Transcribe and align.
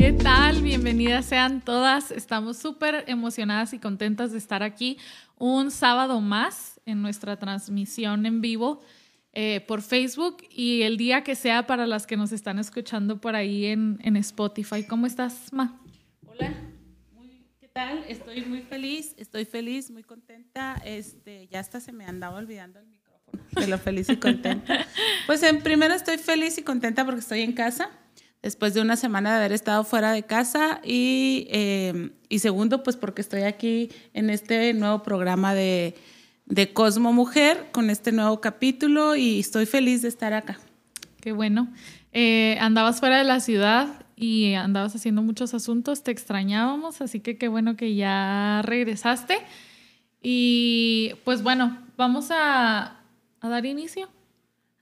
¿Qué 0.00 0.14
tal? 0.14 0.62
Bienvenidas 0.62 1.26
sean 1.26 1.60
todas. 1.60 2.10
Estamos 2.10 2.56
súper 2.56 3.04
emocionadas 3.06 3.74
y 3.74 3.78
contentas 3.78 4.32
de 4.32 4.38
estar 4.38 4.62
aquí 4.62 4.96
un 5.36 5.70
sábado 5.70 6.22
más 6.22 6.80
en 6.86 7.02
nuestra 7.02 7.38
transmisión 7.38 8.24
en 8.24 8.40
vivo 8.40 8.80
eh, 9.34 9.60
por 9.68 9.82
Facebook 9.82 10.38
y 10.48 10.84
el 10.84 10.96
día 10.96 11.22
que 11.22 11.34
sea 11.34 11.66
para 11.66 11.86
las 11.86 12.06
que 12.06 12.16
nos 12.16 12.32
están 12.32 12.58
escuchando 12.58 13.20
por 13.20 13.36
ahí 13.36 13.66
en, 13.66 13.98
en 14.02 14.16
Spotify. 14.16 14.84
¿Cómo 14.84 15.04
estás, 15.04 15.52
Ma? 15.52 15.78
Hola, 16.26 16.54
¿qué 17.60 17.68
tal? 17.68 18.02
Estoy 18.08 18.40
muy 18.46 18.62
feliz, 18.62 19.14
estoy 19.18 19.44
feliz, 19.44 19.90
muy 19.90 20.02
contenta. 20.02 20.80
Este, 20.82 21.46
ya 21.48 21.60
hasta 21.60 21.78
se 21.78 21.92
me 21.92 22.06
andaba 22.06 22.38
olvidando 22.38 22.78
el 22.78 22.86
micrófono 22.86 23.42
de 23.50 23.66
lo 23.66 23.76
feliz 23.76 24.08
y 24.08 24.16
contenta. 24.16 24.86
Pues 25.26 25.42
en 25.42 25.60
primero 25.60 25.92
estoy 25.92 26.16
feliz 26.16 26.56
y 26.56 26.62
contenta 26.62 27.04
porque 27.04 27.20
estoy 27.20 27.42
en 27.42 27.52
casa 27.52 27.99
después 28.42 28.74
de 28.74 28.80
una 28.80 28.96
semana 28.96 29.30
de 29.30 29.36
haber 29.38 29.52
estado 29.52 29.84
fuera 29.84 30.12
de 30.12 30.22
casa 30.22 30.80
y, 30.84 31.46
eh, 31.50 32.10
y 32.28 32.38
segundo, 32.38 32.82
pues 32.82 32.96
porque 32.96 33.20
estoy 33.20 33.42
aquí 33.42 33.90
en 34.14 34.30
este 34.30 34.72
nuevo 34.74 35.02
programa 35.02 35.54
de, 35.54 35.94
de, 36.46 36.72
Cosmo 36.72 37.12
Mujer 37.12 37.68
con 37.72 37.90
este 37.90 38.12
nuevo 38.12 38.40
capítulo 38.40 39.16
y 39.16 39.40
estoy 39.40 39.66
feliz 39.66 40.02
de 40.02 40.08
estar 40.08 40.32
acá. 40.32 40.58
Qué 41.20 41.32
bueno. 41.32 41.68
Eh, 42.12 42.56
andabas 42.60 43.00
fuera 43.00 43.18
de 43.18 43.24
la 43.24 43.40
ciudad 43.40 44.06
y 44.16 44.54
andabas 44.54 44.94
haciendo 44.94 45.22
muchos 45.22 45.54
asuntos, 45.54 46.02
te 46.02 46.10
extrañábamos, 46.10 47.00
así 47.00 47.20
que 47.20 47.38
qué 47.38 47.48
bueno 47.48 47.76
que 47.76 47.94
ya 47.94 48.62
regresaste. 48.64 49.38
Y 50.22 51.12
pues 51.24 51.42
bueno, 51.42 51.78
vamos 51.96 52.30
a 52.30 53.00
dar 53.40 53.64
inicio. 53.64 54.08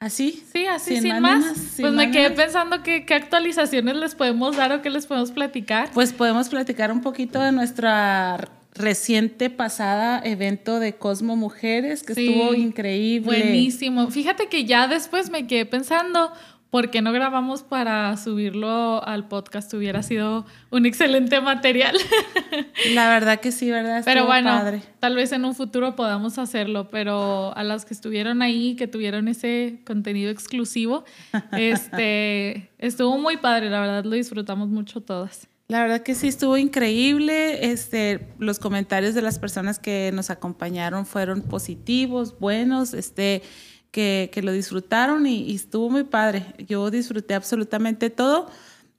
¿Así? 0.01 0.45
Sí, 0.53 0.67
así 0.67 1.01
sin, 1.01 1.21
más. 1.21 1.75
pues 1.81 1.93
me 1.93 2.13
quedé 2.13 2.31
pensando 2.31 2.85
que, 2.85 3.05
qué 3.05 3.15
actualizaciones 3.15 3.97
les 3.97 4.15
podemos 4.15 4.57
dar 4.57 4.73
o 4.73 4.81
qué 4.81 4.91
les 4.91 5.07
podemos 5.07 5.33
platicar. 5.33 5.91
Pues 5.93 6.13
podemos 6.13 6.49
platicar 6.49 6.93
un 6.93 7.01
poquito 7.01 7.41
de 7.41 7.51
nuestra 7.51 8.49
reciente 8.75 9.51
pasada 9.51 10.21
evento 10.25 10.79
de 10.79 10.95
Cosmo 10.95 11.35
Mujeres, 11.35 12.05
que 12.05 12.13
estuvo 12.13 12.55
increíble. 12.55 13.27
Buenísimo. 13.27 14.09
Fíjate 14.09 14.47
que 14.47 14.65
ya 14.65 14.87
después 14.87 15.31
me 15.31 15.49
quedé 15.49 15.67
pensando, 15.67 16.33
¿por 16.71 16.91
qué 16.91 17.03
no 17.03 17.13
grabamos 17.13 17.63
para 17.63 18.17
subirlo 18.17 19.03
al 19.07 19.29
podcast? 19.29 19.73
Hubiera 19.75 20.03
sido 20.03 20.45
un 20.71 20.87
excelente 20.87 21.41
material. 21.41 21.97
La 22.95 23.09
verdad 23.09 23.41
que 23.41 23.53
sí, 23.53 23.71
¿verdad? 23.71 24.03
pero 24.05 24.27
bueno, 24.27 24.61
tal 25.01 25.15
vez 25.17 25.33
en 25.33 25.45
un 25.45 25.55
futuro 25.55 25.97
podamos 25.97 26.39
hacerlo, 26.39 26.91
pero 26.91 27.57
a 27.57 27.65
las 27.65 27.85
que 27.85 27.95
estuvieron 27.95 28.43
ahí, 28.43 28.77
que 28.77 28.87
tuvieron 28.87 29.29
ese 29.29 29.81
contenido 29.87 30.31
exclusivo, 30.31 31.05
este, 31.53 32.71
estuvo 32.79 33.19
muy 33.19 33.39
padre, 33.39 33.71
la 33.71 33.81
verdad 33.81 34.05
lo 34.05 34.15
disfrutamos 34.15 34.69
mucho 34.69 35.01
todas. 35.01 35.49
La 35.71 35.83
verdad 35.83 36.01
que 36.01 36.15
sí 36.15 36.29
estuvo 36.29 36.57
increíble. 36.57 37.71
Este, 37.71 38.27
los 38.39 38.59
comentarios 38.59 39.15
de 39.15 39.21
las 39.21 39.39
personas 39.39 39.79
que 39.79 40.11
nos 40.15 40.31
acompañaron 40.31 41.05
fueron 41.05 41.43
positivos, 41.43 42.39
buenos. 42.39 42.95
Este, 42.95 43.43
que, 43.91 44.31
lo 44.43 44.53
disfrutaron 44.53 45.27
y, 45.27 45.55
estuvo 45.55 45.91
muy 45.91 46.05
padre. 46.05 46.45
Yo 46.67 46.91
disfruté 46.91 47.35
absolutamente 47.35 48.11
todo, 48.11 48.51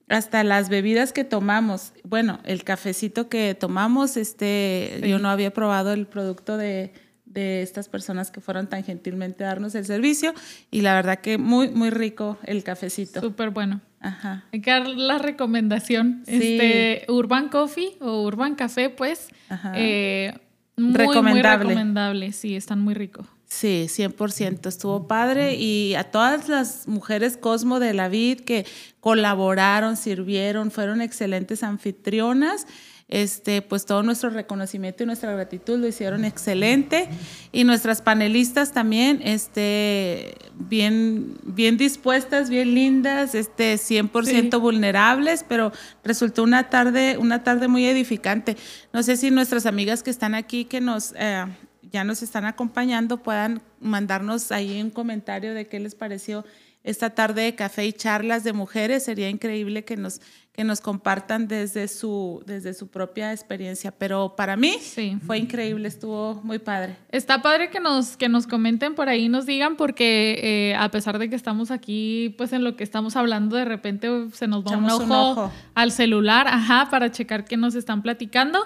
hasta 0.08 0.44
las 0.44 0.70
bebidas 0.70 1.14
que 1.14 1.24
tomamos. 1.24 1.94
Bueno, 2.04 2.40
el 2.44 2.64
cafecito 2.64 3.30
que 3.30 3.56
tomamos, 3.56 4.18
este, 4.18 5.02
yo 5.06 5.20
no 5.20 5.30
había 5.30 5.52
probado 5.52 5.94
el 5.94 6.08
producto 6.08 6.58
de, 6.58 6.94
de 7.30 7.62
estas 7.62 7.88
personas 7.88 8.32
que 8.32 8.42
fueron 8.42 8.68
tan 8.68 8.84
gentilmente 8.84 9.44
a 9.44 9.48
darnos 9.48 9.76
el 9.76 9.86
servicio 9.86 10.34
y 10.72 10.82
la 10.82 10.96
verdad 10.96 11.20
que 11.20 11.38
muy, 11.38 11.70
muy 11.70 11.92
rico 11.92 12.38
el 12.44 12.64
cafecito. 12.64 13.22
Súper 13.22 13.52
bueno. 13.52 13.82
Ajá. 14.02 14.46
Hay 14.52 14.62
que 14.62 14.72
dar 14.72 14.88
la 14.88 15.18
recomendación. 15.18 16.24
Este, 16.26 17.06
Urban 17.08 17.50
Coffee 17.50 17.98
o 18.00 18.24
Urban 18.24 18.56
Café, 18.56 18.90
pues. 18.90 19.28
Eh, 19.76 20.34
muy, 20.78 20.94
recomendable. 20.94 21.66
Muy 21.66 21.74
recomendable, 21.74 22.32
sí, 22.32 22.56
están 22.56 22.80
muy 22.80 22.94
ricos. 22.94 23.28
Sí, 23.50 23.88
100%, 23.90 24.68
estuvo 24.68 25.08
padre 25.08 25.56
y 25.56 25.96
a 25.96 26.04
todas 26.04 26.48
las 26.48 26.88
mujeres 26.88 27.36
Cosmo 27.36 27.80
de 27.80 27.96
la 27.96 28.08
Vid 28.08 28.42
que 28.42 28.66
colaboraron, 29.00 29.98
sirvieron, 29.98 30.70
fueron 30.70 31.02
excelentes 31.02 31.64
anfitrionas. 31.64 32.68
Este, 33.08 33.64
pues 33.64 33.88
todo 33.88 34.04
nuestro 34.04 34.30
reconocimiento 34.30 35.02
y 35.02 35.08
nuestra 35.08 35.32
gratitud 35.32 35.80
lo 35.80 35.88
hicieron 35.88 36.26
excelente 36.26 37.10
y 37.52 37.64
nuestras 37.64 38.04
panelistas 38.04 38.72
también 38.72 39.22
este 39.24 40.36
bien 40.54 41.40
bien 41.44 41.76
dispuestas, 41.76 42.52
bien 42.52 42.76
lindas, 42.76 43.34
este 43.34 43.78
100% 43.78 44.60
vulnerables, 44.60 45.44
pero 45.50 45.72
resultó 46.04 46.44
una 46.44 46.70
tarde 46.70 47.18
una 47.18 47.44
tarde 47.44 47.68
muy 47.68 47.88
edificante. 47.88 48.56
No 48.94 49.02
sé 49.02 49.18
si 49.18 49.32
nuestras 49.32 49.66
amigas 49.66 50.04
que 50.04 50.12
están 50.12 50.36
aquí 50.36 50.66
que 50.66 50.80
nos 50.80 51.16
eh, 51.18 51.46
ya 51.92 52.04
nos 52.04 52.22
están 52.22 52.46
acompañando 52.46 53.24
puedan 53.24 53.62
mandarnos 53.80 54.52
ahí 54.52 54.82
un 54.82 54.90
comentario 54.90 55.54
de 55.54 55.68
qué 55.68 55.80
les 55.80 55.96
pareció 55.96 56.46
esta 56.84 57.10
tarde 57.10 57.44
de 57.44 57.56
café 57.56 57.86
y 57.86 57.94
charlas 57.94 58.44
de 58.44 58.54
mujeres. 58.54 59.04
Sería 59.04 59.30
increíble 59.30 59.84
que 59.84 59.98
nos, 59.98 60.22
que 60.54 60.64
nos 60.64 60.82
compartan 60.82 61.48
desde 61.48 61.88
su, 61.88 62.42
desde 62.46 62.74
su 62.74 62.88
propia 62.88 63.34
experiencia. 63.34 63.92
Pero 63.92 64.36
para 64.36 64.56
mí 64.56 64.78
fue 65.26 65.38
increíble, 65.38 65.88
estuvo 65.88 66.36
muy 66.44 66.60
padre. 66.60 66.96
Está 67.10 67.42
padre 67.42 67.70
que 67.70 67.80
nos, 67.80 68.16
que 68.16 68.30
nos 68.30 68.48
comenten 68.48 68.96
por 68.96 69.10
ahí, 69.10 69.30
nos 69.30 69.46
digan, 69.46 69.76
porque 69.76 70.40
eh, 70.42 70.76
a 70.76 70.90
pesar 70.90 71.20
de 71.20 71.30
que 71.30 71.36
estamos 71.36 71.70
aquí, 71.70 72.34
pues 72.38 72.54
en 72.54 72.64
lo 72.64 72.76
que 72.76 72.84
estamos 72.84 73.16
hablando, 73.16 73.58
de 73.58 73.66
repente 73.66 74.10
se 74.34 74.48
nos 74.48 74.64
va 74.64 74.78
un 74.78 74.90
ojo, 74.90 75.52
al 75.76 75.92
celular, 75.92 76.48
ajá, 76.48 76.88
para 76.90 77.12
checar 77.12 77.46
qué 77.46 77.58
nos 77.58 77.76
están 77.76 78.02
platicando 78.02 78.60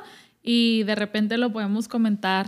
y 0.44 0.84
de 0.84 0.96
repente 0.96 1.38
lo 1.38 1.52
podemos 1.52 1.88
comentar 1.88 2.48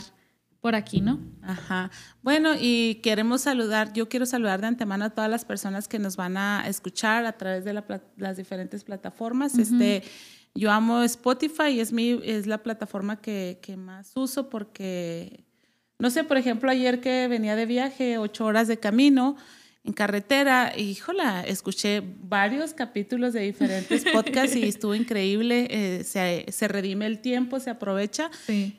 por 0.65 0.73
aquí, 0.73 0.99
¿no? 0.99 1.19
Ajá. 1.43 1.91
Bueno, 2.23 2.55
y 2.59 2.95
queremos 3.03 3.41
saludar, 3.41 3.93
yo 3.93 4.09
quiero 4.09 4.25
saludar 4.25 4.61
de 4.61 4.65
antemano 4.65 5.05
a 5.05 5.09
todas 5.11 5.29
las 5.29 5.45
personas 5.45 5.87
que 5.87 5.99
nos 5.99 6.15
van 6.15 6.37
a 6.37 6.67
escuchar 6.67 7.27
a 7.27 7.33
través 7.33 7.65
de 7.65 7.83
las 8.17 8.35
diferentes 8.35 8.83
plataformas. 8.83 9.59
Este, 9.59 10.01
yo 10.55 10.71
amo 10.71 11.03
Spotify, 11.03 11.79
es, 11.79 11.93
mi, 11.93 12.19
es 12.23 12.47
la 12.47 12.63
plataforma 12.63 13.21
que, 13.21 13.59
que 13.61 13.77
más 13.77 14.11
uso 14.15 14.49
porque, 14.49 15.45
no 15.99 16.09
sé, 16.09 16.23
por 16.23 16.37
ejemplo, 16.37 16.71
ayer 16.71 16.99
que 16.99 17.27
venía 17.27 17.55
de 17.55 17.67
viaje, 17.67 18.17
ocho 18.17 18.45
horas 18.45 18.67
de 18.67 18.79
camino, 18.79 19.35
en 19.85 19.93
carretera, 19.93 20.73
híjola, 20.75 21.41
escuché 21.41 22.01
varios 22.01 22.73
capítulos 22.73 23.33
de 23.33 23.41
diferentes 23.41 24.03
podcasts 24.13 24.55
y 24.55 24.63
estuvo 24.63 24.95
increíble, 24.95 25.67
eh, 25.69 26.03
se, 26.03 26.45
se, 26.51 26.67
redime 26.67 27.05
el 27.05 27.19
tiempo, 27.19 27.59
se 27.59 27.69
aprovecha, 27.69 28.31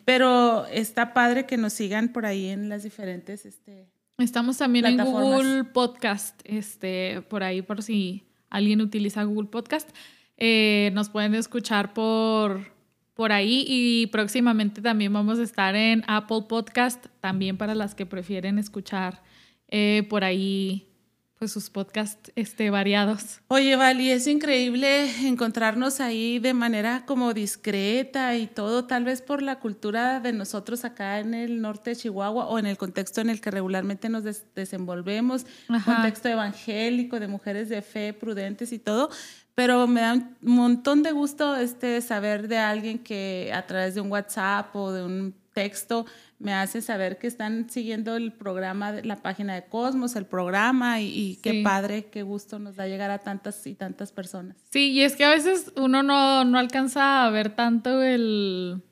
pero 0.04 0.66
está 0.66 1.14
padre 1.14 1.46
que 1.46 1.56
nos 1.56 1.72
sigan 1.72 2.12
por 2.12 2.26
ahí 2.26 2.46
en 2.48 2.68
las 2.68 2.82
diferentes... 2.82 3.46
Este, 3.46 3.88
Estamos 4.18 4.56
también 4.56 4.86
en 4.86 5.04
Google 5.04 5.64
Podcast, 5.64 6.40
este, 6.44 7.22
por 7.28 7.42
ahí 7.42 7.62
por 7.62 7.82
si 7.82 8.24
alguien 8.48 8.80
utiliza 8.80 9.22
Google 9.24 9.48
Podcast, 9.48 9.90
eh, 10.38 10.90
nos 10.94 11.10
pueden 11.10 11.34
escuchar 11.34 11.92
por, 11.92 12.72
por 13.14 13.30
ahí 13.30 13.64
y 13.68 14.06
próximamente 14.08 14.80
también 14.80 15.12
vamos 15.12 15.38
a 15.38 15.42
estar 15.42 15.76
en 15.76 16.02
Apple 16.08 16.46
Podcast, 16.48 17.06
también 17.20 17.58
para 17.58 17.74
las 17.76 17.94
que 17.94 18.06
prefieren 18.06 18.58
escuchar 18.58 19.22
eh, 19.68 20.06
por 20.08 20.24
ahí 20.24 20.85
pues 21.38 21.52
sus 21.52 21.68
podcasts 21.68 22.32
este, 22.34 22.70
variados. 22.70 23.40
Oye, 23.48 23.76
Vali, 23.76 24.10
es 24.10 24.26
increíble 24.26 25.10
encontrarnos 25.26 26.00
ahí 26.00 26.38
de 26.38 26.54
manera 26.54 27.04
como 27.04 27.34
discreta 27.34 28.34
y 28.36 28.46
todo, 28.46 28.86
tal 28.86 29.04
vez 29.04 29.20
por 29.20 29.42
la 29.42 29.58
cultura 29.58 30.20
de 30.20 30.32
nosotros 30.32 30.84
acá 30.84 31.18
en 31.20 31.34
el 31.34 31.60
norte 31.60 31.90
de 31.90 31.96
Chihuahua 31.96 32.46
o 32.46 32.58
en 32.58 32.66
el 32.66 32.78
contexto 32.78 33.20
en 33.20 33.28
el 33.28 33.40
que 33.40 33.50
regularmente 33.50 34.08
nos 34.08 34.24
desenvolvemos, 34.54 35.44
contexto 35.84 36.28
evangélico, 36.28 37.20
de 37.20 37.28
mujeres 37.28 37.68
de 37.68 37.82
fe, 37.82 38.14
prudentes 38.14 38.72
y 38.72 38.78
todo, 38.78 39.10
pero 39.54 39.86
me 39.86 40.00
da 40.00 40.14
un 40.14 40.36
montón 40.40 41.02
de 41.02 41.12
gusto 41.12 41.56
este, 41.56 42.00
saber 42.00 42.48
de 42.48 42.58
alguien 42.58 42.98
que 42.98 43.50
a 43.54 43.66
través 43.66 43.94
de 43.94 44.00
un 44.00 44.10
WhatsApp 44.10 44.74
o 44.74 44.92
de 44.92 45.04
un 45.04 45.45
texto 45.56 46.04
me 46.38 46.52
hace 46.52 46.82
saber 46.82 47.16
que 47.16 47.26
están 47.26 47.70
siguiendo 47.70 48.14
el 48.14 48.30
programa, 48.30 48.92
la 48.92 49.16
página 49.22 49.54
de 49.54 49.64
Cosmos, 49.64 50.14
el 50.14 50.26
programa 50.26 51.00
y, 51.00 51.38
qué 51.42 51.62
padre, 51.64 52.10
qué 52.12 52.22
gusto 52.22 52.58
nos 52.58 52.76
da 52.76 52.86
llegar 52.86 53.10
a 53.10 53.20
tantas 53.20 53.66
y 53.66 53.74
tantas 53.74 54.12
personas. 54.12 54.58
Sí, 54.70 54.90
y 54.90 55.00
es 55.00 55.16
que 55.16 55.24
a 55.24 55.30
veces 55.30 55.72
uno 55.76 56.02
no, 56.02 56.44
no 56.44 56.58
alcanza 56.58 57.24
a 57.24 57.30
ver 57.30 57.56
tanto 57.56 58.02
el, 58.02 58.82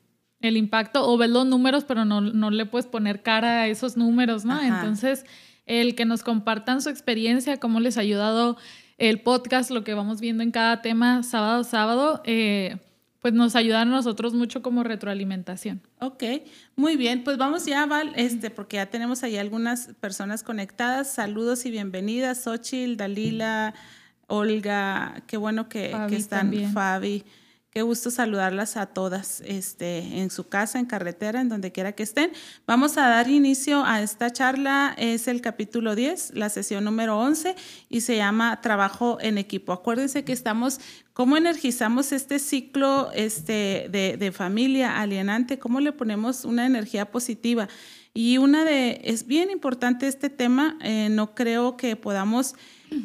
el 0.41 0.57
impacto 0.57 1.07
o 1.07 1.15
ves 1.17 1.29
los 1.29 1.45
números, 1.45 1.83
pero 1.83 2.03
no, 2.03 2.19
no 2.19 2.49
le 2.49 2.65
puedes 2.65 2.87
poner 2.87 3.21
cara 3.21 3.61
a 3.61 3.67
esos 3.67 3.95
números, 3.95 4.43
¿no? 4.43 4.59
Entonces, 4.59 5.23
el 5.67 5.93
que 5.93 6.05
nos 6.05 6.23
compartan 6.23 6.81
su 6.81 6.89
experiencia, 6.89 7.59
cómo 7.59 7.79
les 7.79 7.99
ha 7.99 8.01
ayudado 8.01 8.57
el 8.97 9.21
podcast, 9.21 9.69
lo 9.69 9.83
que 9.83 9.93
vamos 9.93 10.19
viendo 10.19 10.41
en 10.41 10.49
cada 10.49 10.81
tema 10.81 11.21
sábado, 11.21 11.63
sábado, 11.63 12.23
eh, 12.25 12.77
pues 13.25 13.33
nos 13.33 13.55
ayuda 13.55 13.81
a 13.81 13.85
nosotros 13.85 14.35
mucho 14.35 14.61
como 14.61 14.83
retroalimentación. 14.83 15.81
Ok, 15.99 16.23
muy 16.75 16.95
bien, 16.95 17.23
pues 17.23 17.39
vamos 17.39 17.65
ya, 17.65 17.87
Val, 17.87 18.13
este, 18.17 18.51
porque 18.51 18.77
ya 18.77 18.85
tenemos 18.85 19.23
ahí 19.23 19.35
algunas 19.37 19.95
personas 19.99 20.43
conectadas. 20.43 21.11
Saludos 21.11 21.65
y 21.65 21.71
bienvenidas, 21.71 22.43
Xochil, 22.43 22.97
Dalila, 22.97 23.73
Olga, 24.27 25.23
qué 25.25 25.37
bueno 25.37 25.67
que, 25.69 25.91
están, 26.11 26.53
Fabi. 26.71 27.23
Qué 27.75 27.81
gusto 27.81 28.09
saludarlas 28.09 28.77
a 28.77 28.85
todas 28.85 29.41
este, 29.41 30.21
en 30.21 30.29
su 30.29 30.47
casa, 30.47 30.79
en 30.79 30.85
carretera, 30.85 31.41
en 31.41 31.49
donde 31.49 31.73
quiera 31.73 31.91
que 31.91 32.03
estén. 32.03 32.31
Vamos 32.65 32.97
a 32.97 33.09
dar 33.09 33.29
inicio 33.29 33.83
a 33.83 34.01
esta 34.01 34.31
charla. 34.31 34.95
Es 34.97 35.27
el 35.27 35.41
capítulo 35.41 35.93
10, 35.93 36.35
la 36.35 36.47
sesión 36.47 36.85
número 36.85 37.19
11, 37.19 37.53
y 37.89 37.99
se 37.99 38.15
llama 38.15 38.61
Trabajo 38.61 39.17
en 39.19 39.37
equipo. 39.37 39.73
Acuérdense 39.73 40.23
que 40.23 40.31
estamos, 40.31 40.79
¿cómo 41.15 41.37
energizamos 41.37 42.11
este 42.11 42.39
ciclo 42.39 43.09
este, 43.13 43.87
de, 43.89 44.31
familia 44.33 44.99
alienante? 44.99 45.57
¿Cómo 45.57 45.79
le 45.79 45.93
ponemos 45.93 46.43
una 46.43 46.65
energía 46.65 47.09
positiva? 47.09 47.69
Y 48.13 48.37
una 48.37 48.65
de, 48.65 48.99
es 49.05 49.25
bien 49.25 49.49
importante 49.49 50.07
este 50.07 50.29
tema, 50.29 50.77
eh, 50.81 51.07
no 51.09 51.33
creo 51.33 51.77
que 51.77 51.95
podamos 51.95 52.55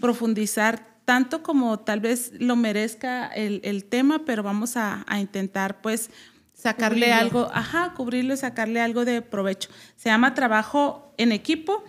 profundizar 0.01 0.89
tanto 1.05 1.45
como 1.45 1.79
tal 1.79 2.01
vez 2.01 2.33
lo 2.41 2.57
merezca 2.57 3.29
el, 3.29 3.85
tema, 3.85 4.25
pero 4.27 4.43
vamos 4.43 4.77
a, 4.77 5.07
intentar 5.21 5.81
pues 5.81 6.11
sacarle 6.53 7.13
algo, 7.13 7.49
ajá, 7.55 7.95
cubrirlo 7.95 8.35
y 8.35 8.39
sacarle 8.39 8.81
algo 8.81 9.05
de 9.05 9.23
provecho. 9.23 9.71
Se 9.97 10.09
llama 10.09 10.35
trabajo 10.35 11.15
en 11.17 11.31
equipo 11.31 11.85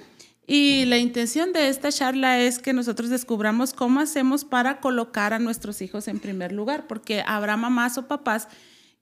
y 0.48 0.86
la 0.86 0.98
intención 0.98 1.54
de 1.54 1.70
esta 1.70 1.92
charla 1.92 2.40
es 2.40 2.60
que 2.60 2.74
nosotros 2.74 3.10
descubramos 3.10 3.74
cómo 3.74 4.00
hacemos 4.00 4.44
para 4.44 4.80
colocar 4.80 5.34
a 5.34 5.40
nuestros 5.40 5.82
hijos 5.82 6.08
en 6.08 6.20
primer 6.20 6.52
lugar, 6.52 6.88
porque 6.88 7.24
habrá 7.26 7.58
mamás 7.58 7.98
o 7.98 8.08
papás 8.08 8.48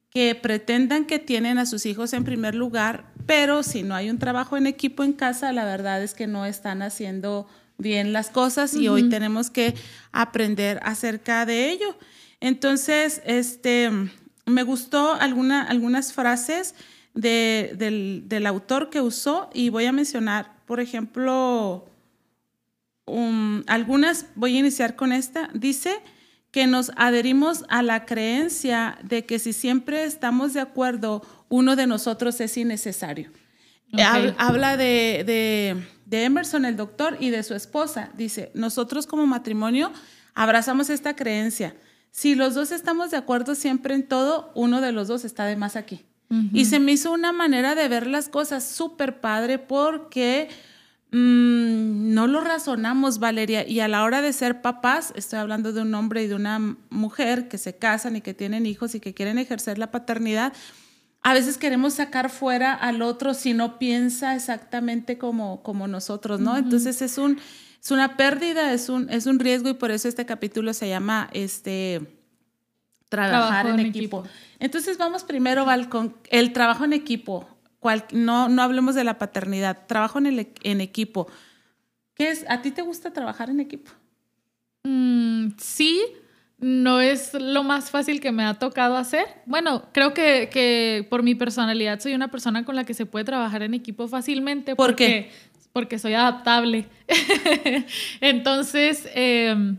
que 0.10 0.36
pretendan 0.36 1.06
que 1.06 1.20
tienen 1.20 1.60
a 1.60 1.66
sus 1.66 1.86
hijos 1.86 2.14
en 2.14 2.24
primer 2.24 2.56
lugar, 2.56 3.12
pero 3.26 3.64
si 3.64 3.84
no 3.84 3.96
hay 3.96 4.10
un 4.10 4.18
trabajo 4.18 4.58
en 4.58 4.68
equipo 4.68 5.04
en 5.04 5.14
casa, 5.14 5.54
la 5.54 5.66
verdad 5.66 6.02
es 6.02 6.14
que 6.14 6.28
no 6.28 6.46
están 6.46 6.82
haciendo 6.82 7.48
bien 7.78 8.12
las 8.12 8.30
cosas 8.30 8.74
y 8.74 8.88
hoy 8.88 9.10
tenemos 9.10 9.50
que 9.50 9.76
aprender 10.12 10.80
acerca 10.84 11.46
de 11.46 11.70
ello. 11.70 11.96
Entonces, 12.42 13.22
este, 13.26 13.90
me 14.46 14.64
gustó 14.64 15.14
alguna, 15.14 15.64
algunas 15.64 16.14
frases 16.14 16.76
del, 17.14 18.46
autor 18.46 18.90
que 18.90 19.02
usó 19.02 19.50
y 19.54 19.70
voy 19.70 19.86
a 19.86 19.92
mencionar, 19.92 20.59
por 20.69 20.80
ejemplo, 20.80 21.89
um, 23.06 23.63
algunas, 23.66 24.27
voy 24.36 24.56
a 24.56 24.60
iniciar 24.60 24.95
con 24.95 25.12
esta. 25.12 25.50
Dice 25.54 26.00
que 26.51 26.68
nos 26.68 26.92
adherimos 26.95 27.66
a 27.69 27.81
la 27.81 28.06
creencia 28.06 29.00
de 29.04 29.25
que 29.25 29.39
si 29.39 29.51
siempre 29.51 30.04
estamos 30.04 30.54
de 30.54 30.60
acuerdo, 30.62 31.24
uno 31.50 31.75
de 31.75 31.88
nosotros 31.88 32.39
es 32.39 32.56
innecesario. 32.56 33.31
Habla 34.38 34.77
de 34.77 35.83
de 36.06 36.24
Emerson, 36.24 36.66
el 36.66 36.75
doctor, 36.75 37.18
y 37.19 37.31
de 37.31 37.42
su 37.42 37.56
esposa. 37.56 38.12
Dice, 38.16 38.51
nosotros 38.54 39.06
como 39.07 39.25
matrimonio 39.25 39.92
abrazamos 40.36 40.92
esta 40.92 41.16
creencia. 41.16 41.75
Si 42.12 42.36
los 42.36 42.54
dos 42.54 42.71
estamos 42.71 43.10
de 43.10 43.18
acuerdo 43.18 43.56
siempre 43.56 43.95
en 43.95 44.07
todo, 44.07 44.51
uno 44.54 44.81
de 44.81 44.92
los 44.92 45.07
dos 45.07 45.25
está 45.25 45.45
de 45.45 45.56
más 45.56 45.75
aquí. 45.75 46.06
Y 46.54 46.66
se 46.66 46.80
me 46.80 46.92
hizo 46.92 47.12
una 47.12 47.31
manera 47.31 47.74
de 47.74 47.88
ver 47.88 48.06
las 48.06 48.30
cosas 48.30 48.64
súper 48.64 49.20
padre 49.20 49.58
porque 49.58 50.48
mm, 51.12 52.14
no 52.14 52.28
lo 52.28 52.42
razonamos, 52.42 53.18
Valeria. 53.18 53.68
Y 53.68 53.80
a 53.80 53.88
la 53.88 54.04
hora 54.04 54.22
de 54.22 54.31
ser 54.31 54.62
papás, 54.62 55.12
estoy 55.16 55.40
hablando 55.40 55.74
de 55.74 55.81
un 55.81 55.94
hombre 55.96 56.24
y 56.24 56.28
de 56.28 56.36
una 56.36 56.78
mujer 56.92 57.48
que 57.48 57.58
se 57.58 57.76
casan 57.76 58.16
y 58.16 58.22
que 58.22 58.36
tienen 58.36 58.68
hijos 58.68 58.94
y 58.94 59.00
que 59.00 59.16
quieren 59.16 59.40
ejercer 59.40 59.80
la 59.80 59.90
paternidad, 59.90 60.54
a 61.22 61.34
veces 61.34 61.58
queremos 61.58 61.96
sacar 61.96 62.30
fuera 62.30 62.74
al 62.74 63.02
otro 63.02 63.34
si 63.34 63.54
no 63.54 63.80
piensa 63.80 64.36
exactamente 64.36 65.18
como, 65.18 65.64
como 65.64 65.88
nosotros, 65.88 66.40
¿no? 66.40 66.58
Entonces 66.58 67.02
es, 67.02 67.18
un, 67.18 67.40
es 67.81 67.92
una 67.92 68.16
pérdida, 68.16 68.72
es 68.72 68.88
un, 68.88 69.10
es 69.10 69.26
un 69.26 69.40
riesgo 69.40 69.70
y 69.70 69.74
por 69.74 69.92
eso 69.92 70.08
este 70.08 70.26
capítulo 70.26 70.74
se 70.74 70.88
llama 70.88 71.30
este, 71.34 72.20
Trabajar 73.10 73.68
en, 73.68 73.80
equipo. 73.80 74.24
Entonces 74.60 74.98
vamos 74.98 75.24
primero 75.24 75.70
al 75.70 75.90
con 75.90 76.16
el 76.30 76.54
trabajo 76.54 76.86
en 76.86 76.94
equipo. 76.94 77.48
no, 78.12 78.50
no 78.50 78.62
hablemos 78.62 78.96
de 78.96 79.04
la 79.04 79.18
paternidad, 79.18 79.86
trabajo 79.88 80.20
en, 80.20 80.28
el, 80.28 80.54
en 80.64 80.82
equipo. 80.82 81.28
¿Qué 82.14 82.32
es? 82.32 82.46
¿A 82.50 82.62
ti 82.62 82.72
te 82.72 82.82
gusta 82.82 83.14
trabajar 83.14 83.50
en 83.50 83.62
equipo? 83.62 83.92
Mm, 84.84 85.52
sí, 85.58 86.04
no 86.58 87.00
es 87.00 87.34
lo 87.34 87.64
más 87.64 87.90
fácil 87.90 88.20
que 88.20 88.32
me 88.32 88.44
ha 88.44 88.56
tocado 88.56 88.98
hacer. 88.98 89.26
Bueno, 89.46 89.86
creo 89.94 90.14
que, 90.14 91.08
por 91.10 91.24
mi 91.24 91.36
personalidad 91.36 92.00
soy 92.00 92.14
una 92.14 92.30
persona 92.30 92.66
con 92.66 92.76
la 92.76 92.84
que 92.84 92.94
se 92.94 93.06
puede 93.06 93.26
trabajar 93.26 93.64
en 93.64 93.74
equipo 93.74 94.08
fácilmente. 94.08 94.76
¿Por 94.76 94.90
porque, 94.90 95.06
qué? 95.06 95.32
Porque 95.72 96.00
soy 96.00 96.14
adaptable. 96.14 96.88
Entonces, 98.22 99.08
em, 99.14 99.78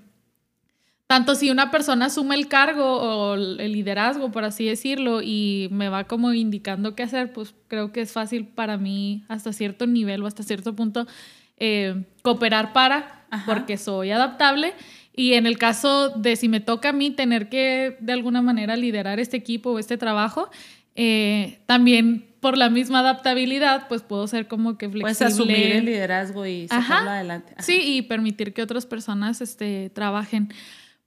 tanto 1.11 1.35
si 1.35 1.51
una 1.51 1.73
persona 1.73 2.07
asume 2.07 2.37
el 2.37 2.47
cargo 2.47 2.85
o 2.85 3.35
el 3.35 3.73
liderazgo, 3.73 4.31
por 4.31 4.45
así 4.45 4.67
decirlo, 4.67 5.23
y 5.23 5.67
me 5.73 5.89
va 5.89 6.05
como 6.05 6.33
indicando 6.33 6.95
qué 6.95 7.03
hacer, 7.03 7.33
pues 7.33 7.53
creo 7.67 7.91
que 7.91 8.03
es 8.03 8.13
fácil 8.13 8.47
para 8.47 8.77
mí 8.77 9.25
hasta 9.27 9.53
cierto 9.53 9.89
nivel 9.89 10.23
o 10.23 10.29
hasta 10.29 10.45
cierto 10.45 10.77
punto 10.77 11.09
eh, 11.57 12.05
cooperar 12.23 12.73
para, 12.73 13.27
porque 13.45 13.77
soy 13.77 14.13
adaptable. 14.13 14.73
Y 15.13 15.33
en 15.33 15.47
el 15.47 15.59
caso 15.59 16.11
de 16.11 16.37
si 16.37 16.49
me 16.49 16.61
toca 16.61 16.91
a 16.91 16.93
mí 16.93 17.11
tener 17.11 17.49
que 17.49 17.97
de 17.99 18.13
alguna 18.13 18.41
manera 18.41 18.77
liderar 18.77 19.19
este 19.19 19.37
equipo 19.37 19.71
o 19.71 19.81
este 19.81 19.99
trabajo, 19.99 20.49
eh, 20.95 21.59
también 21.67 22.25
por 22.39 22.57
la 22.57 22.71
misma 22.71 23.01
adaptabilidad, 23.01 23.89
pues 23.89 24.03
puedo 24.03 24.29
ser 24.29 24.47
como 24.47 24.79
que 24.79 24.89
flexible. 24.89 25.03
Puedes 25.03 25.23
asumir 25.23 25.73
el 25.73 25.87
liderazgo 25.87 26.47
y 26.47 26.69
sacarlo 26.69 27.11
adelante. 27.11 27.53
Sí, 27.59 27.81
y 27.97 28.03
permitir 28.03 28.53
que 28.55 28.63
otras 28.63 28.87
personas 28.87 29.41
este, 29.41 29.91
trabajen. 29.91 30.53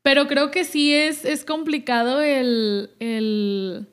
Pero 0.04 0.28
creo 0.28 0.52
que 0.52 0.66
sí 0.66 0.94
es, 0.94 1.26
es 1.26 1.46
complicado 1.46 2.22
el, 2.22 2.92
el, 3.00 3.88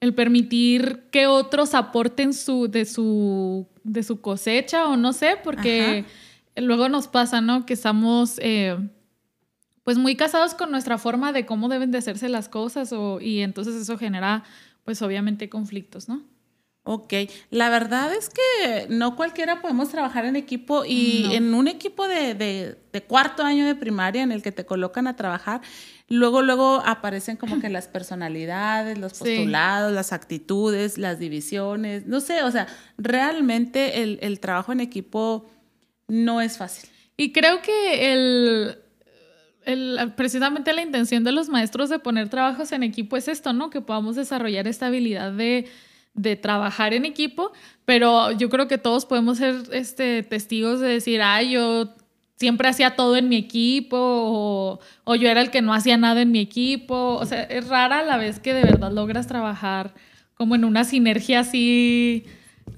el, 0.00 0.14
permitir 0.14 1.04
que 1.12 1.26
otros 1.26 1.74
aporten 1.74 2.32
su, 2.32 2.68
de, 2.68 2.84
su, 2.86 3.68
de 3.84 4.02
su 4.02 4.20
cosecha 4.20 4.88
o 4.88 4.96
no 4.96 5.12
sé, 5.12 5.36
porque 5.44 6.04
luego 6.56 6.88
nos 6.88 7.06
pasa, 7.06 7.40
¿no? 7.40 7.64
Que 7.64 7.74
estamos... 7.74 8.38
Eh, 8.40 8.76
pues 9.84 9.98
muy 9.98 10.14
casados 10.14 10.54
con 10.54 10.70
nuestra 10.70 10.96
forma 10.96 11.32
de 11.32 11.44
cómo 11.44 11.68
deben 11.68 11.90
de 11.90 11.98
hacerse 11.98 12.28
las 12.28 12.48
cosas 12.48 12.92
o, 12.92 13.20
y 13.20 13.40
entonces 13.40 13.74
eso 13.74 13.98
genera 13.98 14.44
pues 14.84 15.02
obviamente 15.02 15.48
conflictos, 15.48 16.08
¿no? 16.08 16.22
Ok, 16.84 17.14
la 17.50 17.70
verdad 17.70 18.12
es 18.12 18.28
que 18.28 18.86
no 18.88 19.14
cualquiera 19.14 19.60
podemos 19.60 19.90
trabajar 19.90 20.24
en 20.24 20.34
equipo 20.34 20.84
y 20.84 21.32
en 21.32 21.54
un 21.54 21.68
equipo 21.68 22.08
de, 22.08 22.34
de, 22.34 23.02
cuarto 23.02 23.44
año 23.44 23.64
de 23.64 23.76
primaria 23.76 24.22
en 24.22 24.32
el 24.32 24.42
que 24.42 24.50
te 24.50 24.66
colocan 24.66 25.06
a 25.06 25.14
trabajar, 25.14 25.60
luego, 26.08 26.42
luego 26.42 26.82
aparecen 26.84 27.36
como 27.36 27.60
que 27.60 27.68
las 27.68 27.86
personalidades, 27.86 28.98
los 28.98 29.14
postulados, 29.14 29.92
las 29.92 30.12
actitudes, 30.12 30.98
las 30.98 31.20
divisiones, 31.20 32.06
no 32.06 32.20
sé, 32.20 32.42
o 32.42 32.50
sea, 32.50 32.66
realmente 32.98 34.02
el, 34.02 34.18
el 34.20 34.40
trabajo 34.40 34.72
en 34.72 34.80
equipo 34.80 35.48
no 36.08 36.40
es 36.40 36.58
fácil. 36.58 36.90
Y 37.16 37.32
creo 37.32 37.62
que 37.62 38.12
el, 39.64 40.12
precisamente 40.16 40.72
la 40.72 40.82
intención 40.82 41.24
de 41.24 41.32
los 41.32 41.48
maestros 41.48 41.88
de 41.90 41.98
poner 41.98 42.28
trabajos 42.28 42.72
en 42.72 42.82
equipo 42.82 43.16
es 43.16 43.28
esto, 43.28 43.52
¿no? 43.52 43.70
Que 43.70 43.80
podamos 43.80 44.16
desarrollar 44.16 44.66
esta 44.66 44.86
habilidad 44.86 45.32
de, 45.32 45.68
trabajar 46.40 46.94
en 46.94 47.04
equipo, 47.04 47.52
pero 47.84 48.32
yo 48.32 48.48
creo 48.48 48.68
que 48.68 48.78
todos 48.78 49.06
podemos 49.06 49.38
ser 49.38 49.56
este, 49.72 50.22
testigos 50.22 50.80
de 50.80 50.88
decir, 50.88 51.22
ah, 51.22 51.42
yo 51.42 51.94
siempre 52.36 52.68
hacía 52.68 52.96
todo 52.96 53.16
en 53.16 53.28
mi 53.28 53.36
equipo 53.36 53.96
o, 53.98 54.80
o, 55.04 55.14
yo 55.14 55.28
era 55.28 55.40
el 55.40 55.50
que 55.50 55.62
no 55.62 55.72
hacía 55.72 55.96
nada 55.96 56.22
en 56.22 56.32
mi 56.32 56.40
equipo. 56.40 57.14
O 57.14 57.24
sea, 57.24 57.44
es 57.44 57.68
rara 57.68 58.02
la 58.02 58.16
vez 58.16 58.40
que 58.40 58.52
de 58.52 58.62
verdad 58.62 58.92
logras 58.92 59.26
trabajar 59.26 59.94
como 60.34 60.54
en 60.54 60.64
una 60.64 60.84
sinergia 60.84 61.40
así 61.40 62.26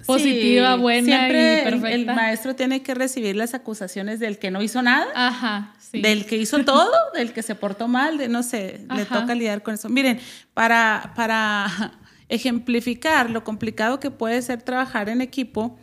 positiva, 0.07 0.77
buena 0.77 1.07
siempre 1.07 1.61
y 1.61 1.65
perfecta. 1.65 1.95
El 1.95 2.07
maestro 2.07 2.55
tiene 2.55 2.83
que 2.83 2.95
recibir 2.95 3.37
las 3.37 3.55
acusaciones 3.55 4.21
del 4.21 4.39
que 4.39 4.51
no 4.51 4.63
hizo 4.63 4.83
nada, 4.83 5.07
Ajá, 5.15 5.75
del 5.93 6.27
que 6.27 6.37
hizo 6.37 6.59
todo, 6.65 6.93
del 7.15 7.33
que 7.33 7.43
se 7.43 7.55
portó 7.55 7.89
mal, 7.89 8.19
de 8.19 8.29
no 8.29 8.43
sé, 8.43 8.81
le 8.95 9.05
toca 9.07 9.35
lidiar 9.35 9.63
con 9.63 9.75
eso. 9.75 9.89
Miren, 9.89 10.21
para, 10.53 11.13
para 11.17 11.93
ejemplificar 12.29 13.31
lo 13.31 13.45
complicado 13.45 14.01
que 14.01 14.11
puede 14.11 14.41
ser 14.43 14.63
trabajar 14.63 15.09
en 15.09 15.21
equipo, 15.21 15.77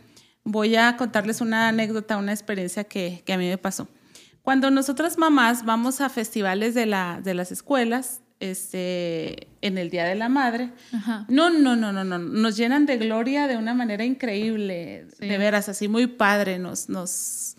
voy 0.44 0.76
a 0.76 0.96
contarles 0.96 1.40
una 1.40 1.68
anécdota, 1.68 2.16
una 2.16 2.32
experiencia 2.32 2.84
que, 2.84 3.22
que 3.24 3.32
a 3.32 3.38
mí 3.38 3.48
me 3.48 3.58
pasó. 3.58 3.88
Cuando 4.42 4.70
nosotras 4.70 5.18
mamás 5.18 5.64
vamos 5.64 6.00
a 6.00 6.08
festivales 6.08 6.74
de, 6.74 6.86
la, 6.86 7.20
de 7.22 7.34
las 7.34 7.52
escuelas, 7.52 8.22
este, 8.42 9.46
en 9.60 9.78
el 9.78 9.88
Día 9.88 10.04
de 10.04 10.16
la 10.16 10.28
Madre. 10.28 10.72
No, 11.28 11.48
no, 11.50 11.76
no, 11.76 11.92
no, 11.92 12.02
no. 12.02 12.18
Nos 12.18 12.56
llenan 12.56 12.86
de 12.86 12.96
gloria 12.96 13.46
de 13.46 13.56
una 13.56 13.72
manera 13.72 14.04
increíble. 14.04 15.06
De 15.18 15.38
veras, 15.38 15.68
así 15.68 15.86
muy 15.86 16.08
padre. 16.08 16.58
Nos, 16.58 16.88
nos, 16.88 17.56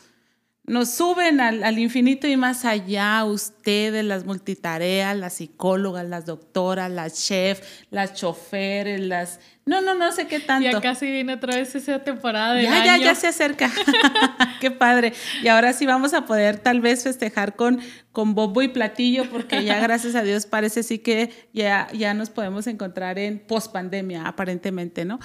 nos 0.65 0.91
suben 0.91 1.41
al, 1.41 1.77
infinito 1.77 2.25
y 2.27 2.37
más 2.37 2.63
allá 2.63 3.25
ustedes, 3.25 4.05
las 4.05 4.25
multitareas, 4.25 5.15
las 5.17 5.33
psicólogas, 5.33 6.07
las 6.07 6.25
doctoras, 6.25 6.89
las 6.89 7.25
chefs, 7.25 7.85
las 7.89 8.13
choferes, 8.13 9.01
las 9.01 9.41
no, 9.65 9.79
no, 9.79 9.95
no 9.95 10.11
sé 10.11 10.27
qué 10.27 10.41
tanto. 10.41 10.69
Ya 10.69 10.81
casi 10.81 11.09
viene 11.09 11.35
otra 11.35 11.55
vez 11.55 11.73
esa 11.73 11.99
temporada 11.99 12.53
de 12.53 12.63
Ya, 12.63 12.85
ya, 12.85 12.97
ya 12.97 13.15
se 13.15 13.27
acerca. 13.27 13.71
qué 14.59 14.71
padre. 14.71 15.13
Y 15.41 15.47
ahora 15.47 15.71
sí 15.71 15.85
vamos 15.85 16.13
a 16.13 16.25
poder 16.25 16.57
tal 16.57 16.81
vez 16.81 17.03
festejar 17.03 17.55
con, 17.55 17.79
con 18.11 18.35
bombo 18.35 18.61
y 18.61 18.67
platillo, 18.67 19.29
porque 19.29 19.63
ya 19.63 19.79
gracias 19.79 20.15
a 20.15 20.23
Dios 20.23 20.47
parece 20.47 20.83
sí 20.83 20.99
que 20.99 21.31
ya, 21.53 21.87
ya 21.93 22.13
nos 22.13 22.29
podemos 22.29 22.67
encontrar 22.67 23.17
en 23.17 23.39
pospandemia, 23.39 24.27
aparentemente, 24.27 25.05
¿no? 25.05 25.19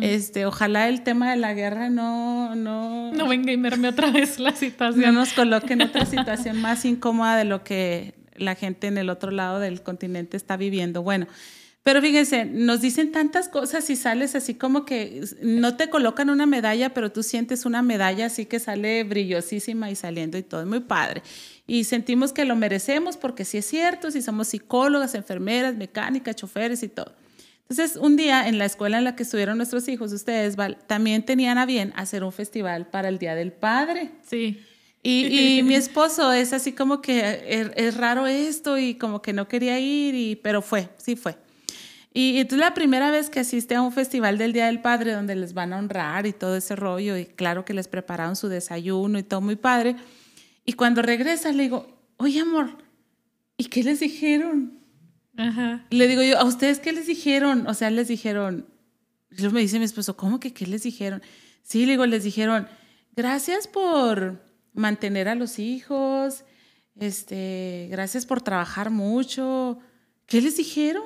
Este, 0.00 0.44
ojalá 0.44 0.88
el 0.88 1.02
tema 1.02 1.30
de 1.30 1.36
la 1.36 1.54
guerra 1.54 1.88
no, 1.88 2.56
no. 2.56 3.12
No 3.12 3.28
venga 3.28 3.52
y 3.52 3.56
merme 3.56 3.88
otra 3.88 4.10
vez 4.10 4.40
la 4.40 4.56
situación. 4.56 5.14
No 5.14 5.20
nos 5.20 5.34
coloque 5.34 5.74
en 5.74 5.82
otra 5.82 6.04
situación 6.04 6.60
más 6.60 6.84
incómoda 6.84 7.36
de 7.36 7.44
lo 7.44 7.62
que 7.62 8.14
la 8.34 8.56
gente 8.56 8.88
en 8.88 8.98
el 8.98 9.08
otro 9.08 9.30
lado 9.30 9.60
del 9.60 9.82
continente 9.82 10.36
está 10.36 10.56
viviendo. 10.56 11.04
Bueno. 11.04 11.28
Pero 11.84 12.00
fíjense, 12.00 12.46
nos 12.46 12.80
dicen 12.80 13.12
tantas 13.12 13.50
cosas 13.50 13.90
y 13.90 13.96
sales 13.96 14.34
así 14.34 14.54
como 14.54 14.86
que 14.86 15.22
no 15.42 15.76
te 15.76 15.90
colocan 15.90 16.30
una 16.30 16.46
medalla, 16.46 16.94
pero 16.94 17.12
tú 17.12 17.22
sientes 17.22 17.66
una 17.66 17.82
medalla 17.82 18.24
así 18.24 18.46
que 18.46 18.58
sale 18.58 19.04
brillosísima 19.04 19.90
y 19.90 19.94
saliendo 19.94 20.38
y 20.38 20.42
todo, 20.42 20.62
es 20.62 20.66
muy 20.66 20.80
padre. 20.80 21.22
Y 21.66 21.84
sentimos 21.84 22.32
que 22.32 22.46
lo 22.46 22.56
merecemos 22.56 23.18
porque 23.18 23.44
sí 23.44 23.58
es 23.58 23.66
cierto, 23.66 24.10
si 24.10 24.22
somos 24.22 24.48
psicólogas, 24.48 25.14
enfermeras, 25.14 25.76
mecánicas, 25.76 26.36
choferes 26.36 26.82
y 26.82 26.88
todo. 26.88 27.14
Entonces, 27.68 27.96
un 27.96 28.16
día 28.16 28.48
en 28.48 28.58
la 28.58 28.64
escuela 28.64 28.96
en 28.96 29.04
la 29.04 29.14
que 29.14 29.22
estuvieron 29.22 29.58
nuestros 29.58 29.86
hijos, 29.88 30.10
ustedes 30.14 30.56
también 30.86 31.22
tenían 31.22 31.58
a 31.58 31.66
bien 31.66 31.92
hacer 31.96 32.24
un 32.24 32.32
festival 32.32 32.86
para 32.86 33.08
el 33.08 33.18
Día 33.18 33.34
del 33.34 33.52
Padre. 33.52 34.10
Sí. 34.26 34.58
Y, 35.02 35.58
y, 35.58 35.62
mi 35.62 35.74
esposo 35.74 36.32
es 36.32 36.54
así 36.54 36.72
como 36.72 37.02
que 37.02 37.44
es, 37.46 37.70
es, 37.76 37.96
raro 37.98 38.26
esto 38.26 38.78
y 38.78 38.94
como 38.94 39.20
que 39.20 39.34
no 39.34 39.48
quería 39.48 39.78
ir, 39.78 40.14
y, 40.14 40.36
pero 40.36 40.62
fue, 40.62 40.88
sí 40.96 41.14
fue. 41.14 41.43
Y 42.16 42.38
es 42.38 42.52
la 42.52 42.74
primera 42.74 43.10
vez 43.10 43.28
que 43.28 43.40
asiste 43.40 43.74
a 43.74 43.82
un 43.82 43.90
festival 43.90 44.38
del 44.38 44.52
Día 44.52 44.66
del 44.66 44.80
Padre 44.80 45.12
donde 45.12 45.34
les 45.34 45.52
van 45.52 45.72
a 45.72 45.78
honrar 45.78 46.26
y 46.26 46.32
todo 46.32 46.56
ese 46.56 46.76
rollo, 46.76 47.16
y 47.16 47.26
claro 47.26 47.64
que 47.64 47.74
les 47.74 47.88
prepararon 47.88 48.36
su 48.36 48.46
desayuno 48.46 49.18
y 49.18 49.24
todo 49.24 49.40
muy 49.40 49.56
padre. 49.56 49.96
Y 50.64 50.74
cuando 50.74 51.02
regresa 51.02 51.50
le 51.50 51.64
digo, 51.64 51.88
oye 52.16 52.38
amor, 52.40 52.78
¿y 53.56 53.64
qué 53.64 53.82
les 53.82 53.98
dijeron? 53.98 54.78
Ajá. 55.36 55.84
Le 55.90 56.06
digo 56.06 56.22
yo, 56.22 56.38
¿a 56.38 56.44
ustedes 56.44 56.78
qué 56.78 56.92
les 56.92 57.08
dijeron? 57.08 57.66
O 57.66 57.74
sea, 57.74 57.90
les 57.90 58.06
dijeron, 58.06 58.68
yo 59.32 59.50
me 59.50 59.60
dice 59.60 59.80
mi 59.80 59.84
esposo, 59.84 60.16
¿cómo 60.16 60.38
que 60.38 60.52
qué 60.52 60.68
les 60.68 60.84
dijeron? 60.84 61.20
Sí, 61.64 61.84
le 61.84 61.92
digo, 61.92 62.06
les 62.06 62.22
dijeron, 62.22 62.68
gracias 63.16 63.66
por 63.66 64.40
mantener 64.72 65.28
a 65.28 65.34
los 65.34 65.58
hijos, 65.58 66.44
este, 66.94 67.88
gracias 67.90 68.24
por 68.24 68.40
trabajar 68.40 68.90
mucho. 68.90 69.80
¿Qué 70.26 70.40
les 70.40 70.56
dijeron? 70.56 71.02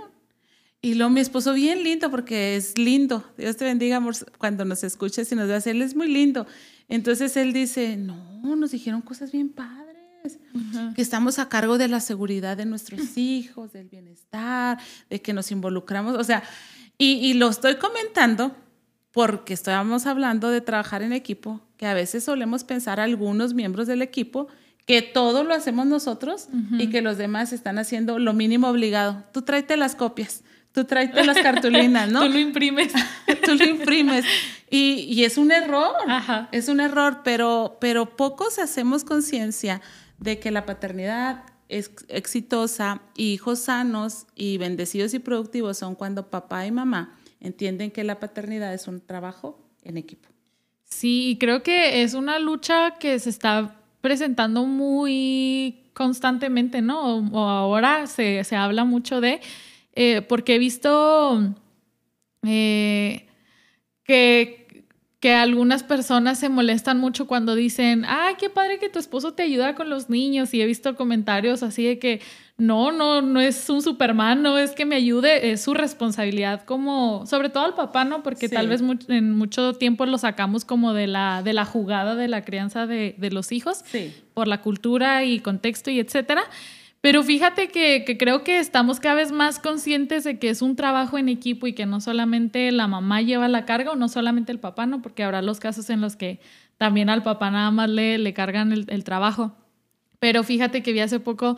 Y 0.80 0.94
luego 0.94 1.10
mi 1.10 1.20
esposo, 1.20 1.54
bien 1.54 1.82
lindo, 1.82 2.10
porque 2.10 2.56
es 2.56 2.78
lindo. 2.78 3.24
Dios 3.36 3.56
te 3.56 3.64
bendiga, 3.64 3.96
amor, 3.96 4.14
cuando 4.38 4.64
nos 4.64 4.84
escuches 4.84 5.30
y 5.32 5.34
nos 5.34 5.48
veas. 5.48 5.66
Él 5.66 5.82
es 5.82 5.96
muy 5.96 6.08
lindo. 6.08 6.46
Entonces 6.88 7.36
él 7.36 7.52
dice, 7.52 7.96
no, 7.96 8.54
nos 8.56 8.70
dijeron 8.70 9.02
cosas 9.02 9.32
bien 9.32 9.48
padres. 9.48 9.86
Que 10.94 11.02
estamos 11.02 11.38
a 11.38 11.48
cargo 11.48 11.78
de 11.78 11.88
la 11.88 12.00
seguridad 12.00 12.56
de 12.56 12.66
nuestros 12.66 13.16
hijos, 13.16 13.72
del 13.72 13.88
bienestar, 13.88 14.78
de 15.08 15.22
que 15.22 15.32
nos 15.32 15.50
involucramos. 15.50 16.16
O 16.16 16.24
sea, 16.24 16.42
y, 16.96 17.12
y 17.14 17.34
lo 17.34 17.48
estoy 17.48 17.76
comentando 17.76 18.54
porque 19.10 19.54
estábamos 19.54 20.06
hablando 20.06 20.50
de 20.50 20.60
trabajar 20.60 21.02
en 21.02 21.12
equipo, 21.12 21.60
que 21.76 21.86
a 21.86 21.94
veces 21.94 22.24
solemos 22.24 22.62
pensar 22.64 23.00
algunos 23.00 23.54
miembros 23.54 23.86
del 23.86 24.02
equipo 24.02 24.48
que 24.86 25.02
todo 25.02 25.44
lo 25.44 25.54
hacemos 25.54 25.86
nosotros 25.86 26.48
y 26.78 26.88
que 26.88 27.02
los 27.02 27.18
demás 27.18 27.52
están 27.52 27.78
haciendo 27.78 28.18
lo 28.18 28.32
mínimo 28.32 28.68
obligado. 28.68 29.24
Tú 29.32 29.42
tráete 29.42 29.76
las 29.76 29.94
copias 29.94 30.44
tú 30.78 30.84
traes 30.84 31.26
las 31.26 31.38
cartulinas, 31.38 32.08
¿no? 32.08 32.20
tú 32.24 32.28
lo 32.28 32.38
imprimes. 32.38 32.92
tú 33.44 33.54
lo 33.56 33.64
imprimes. 33.64 34.24
Y, 34.70 35.06
y 35.10 35.24
es 35.24 35.36
un 35.36 35.50
error, 35.50 35.92
Ajá. 36.06 36.48
es 36.52 36.68
un 36.68 36.78
error, 36.78 37.22
pero, 37.24 37.78
pero 37.80 38.16
pocos 38.16 38.60
hacemos 38.60 39.02
conciencia 39.02 39.80
de 40.18 40.38
que 40.38 40.52
la 40.52 40.66
paternidad 40.66 41.42
es 41.68 41.90
exitosa 42.08 43.02
y 43.16 43.32
hijos 43.32 43.58
sanos 43.58 44.26
y 44.36 44.56
bendecidos 44.58 45.14
y 45.14 45.18
productivos 45.18 45.78
son 45.78 45.96
cuando 45.96 46.30
papá 46.30 46.64
y 46.64 46.70
mamá 46.70 47.18
entienden 47.40 47.90
que 47.90 48.04
la 48.04 48.20
paternidad 48.20 48.72
es 48.72 48.86
un 48.86 49.00
trabajo 49.00 49.58
en 49.82 49.96
equipo. 49.96 50.28
Sí, 50.84 51.36
creo 51.40 51.64
que 51.64 52.02
es 52.02 52.14
una 52.14 52.38
lucha 52.38 52.94
que 53.00 53.18
se 53.18 53.30
está 53.30 53.74
presentando 54.00 54.64
muy 54.64 55.90
constantemente, 55.92 56.82
¿no? 56.82 57.16
O, 57.16 57.48
ahora 57.48 58.06
se, 58.06 58.44
se 58.44 58.54
habla 58.54 58.84
mucho 58.84 59.20
de 59.20 59.40
eh, 60.00 60.22
porque 60.22 60.54
he 60.54 60.58
visto 60.60 61.56
eh, 62.46 63.26
que, 64.04 64.84
que 65.18 65.34
algunas 65.34 65.82
personas 65.82 66.38
se 66.38 66.48
molestan 66.48 67.00
mucho 67.00 67.26
cuando 67.26 67.56
dicen, 67.56 68.04
ay, 68.06 68.36
qué 68.38 68.48
padre 68.48 68.78
que 68.78 68.88
tu 68.88 69.00
esposo 69.00 69.34
te 69.34 69.42
ayuda 69.42 69.74
con 69.74 69.90
los 69.90 70.08
niños. 70.08 70.54
Y 70.54 70.62
he 70.62 70.66
visto 70.66 70.94
comentarios 70.94 71.64
así 71.64 71.82
de 71.84 71.98
que 71.98 72.20
no, 72.56 72.92
no, 72.92 73.22
no 73.22 73.40
es 73.40 73.68
un 73.68 73.82
Superman, 73.82 74.40
no 74.40 74.56
es 74.56 74.70
que 74.70 74.86
me 74.86 74.94
ayude, 74.94 75.50
es 75.50 75.62
su 75.62 75.74
responsabilidad 75.74 76.64
como, 76.64 77.26
sobre 77.26 77.48
todo 77.48 77.64
al 77.64 77.74
papá, 77.74 78.04
¿no? 78.04 78.22
Porque 78.22 78.48
tal 78.48 78.68
vez 78.68 78.80
en 79.08 79.32
mucho 79.32 79.72
tiempo 79.72 80.06
lo 80.06 80.16
sacamos 80.16 80.64
como 80.64 80.92
de 80.92 81.08
la, 81.08 81.42
de 81.42 81.54
la 81.54 81.64
jugada 81.64 82.14
de 82.14 82.28
la 82.28 82.44
crianza 82.44 82.86
de, 82.86 83.16
de 83.18 83.30
los 83.32 83.50
hijos, 83.50 83.82
por 84.32 84.46
la 84.46 84.62
cultura 84.62 85.24
y 85.24 85.40
contexto 85.40 85.90
y 85.90 85.98
etcétera. 85.98 86.44
Pero 87.00 87.22
fíjate 87.22 87.68
que, 87.68 88.16
creo 88.18 88.42
que 88.42 88.58
estamos 88.58 88.98
cada 88.98 89.14
vez 89.14 89.30
más 89.30 89.60
conscientes 89.60 90.24
de 90.24 90.38
que 90.38 90.50
es 90.50 90.62
un 90.62 90.74
trabajo 90.74 91.16
en 91.16 91.28
equipo 91.28 91.66
y 91.66 91.72
que 91.72 91.86
no 91.86 92.00
solamente 92.00 92.72
la 92.72 92.88
mamá 92.88 93.22
lleva 93.22 93.46
la 93.48 93.64
carga 93.64 93.92
o 93.92 93.96
no 93.96 94.08
solamente 94.08 94.50
el 94.50 94.58
papá, 94.58 94.86
¿no? 94.86 95.00
Porque 95.00 95.22
habrá 95.22 95.40
los 95.40 95.60
casos 95.60 95.90
en 95.90 96.00
los 96.00 96.16
que 96.16 96.40
también 96.76 97.08
al 97.08 97.22
papá 97.22 97.50
nada 97.50 97.70
más 97.70 97.88
le, 97.88 98.18
le 98.18 98.32
cargan 98.34 98.72
el, 98.72 99.04
trabajo. 99.04 99.54
Pero 100.18 100.42
fíjate 100.42 100.82
que 100.82 100.92
vi 100.92 100.98
hace 100.98 101.20
poco 101.20 101.56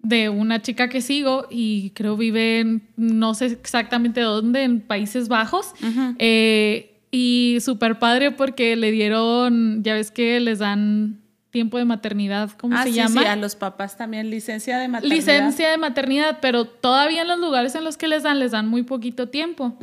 de 0.00 0.28
una 0.28 0.62
chica 0.62 0.88
que 0.88 1.00
sigo 1.00 1.46
y 1.48 1.90
creo 1.90 2.16
vive 2.16 2.58
en, 2.58 2.88
no 2.96 3.34
sé 3.34 3.46
exactamente 3.46 4.20
dónde, 4.20 4.64
en 4.64 4.80
Países 4.80 5.28
Bajos. 5.28 5.74
Eh, 6.18 6.92
y 7.12 7.58
súper 7.60 8.00
padre 8.00 8.32
porque 8.32 8.74
le 8.74 8.90
dieron, 8.90 9.84
ya 9.84 9.94
ves 9.94 10.10
que 10.10 10.40
les 10.40 10.58
dan 10.58 11.21
tiempo 11.52 11.76
de 11.76 11.84
maternidad, 11.84 12.50
¿cómo 12.58 12.76
ah, 12.76 12.82
se 12.82 12.92
llama? 12.92 13.20
Sí, 13.20 13.26
a 13.28 13.36
los 13.36 13.54
papás 13.54 13.96
también 13.96 14.30
licencia 14.30 14.78
de 14.78 14.88
maternidad. 14.88 15.16
Licencia 15.16 15.70
de 15.70 15.76
maternidad, 15.76 16.38
pero 16.40 16.64
todavía 16.64 17.22
en 17.22 17.28
los 17.28 17.38
lugares 17.38 17.74
en 17.74 17.84
los 17.84 17.98
que 17.98 18.08
les 18.08 18.22
dan, 18.22 18.40
les 18.40 18.52
dan 18.52 18.68
muy 18.68 18.82
poquito 18.82 19.28
tiempo. 19.28 19.76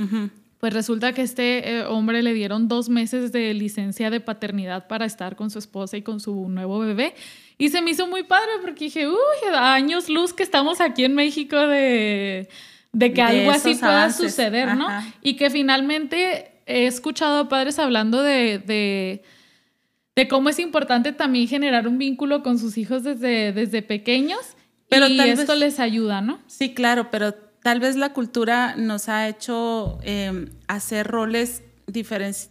Pues 0.60 0.74
resulta 0.74 1.14
que 1.14 1.22
este 1.22 1.78
eh, 1.78 1.86
hombre 1.86 2.22
le 2.24 2.34
dieron 2.34 2.68
dos 2.68 2.90
meses 2.90 3.32
de 3.32 3.54
licencia 3.54 4.10
de 4.10 4.20
paternidad 4.20 4.88
para 4.88 5.06
estar 5.06 5.36
con 5.38 5.52
su 5.52 5.60
esposa 5.60 5.96
y 5.96 6.02
con 6.02 6.20
su 6.20 6.50
nuevo 6.50 6.80
bebé. 6.80 7.14
Y 7.60 7.70
se 7.70 7.82
me 7.82 7.92
hizo 7.92 8.08
muy 8.08 8.24
padre 8.24 8.50
porque 8.62 8.86
dije, 8.86 9.08
uy, 9.08 9.16
años 9.56 10.10
luz 10.10 10.34
que 10.34 10.44
estamos 10.44 10.82
aquí 10.82 11.06
en 11.06 11.14
México 11.14 11.56
de, 11.56 12.50
de 12.92 13.14
que 13.14 13.22
algo 13.22 13.52
así 13.52 13.76
pueda 13.76 14.12
suceder, 14.12 14.76
¿no? 14.76 14.88
Y 15.22 15.36
que 15.36 15.52
finalmente 15.52 16.52
he 16.66 16.88
escuchado 16.88 17.42
a 17.42 17.48
padres 17.48 17.78
hablando 17.78 18.24
de 18.24 18.58
de 18.58 19.24
cómo 20.30 20.50
es 20.50 20.60
importante 20.60 21.13
también 21.13 21.48
generar 21.48 21.88
un 21.88 21.98
vínculo 21.98 22.44
con 22.44 22.60
sus 22.60 22.78
hijos 22.78 23.04
desde, 23.04 23.54
desde 23.54 23.82
pequeños 23.82 24.56
pero 24.89 25.08
y 25.08 25.20
esto 25.20 25.56
les 25.56 25.80
ayuda, 25.80 26.22
¿no? 26.22 26.39
Sí, 26.48 26.74
claro, 26.74 27.12
pero 27.12 27.34
tal 27.34 27.80
vez 27.80 27.96
la 27.96 28.12
cultura 28.12 28.75
nos 28.75 29.08
ha 29.08 29.28
hecho 29.28 30.00
em, 30.04 30.50
hacer 30.68 31.08
roles 31.08 31.63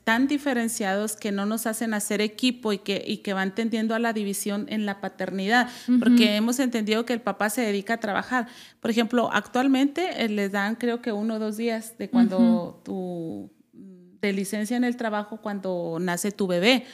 tan 0.04 0.26
diferenciados 0.26 1.14
que 1.14 1.30
no 1.30 1.46
nos 1.46 1.66
hacen 1.66 1.94
hacer 1.94 2.20
equipo 2.20 2.72
y 2.72 2.78
que, 2.78 3.04
y 3.06 3.18
que 3.18 3.32
van 3.32 3.54
tendiendo 3.54 3.94
a 3.94 4.00
la 4.00 4.12
división 4.12 4.66
en 4.68 4.84
la 4.84 5.00
paternidad, 5.00 5.68
porque 6.00 6.34
hemos 6.34 6.58
entendido 6.58 7.04
que 7.04 7.12
el 7.12 7.20
papá 7.20 7.48
se 7.48 7.60
dedica 7.60 7.94
a 7.94 7.96
trabajar. 7.98 8.48
Por 8.80 8.90
ejemplo, 8.90 9.30
actualmente 9.32 10.24
eh, 10.24 10.28
les 10.28 10.50
dan 10.50 10.74
creo 10.74 11.02
que 11.02 11.12
uno 11.12 11.34
o 11.34 11.38
dos 11.38 11.56
días 11.56 11.96
de 11.98 12.10
cuando 12.10 12.82
tu 12.84 13.52
de 14.20 14.32
licencia 14.32 14.76
en 14.76 14.82
el 14.82 14.96
trabajo 14.96 15.36
cuando 15.36 15.98
nace 16.00 16.32
tu 16.32 16.48
bebé 16.48 16.84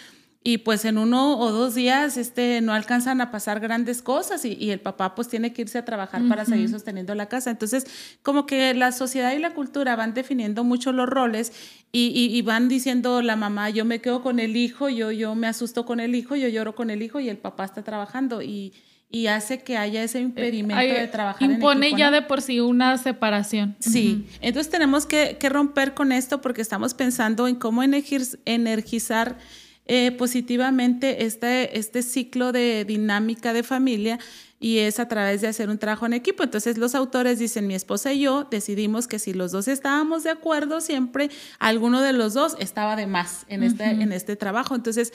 y 0.46 0.58
pues 0.58 0.84
en 0.84 0.98
uno 0.98 1.38
o 1.38 1.50
dos 1.50 1.74
días 1.74 2.18
este, 2.18 2.60
no 2.60 2.74
alcanzan 2.74 3.22
a 3.22 3.30
pasar 3.30 3.60
grandes 3.60 4.02
cosas 4.02 4.44
y, 4.44 4.70
el 4.70 4.78
papá 4.78 5.14
pues 5.14 5.28
tiene 5.28 5.54
que 5.54 5.62
irse 5.62 5.78
a 5.78 5.86
trabajar 5.86 6.20
para 6.28 6.44
seguir 6.44 6.68
sosteniendo 6.68 7.14
la 7.14 7.30
casa. 7.30 7.50
Entonces, 7.50 7.86
como 8.22 8.44
que 8.44 8.74
la 8.74 8.92
sociedad 8.92 9.32
y 9.32 9.38
la 9.38 9.54
cultura 9.54 9.96
van 9.96 10.12
definiendo 10.12 10.62
mucho 10.62 10.92
los 10.92 11.08
roles 11.08 11.52
y, 11.92 12.10
y, 12.10 12.42
van 12.42 12.68
diciendo 12.68 13.22
la 13.22 13.36
mamá, 13.36 13.70
yo 13.70 13.86
me 13.86 14.02
quedo 14.02 14.20
con 14.20 14.38
el 14.38 14.54
hijo, 14.56 14.90
yo, 14.90 15.10
yo 15.10 15.34
me 15.34 15.46
asusto 15.46 15.86
con 15.86 15.98
el 15.98 16.14
hijo, 16.14 16.36
yo 16.36 16.48
lloro 16.48 16.74
con 16.74 16.90
el 16.90 17.02
hijo 17.02 17.20
y 17.20 17.30
el 17.30 17.38
papá 17.38 17.64
está 17.64 17.82
trabajando. 17.82 18.42
Y, 18.42 18.74
y 19.10 19.28
hace 19.28 19.62
que 19.62 19.78
haya 19.78 20.02
ese 20.02 20.20
impedimento 20.20 20.82
de 20.82 21.06
trabajar 21.06 21.48
impone 21.48 21.92
ya 21.96 22.10
de 22.10 22.20
por 22.20 22.42
sí 22.42 22.60
una 22.60 22.98
separación. 22.98 23.76
Sí, 23.78 24.26
entonces 24.40 24.70
tenemos 24.70 25.06
que, 25.06 25.38
romper 25.48 25.94
con 25.94 26.12
esto 26.12 26.40
porque 26.42 26.60
estamos 26.60 26.92
pensando 26.92 27.46
en 27.48 27.54
cómo 27.54 27.82
energizar 27.82 29.38
eh, 29.86 30.12
positivamente 30.12 31.26
este, 31.26 31.78
este 31.78 32.02
ciclo 32.02 32.52
de 32.52 32.84
dinámica 32.86 33.52
de 33.52 33.62
familia 33.62 34.18
y 34.58 34.78
es 34.78 34.98
a 34.98 35.08
través 35.08 35.42
de 35.42 35.48
hacer 35.48 35.68
un 35.68 35.76
trabajo 35.76 36.06
en 36.06 36.14
equipo. 36.14 36.42
Entonces 36.42 36.78
los 36.78 36.94
autores 36.94 37.38
dicen, 37.38 37.66
mi 37.66 37.74
esposa 37.74 38.12
y 38.14 38.20
yo 38.20 38.44
decidimos 38.50 39.06
que 39.06 39.18
si 39.18 39.34
los 39.34 39.52
dos 39.52 39.68
estábamos 39.68 40.22
de 40.22 40.30
acuerdo, 40.30 40.80
siempre 40.80 41.28
alguno 41.58 42.00
de 42.00 42.14
los 42.14 42.32
dos 42.32 42.56
estaba 42.58 42.96
de 42.96 43.06
más 43.06 43.44
en, 43.48 43.62
este, 43.62 43.84
en 43.84 44.12
este 44.12 44.36
trabajo. 44.36 44.74
Entonces, 44.74 45.12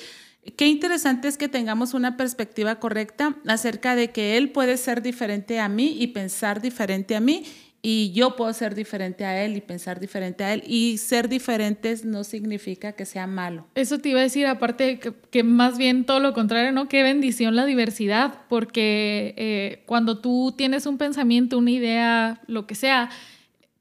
Qué 0.55 0.67
interesante 0.67 1.27
es 1.27 1.37
que 1.37 1.49
tengamos 1.49 1.93
una 1.93 2.15
perspectiva 2.15 2.79
correcta 2.79 3.35
acerca 3.45 3.95
de 3.95 4.11
que 4.11 4.37
él 4.37 4.51
puede 4.51 4.77
ser 4.77 5.01
diferente 5.01 5.59
a 5.59 5.67
mí 5.67 5.97
y 5.99 6.07
pensar 6.07 6.61
diferente 6.61 7.15
a 7.17 7.19
mí 7.19 7.43
y 7.81 8.11
yo 8.11 8.35
puedo 8.35 8.51
ser 8.53 8.75
diferente 8.75 9.23
a 9.23 9.43
él 9.43 9.55
y 9.55 9.61
pensar 9.61 9.99
diferente 9.99 10.43
a 10.43 10.53
él 10.53 10.63
y 10.67 10.97
ser 10.97 11.29
diferentes 11.29 12.03
no 12.03 12.23
significa 12.23 12.91
que 12.91 13.05
sea 13.05 13.25
malo. 13.25 13.67
Eso 13.75 13.99
te 13.99 14.09
iba 14.09 14.19
a 14.19 14.23
decir, 14.23 14.47
aparte 14.47 14.99
que, 14.99 15.43
más 15.43 15.77
bien 15.77 16.05
todo 16.05 16.19
lo 16.19 16.33
contrario, 16.33 16.71
¿no? 16.71 16.89
Qué 16.89 17.03
bendición 17.03 17.55
la 17.55 17.65
diversidad, 17.65 18.41
porque 18.49 19.33
eh, 19.37 19.83
cuando 19.85 20.19
tú 20.19 20.53
tienes 20.57 20.85
un 20.85 20.97
pensamiento, 20.97 21.57
una 21.57 21.71
idea, 21.71 22.41
lo 22.47 22.67
que 22.67 22.75
sea, 22.75 23.09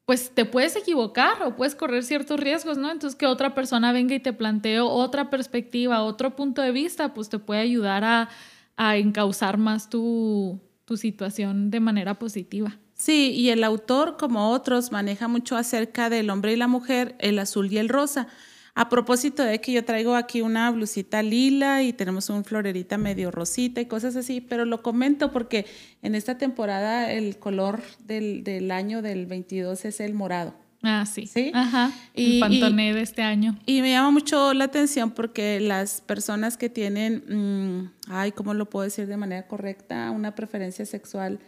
pues 0.05 0.31
te 0.31 0.45
puedes 0.45 0.77
equivocar 0.77 1.43
o 1.43 1.57
puedes 1.57 1.75
correr 1.75 2.05
ciertos 2.05 2.39
riesgos, 2.39 2.79
¿no? 2.79 2.91
Entonces 2.93 3.19
que 3.19 3.27
otra 3.27 3.55
persona 3.55 3.93
venga 3.93 4.15
y 4.15 4.21
te 4.21 4.33
plantee 4.33 4.81
otra 4.81 5.29
perspectiva, 5.29 6.03
otro 6.03 6.37
punto 6.37 6.63
de 6.63 6.71
vista, 6.71 7.15
pues 7.15 7.29
te 7.29 7.39
puede 7.39 7.61
ayudar 7.61 8.05
a, 8.05 8.29
a 8.77 8.97
encauzar 8.97 9.59
más 9.59 9.91
tu, 9.91 10.61
tu 10.85 10.97
situación 10.97 11.71
de 11.71 11.81
manera 11.81 12.15
positiva. 12.19 12.79
Sí, 12.99 13.31
y 13.31 13.51
el 13.51 13.63
autor, 13.63 14.17
como 14.19 14.51
otros, 14.51 14.91
maneja 14.91 15.29
mucho 15.29 15.57
acerca 15.57 16.11
del 16.11 16.31
hombre 16.31 16.53
y 16.53 16.57
la 16.57 16.67
mujer, 16.67 17.15
el 17.21 17.39
azul 17.39 17.73
y 17.73 17.79
el 17.79 17.89
rosa. 17.89 18.27
A 18.75 18.89
propósito 18.89 19.45
de 19.45 19.61
que 19.61 19.73
yo 19.73 19.85
traigo 19.85 20.17
aquí 20.17 20.41
una 20.41 20.71
blusita 20.71 21.23
lila 21.23 21.83
y 21.83 21.93
tenemos 21.93 22.29
un 22.29 22.45
florerita 22.45 22.99
medio 22.99 23.31
rosita 23.31 23.81
y 23.81 23.87
cosas 23.87 24.17
así, 24.17 24.41
pero 24.41 24.65
lo 24.65 24.83
comento 24.83 25.33
porque 25.33 25.65
en 26.03 26.17
esta 26.17 26.39
temporada 26.39 27.11
el 27.13 27.39
color 27.39 27.83
del, 28.05 28.71
año 28.71 29.01
del 29.01 29.27
22 29.27 29.85
es 29.85 30.01
el 30.01 30.15
morado. 30.15 30.55
Ah, 30.83 31.07
sí. 31.07 31.27
Sí. 31.27 31.51
Ajá. 31.55 31.93
el 32.15 32.39
pantoné 32.41 32.95
de 32.95 33.03
este 33.03 33.23
año. 33.23 33.59
Y 33.67 33.81
me 33.81 33.91
llama 33.91 34.11
mucho 34.11 34.55
la 34.55 34.65
atención 34.65 35.11
porque 35.11 35.61
las 35.61 36.01
personas 36.01 36.57
que 36.57 36.69
tienen, 36.69 37.25
mm, 37.29 38.13
ay, 38.13 38.33
¿cómo 38.33 38.55
lo 38.55 38.71
puedo 38.71 38.85
decir 38.85 39.07
de 39.07 39.17
manera 39.17 39.47
correcta? 39.47 40.11
Una 40.13 40.35
preferencia 40.37 40.87
sexual 40.87 41.41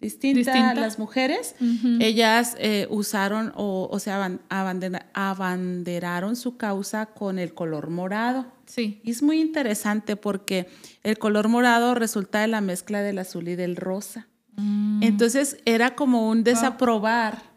distinta, 0.00 0.70
a 0.70 0.74
las 0.74 0.98
mujeres. 0.98 1.54
Ellas 2.00 2.56
eh, 2.58 2.86
usaron 2.90 3.52
o, 3.56 3.88
o 3.90 3.98
sea, 3.98 4.38
abanderaron 4.48 6.36
su 6.36 6.56
causa 6.56 7.06
con 7.06 7.38
el 7.38 7.54
color 7.54 7.90
morado. 7.90 8.46
Sí. 8.66 9.00
Y 9.04 9.10
es 9.10 9.22
muy 9.22 9.40
interesante 9.40 10.16
porque 10.16 10.68
el 11.02 11.18
color 11.18 11.48
morado 11.48 11.94
resulta 11.94 12.40
de 12.40 12.48
la 12.48 12.60
mezcla 12.60 13.02
del 13.02 13.18
azul 13.18 13.48
y 13.48 13.56
del 13.56 13.76
rosa. 13.76 14.28
Mm. 14.56 15.02
Entonces 15.02 15.58
era 15.64 15.94
como 15.94 16.28
un 16.28 16.44
desaprobar 16.44 17.53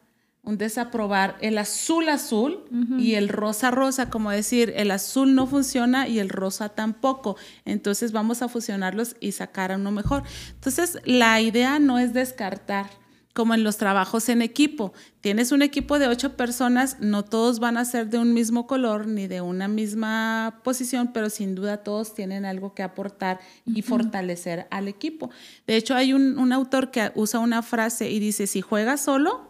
un 0.48 0.58
desaprobar 0.58 1.36
el 1.42 1.58
azul 1.58 2.08
azul 2.08 2.64
y 2.98 3.16
el 3.16 3.28
rosa 3.28 3.70
rosa, 3.70 4.10
como 4.10 4.32
decir, 4.32 4.74
el 4.78 4.92
azul 4.92 5.36
no 5.36 5.46
funciona 5.46 6.08
y 6.08 6.20
el 6.20 6.30
rosa 6.30 6.70
tampoco. 6.70 7.36
Entonces 7.66 8.14
vamos 8.14 8.42
a 8.42 8.48
fusionarlos 8.48 9.18
y 9.20 9.34
sacar 9.34 9.74
a 9.74 9.76
uno 9.76 9.92
mejor. 9.92 10.24
Entonces 10.54 11.00
la 11.04 11.42
idea 11.42 11.80
no 11.80 12.00
es 12.00 12.14
descartar, 12.14 12.90
como 13.34 13.54
en 13.54 13.64
los 13.64 13.76
trabajos 13.76 14.30
en 14.30 14.42
equipo. 14.42 14.94
Tienes 15.20 15.52
un 15.52 15.62
equipo 15.62 16.00
de 16.00 16.08
ocho 16.08 16.38
personas, 16.38 16.98
no 17.02 17.26
todos 17.26 17.60
van 17.60 17.78
a 17.78 17.84
ser 17.84 18.10
de 18.10 18.18
un 18.18 18.34
mismo 18.34 18.68
color 18.68 19.06
ni 19.06 19.28
de 19.28 19.42
una 19.42 19.68
misma 19.68 20.62
posición, 20.64 21.12
pero 21.14 21.30
sin 21.30 21.56
duda 21.56 21.84
todos 21.84 22.16
tienen 22.16 22.46
algo 22.46 22.74
que 22.74 22.84
aportar 22.84 23.40
y 23.66 23.82
fortalecer 23.82 24.66
al 24.72 24.88
equipo. 24.88 25.30
De 25.68 25.76
hecho, 25.76 25.94
hay 25.94 26.14
un, 26.14 26.40
un 26.40 26.54
autor 26.54 26.90
que 26.90 27.12
usa 27.16 27.42
una 27.42 27.62
frase 27.62 28.10
y 28.10 28.20
dice, 28.20 28.48
si 28.48 28.62
juegas 28.62 29.02
solo, 29.02 29.47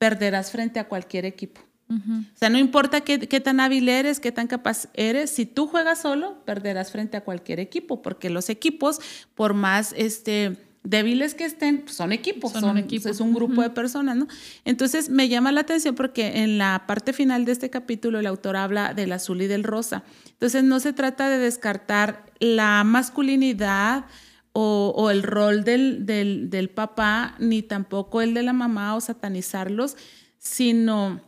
perderás 0.00 0.50
frente 0.50 0.80
a 0.80 0.88
cualquier 0.88 1.26
equipo. 1.26 1.60
O 1.90 2.38
sea, 2.38 2.48
no 2.50 2.58
importa 2.58 3.00
qué, 3.00 3.18
tan 3.18 3.58
hábil 3.58 3.88
eres, 3.88 4.20
qué 4.20 4.30
tan 4.30 4.46
capaz 4.46 4.88
eres, 4.94 5.28
si 5.30 5.44
tú 5.44 5.66
juegas 5.66 6.02
solo, 6.02 6.42
perderás 6.44 6.92
frente 6.92 7.16
a 7.16 7.22
cualquier 7.22 7.58
equipo, 7.58 8.00
porque 8.00 8.30
los 8.30 8.48
equipos, 8.48 9.00
por 9.34 9.54
más 9.54 9.92
este, 9.96 10.56
débiles 10.84 11.34
que 11.34 11.44
estén, 11.44 11.82
pues, 11.82 11.96
son 11.96 12.12
equipos, 12.12 12.52
son, 12.52 12.78
es 12.78 13.20
un 13.20 13.34
grupo 13.34 13.60
de 13.60 13.70
personas, 13.70 14.16
¿no? 14.16 14.28
Entonces 14.64 15.10
me 15.10 15.28
llama 15.28 15.50
la 15.50 15.62
atención 15.62 15.96
porque 15.96 16.44
en 16.44 16.58
la 16.58 16.84
parte 16.86 17.12
final 17.12 17.44
de 17.44 17.52
este 17.52 17.68
capítulo 17.68 18.20
el 18.20 18.26
autor 18.26 18.56
habla 18.56 18.94
del 18.94 19.10
azul 19.12 19.42
y 19.42 19.48
del 19.48 19.64
rosa. 19.64 20.04
Entonces 20.30 20.62
no 20.62 20.78
se 20.78 20.92
trata 20.92 21.28
de 21.28 21.38
descartar 21.38 22.24
la 22.38 22.84
masculinidad, 22.84 24.04
o, 24.52 25.10
el 25.10 25.22
rol 25.22 25.64
del, 25.64 26.06
del, 26.06 26.70
papá, 26.70 27.36
ni 27.38 27.62
tampoco 27.62 28.20
el 28.20 28.34
de 28.34 28.42
la 28.42 28.52
mamá 28.52 28.96
o 28.96 29.00
satanizarlos, 29.00 29.96
sino 30.38 31.20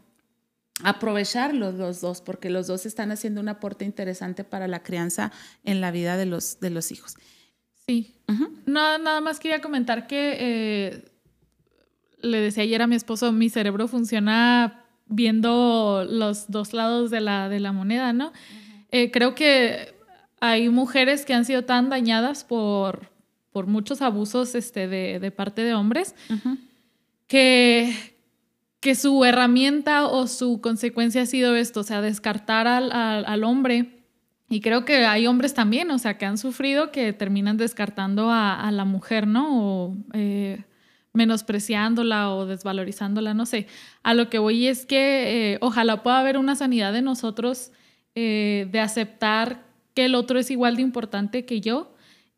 aprovecharlos 0.83 1.75
los 1.75 2.01
dos, 2.01 2.21
porque 2.21 2.51
los 2.51 2.67
dos 2.67 2.87
están 2.87 3.13
haciendo 3.13 3.41
un 3.41 3.49
aporte 3.49 3.85
interesante 3.85 4.43
para 4.43 4.67
la 4.67 4.83
crianza 4.83 5.31
en 5.65 5.81
la 5.81 5.91
vida 5.91 6.17
de 6.17 6.27
los, 6.27 6.59
de 6.61 6.71
los 6.71 6.91
hijos. 6.91 7.17
Sí. 7.87 8.15
no, 8.67 8.99
nada 8.99 9.21
más 9.21 9.39
quería 9.39 9.61
comentar 9.61 10.07
que 10.07 10.37
eh, 10.39 11.05
le 12.21 12.39
decía 12.39 12.63
ayer 12.63 12.83
a 12.83 12.87
mi 12.87 12.97
esposo, 12.97 13.33
mi 13.33 13.51
cerebro 13.51 13.89
funciona 13.89 14.85
viendo 15.07 16.07
los 16.09 16.51
dos 16.51 16.73
lados 16.73 17.11
de 17.11 17.21
la, 17.21 17.49
de 17.49 17.61
la 17.61 17.73
moneda, 17.73 18.13
¿no? 18.13 18.33
Eh, 18.91 19.11
creo 19.11 19.35
que 19.35 19.95
hay 20.41 20.69
mujeres 20.69 21.25
que 21.25 21.35
han 21.35 21.45
sido 21.45 21.65
tan 21.65 21.89
dañadas 21.89 22.45
por, 22.45 23.12
por 23.53 23.67
muchos 23.67 24.03
abusos 24.03 24.55
este, 24.55 24.89
de, 24.89 25.31
parte 25.31 25.63
de 25.63 25.75
hombres, 25.75 26.15
que, 27.27 27.95
que 28.81 28.95
su 28.95 29.25
herramienta 29.25 30.07
o 30.07 30.27
su 30.27 30.61
consecuencia 30.61 31.23
ha 31.23 31.27
sido 31.27 31.55
esto, 31.55 31.81
o 31.81 31.85
sea, 31.85 32.01
descartar 32.01 32.67
al, 32.67 33.45
hombre. 33.45 34.01
Y 34.49 34.61
creo 34.61 34.85
que 34.85 35.05
hay 35.07 35.27
hombres 35.27 35.55
también, 35.55 35.91
o 35.91 35.99
sea, 35.99 36.19
que 36.19 36.27
han 36.27 36.37
sufrido 36.37 36.91
que 36.91 37.13
terminan 37.13 37.57
descartando 37.59 38.31
a, 38.31 38.69
la 38.73 38.85
mujer, 38.85 39.27
¿no? 39.27 39.49
O 39.61 39.97
eh, 40.15 40.65
menospreciándola 41.13 42.35
o 42.35 42.47
desvalorizándola, 42.47 43.35
no 43.35 43.47
sé. 43.47 43.67
A 44.03 44.15
lo 44.15 44.31
que 44.31 44.39
voy 44.39 44.67
es 44.67 44.87
que 44.87 45.53
eh, 45.53 45.59
ojalá 45.61 46.03
pueda 46.03 46.19
haber 46.19 46.39
una 46.39 46.57
sanidad 46.57 46.93
de 46.93 47.03
nosotros 47.03 47.71
eh, 48.15 48.67
de 48.73 48.81
aceptar 48.81 49.63
que 49.95 50.07
el 50.07 50.15
otro 50.15 50.39
es 50.39 50.51
igual 50.51 50.77
de 50.77 50.83
importante 50.83 51.45
que 51.45 51.61
yo 51.61 51.92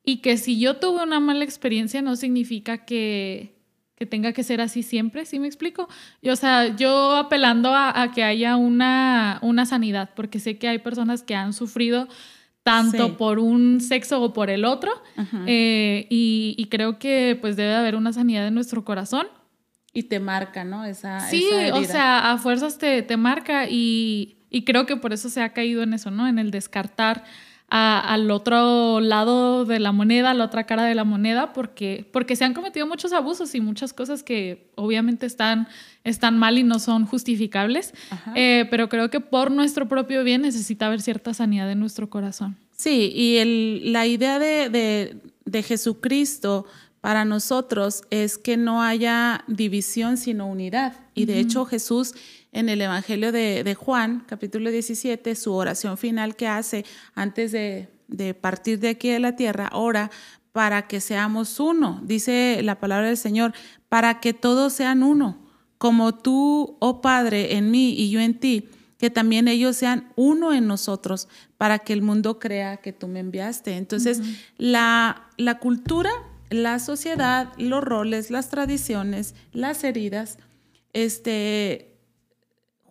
y 0.05 0.19
que 0.19 0.37
si 0.37 0.61
yo 0.61 0.77
tuve 0.77 1.03
una 1.03 1.19
mala 1.19 1.45
experiencia 1.45 2.03
no 2.03 2.15
significa 2.15 2.85
que, 2.85 3.57
que 3.97 4.05
tenga 4.05 4.33
que 4.33 4.43
ser 4.43 4.61
así 4.61 4.83
siempre, 4.83 5.25
¿sí 5.25 5.39
me 5.39 5.47
explico? 5.47 5.89
Y, 6.21 6.29
o 6.29 6.37
sea, 6.37 6.77
yo 6.77 7.17
apelando 7.17 7.75
a, 7.75 8.11
que 8.15 8.23
haya 8.23 8.57
una, 8.57 9.39
una, 9.43 9.65
sanidad, 9.65 10.11
porque 10.15 10.39
sé 10.39 10.59
que 10.59 10.69
hay 10.69 10.79
personas 10.79 11.23
que 11.23 11.35
han 11.35 11.55
sufrido 11.55 12.07
tanto 12.63 13.17
por 13.19 13.39
un 13.39 13.81
sexo 13.81 14.23
o 14.23 14.33
por 14.33 14.49
el 14.49 14.65
otro, 14.65 14.91
eh, 15.47 16.07
y, 16.11 16.55
y, 16.57 16.67
creo 16.67 16.99
que 16.99 17.37
pues 17.39 17.57
debe 17.57 17.75
haber 17.75 17.95
una 17.95 18.13
sanidad 18.13 18.47
en 18.47 18.55
nuestro 18.55 18.85
corazón. 18.85 19.27
Y 19.93 20.05
te 20.05 20.19
marca, 20.19 20.65
¿no? 20.65 20.85
Esa, 20.85 21.21
sí, 21.21 21.47
o 21.73 21.85
sea, 21.85 22.33
a 22.33 22.39
fuerzas 22.39 22.79
te, 22.79 23.03
te 23.03 23.17
marca 23.17 23.69
y, 23.69 24.39
y 24.51 24.65
creo 24.65 24.87
que 24.87 24.97
por 24.97 25.13
eso 25.13 25.29
se 25.29 25.43
ha 25.43 25.53
caído 25.53 25.83
en 25.83 25.93
eso, 25.93 26.11
¿no? 26.11 26.27
En 26.27 26.39
el 26.39 26.51
descartar 26.51 27.25
al 27.69 28.31
otro 28.31 29.01
lado 29.01 29.65
de 29.65 29.81
la 29.81 29.91
moneda, 29.91 30.31
a 30.31 30.35
la 30.35 30.45
otra 30.45 30.65
cara 30.65 30.85
de 30.85 30.95
la 30.95 31.05
moneda, 31.05 31.53
porque, 31.53 32.09
porque 32.13 32.37
se 32.37 32.45
han 32.45 32.55
cometido 32.55 32.87
muchos 32.87 33.13
abusos 33.13 33.55
y 33.55 33.61
muchas 33.61 33.93
cosas 33.93 34.23
que 34.23 34.71
obviamente 34.77 35.27
están, 35.27 35.67
están 36.05 36.39
mal 36.39 36.57
y 36.59 36.63
no 36.63 36.79
son 36.79 37.05
justificables, 37.07 37.93
eh, 38.37 38.67
pero 38.71 38.89
creo 38.89 39.11
que 39.11 39.21
por 39.21 39.51
nuestro 39.51 39.89
propio 39.89 40.23
bien 40.23 40.43
necesita 40.43 40.87
haber 40.87 41.01
cierta 41.01 41.35
sanidad 41.35 41.71
en 41.71 41.81
nuestro 41.81 42.09
corazón. 42.11 42.57
Sí, 42.77 43.13
y 43.15 43.39
el, 43.39 43.93
la 43.93 44.07
idea 44.07 44.39
de, 44.39 45.19
de 45.45 45.63
Jesucristo 45.63 46.67
para 47.05 47.27
nosotros 47.27 48.05
es 48.09 48.39
que 48.39 48.57
no 48.57 48.83
haya 48.83 49.45
división 49.47 50.17
sino 50.17 50.47
unidad. 50.47 50.95
Y 51.15 51.27
de 51.27 51.39
hecho 51.39 51.67
Jesús 51.67 52.15
en 52.55 52.69
el 52.71 52.81
Evangelio 52.81 53.33
de, 53.33 53.77
Juan, 53.79 54.25
capítulo 54.27 54.71
17, 54.71 55.35
su 55.35 55.53
oración 55.53 55.99
final 55.99 56.37
que 56.37 56.49
hace 56.49 56.87
antes 57.15 57.53
de, 57.53 57.89
partir 58.41 58.79
de 58.79 58.89
aquí 58.89 59.11
de 59.11 59.19
la 59.19 59.37
tierra, 59.37 59.71
ora 59.73 60.11
para 60.53 60.87
que 60.87 61.01
seamos 61.01 61.61
uno. 61.61 62.01
Dice 62.05 62.61
la 62.63 62.79
palabra 62.79 63.09
del 63.09 63.17
Señor, 63.19 63.53
para 63.89 64.21
que 64.21 64.33
todos 64.33 64.73
sean 64.73 65.03
uno, 65.03 65.47
como 65.77 66.15
tú, 66.15 66.79
oh 66.81 67.03
Padre, 67.03 67.57
en 67.57 67.71
mí 67.71 67.93
y 67.93 68.11
yo 68.11 68.21
en 68.21 68.39
ti, 68.39 68.69
que 68.97 69.11
también 69.11 69.49
ellos 69.49 69.77
sean 69.77 70.13
uno 70.17 70.55
en 70.55 70.67
nosotros, 70.67 71.29
para 71.59 71.81
que 71.81 71.93
el 71.93 72.01
mundo 72.01 72.39
crea 72.39 72.79
que 72.79 72.93
tú 72.93 73.09
me 73.09 73.21
enviaste. 73.21 73.77
Entonces, 73.77 74.23
la, 74.57 75.29
la 75.37 75.59
cultura 75.59 76.11
la 76.51 76.79
sociedad, 76.79 77.53
los 77.59 77.83
roles, 77.83 78.31
las 78.31 78.49
tradiciones, 78.49 79.35
las 79.53 79.83
heridas, 79.85 80.39
este, 80.93 81.94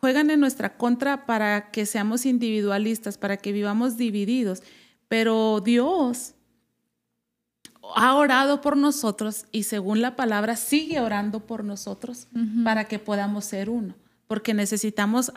juegan 0.04 0.30
en 0.32 0.42
nuestra 0.42 0.76
contra 0.76 1.26
para 1.26 1.72
que 1.72 1.86
seamos 1.86 2.26
individualistas, 2.26 3.18
para 3.18 3.38
que 3.38 3.54
vivamos 3.54 3.96
divididos. 3.96 4.62
Pero 5.08 5.62
Dios 5.62 6.34
ha 7.96 8.14
orado 8.14 8.60
por 8.60 8.76
nosotros 8.76 9.46
y 9.54 9.64
según 9.64 10.02
la 10.02 10.18
palabra 10.18 10.58
sigue 10.58 11.00
orando 11.00 11.40
por 11.40 11.64
nosotros 11.64 12.28
para 12.66 12.84
que 12.84 13.00
podamos 13.00 13.46
ser 13.46 13.70
uno, 13.70 13.96
porque 14.28 14.54
necesitamos 14.54 15.32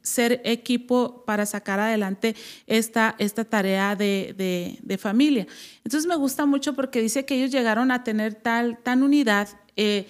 ser 0.00 0.40
equipo 0.44 1.24
para 1.26 1.44
sacar 1.44 1.80
adelante 1.80 2.36
esta, 2.68 3.16
esta 3.18 3.44
tarea 3.44 3.96
de, 3.96 4.96
familia. 5.00 5.48
Entonces 5.78 6.06
me 6.06 6.14
gusta 6.14 6.46
mucho 6.46 6.74
porque 6.74 7.02
dice 7.02 7.24
que 7.24 7.34
ellos 7.34 7.50
llegaron 7.50 7.90
a 7.90 8.04
tener 8.04 8.36
tal, 8.36 8.78
tan 8.78 9.02
unidad. 9.02 9.48
Eh, 9.74 10.06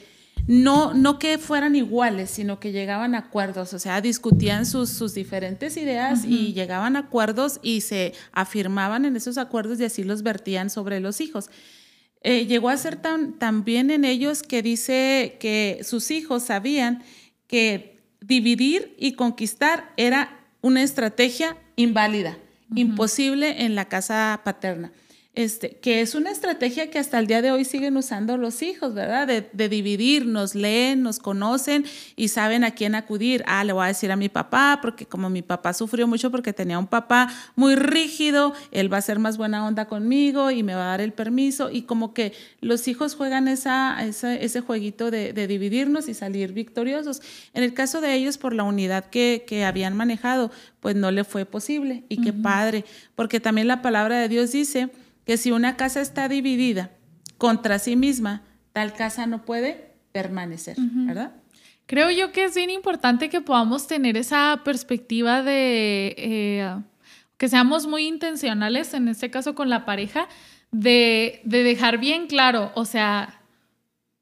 no, 0.47 0.92
no 0.92 1.18
que 1.18 1.38
fueran 1.38 1.75
iguales, 1.75 2.31
sino 2.31 2.61
que 2.61 2.73
llegaban 2.73 3.14
a 3.14 3.18
acuerdos, 3.18 3.73
o 3.73 3.79
sea, 3.79 4.01
discutían 4.01 4.66
sus, 4.66 4.90
sus 4.90 5.14
diferentes 5.14 5.77
ideas 5.77 6.25
y 6.25 6.53
llegaban 6.53 6.97
a 6.97 7.01
acuerdos 7.01 7.61
y 7.62 7.81
se 7.81 8.12
afirmaban 8.33 9.07
en 9.07 9.16
esos 9.16 9.38
acuerdos 9.38 9.81
y 9.81 9.85
así 9.85 10.05
los 10.05 10.23
vertían 10.23 10.68
sobre 10.68 11.01
los 11.01 11.20
hijos. 11.20 11.49
Eh, 12.20 12.47
llegó 12.47 12.68
a 12.68 12.77
ser 12.77 12.97
tan, 12.97 13.35
tan 13.38 13.64
bien 13.64 13.90
en 13.90 14.05
ellos 14.05 14.42
que 14.42 14.62
dice 14.62 15.37
que 15.40 15.81
sus 15.83 16.11
hijos 16.11 16.44
sabían 16.44 17.03
que 17.47 18.01
dividir 18.20 18.94
y 18.99 19.12
conquistar 19.12 19.92
era 19.97 20.40
una 20.61 20.83
estrategia 20.83 21.57
inválida, 21.77 22.38
imposible 22.75 23.64
en 23.64 23.75
la 23.75 23.87
casa 23.87 24.40
paterna. 24.44 24.90
Este, 25.37 25.70
que 25.70 26.01
es 26.01 26.14
una 26.14 26.31
estrategia 26.31 26.90
que 26.90 27.01
hasta 27.01 27.18
el 27.18 27.27
día 27.27 27.42
de 27.42 27.51
hoy 27.51 27.64
siguen 27.64 27.97
usando 27.97 28.37
los 28.37 28.62
hijos, 28.62 28.94
¿verdad? 28.94 29.27
De, 29.27 29.44
de, 29.53 29.68
dividir, 29.68 30.27
nos 30.27 30.55
leen, 30.55 31.03
nos 31.03 31.18
conocen 31.18 31.85
y 32.14 32.29
saben 32.29 32.62
a 32.62 32.70
quién 32.70 32.94
acudir. 32.94 33.42
Ah, 33.49 33.64
le 33.64 33.73
voy 33.73 33.83
a 33.85 33.88
decir 33.88 34.12
a 34.12 34.16
mi 34.16 34.29
papá, 34.29 34.79
porque 34.81 35.07
como 35.07 35.31
mi 35.31 35.42
papá 35.42 35.73
sufrió 35.73 36.07
mucho 36.07 36.31
porque 36.31 36.53
tenía 36.53 36.79
un 36.79 36.87
papá 36.87 37.35
muy 37.57 37.75
rígido, 37.75 38.55
él 38.70 38.92
va 38.92 38.99
a 38.99 39.03
ser 39.03 39.18
más 39.18 39.37
buena 39.37 39.66
onda 39.66 39.87
conmigo 39.87 40.53
y 40.53 40.62
me 40.62 40.77
va 40.77 40.85
a 40.85 40.88
dar 40.90 41.01
el 41.01 41.12
permiso. 41.12 41.68
Y 41.68 41.83
como 41.83 42.14
que 42.14 42.33
los 42.61 42.87
hijos 42.87 43.16
juegan 43.16 43.49
esa, 43.49 44.05
ese 44.05 44.61
jueguito 44.61 45.11
de, 45.11 45.33
de, 45.33 45.49
dividirnos 45.49 46.09
y 46.09 46.14
salir 46.14 46.53
victoriosos. 46.53 47.23
En 47.55 47.64
el 47.64 47.75
caso 47.75 48.01
de 48.01 48.14
ellos, 48.14 48.38
por 48.38 48.55
la 48.55 48.62
unidad 48.62 49.07
que, 49.07 49.44
que 49.49 49.64
habían 49.64 49.97
manejado, 49.97 50.53
pues 50.79 50.94
no 50.94 51.11
le 51.11 51.25
fue 51.25 51.44
posible. 51.44 52.05
Y 52.09 52.20
qué 52.20 52.33
padre, 52.33 52.85
porque 53.16 53.40
también 53.40 53.66
la 53.66 53.83
palabra 53.83 54.20
de 54.20 54.29
Dios 54.29 54.53
dice, 54.53 54.90
que 55.24 55.37
si 55.37 55.50
una 55.50 55.76
casa 55.76 56.00
está 56.00 56.28
dividida 56.28 56.90
contra 57.38 57.78
sí 57.78 57.96
misma, 57.96 58.42
tal 58.72 58.92
casa 58.94 59.26
no 59.26 59.44
puede 59.44 59.94
permanecer, 60.12 60.76
¿verdad? 60.78 61.32
Creo 61.87 62.10
yo 62.10 62.32
que 62.32 62.44
es 62.44 62.54
bien 62.54 62.70
importante 62.70 63.28
que 63.28 63.40
podamos 63.40 63.87
tener 63.87 64.16
esa 64.16 64.62
perspectiva 64.64 65.42
de 65.42 66.14
eh, 66.16 66.74
que 67.37 67.48
seamos 67.48 67.87
muy 67.87 68.06
intencionales, 68.06 68.94
en 68.94 69.08
este 69.08 69.30
caso 69.30 69.54
con 69.54 69.68
la 69.68 69.84
pareja, 69.84 70.28
de, 70.70 71.40
dejar 71.44 71.98
bien 71.98 72.26
claro, 72.26 72.72
o 72.74 72.84
sea, 72.84 73.42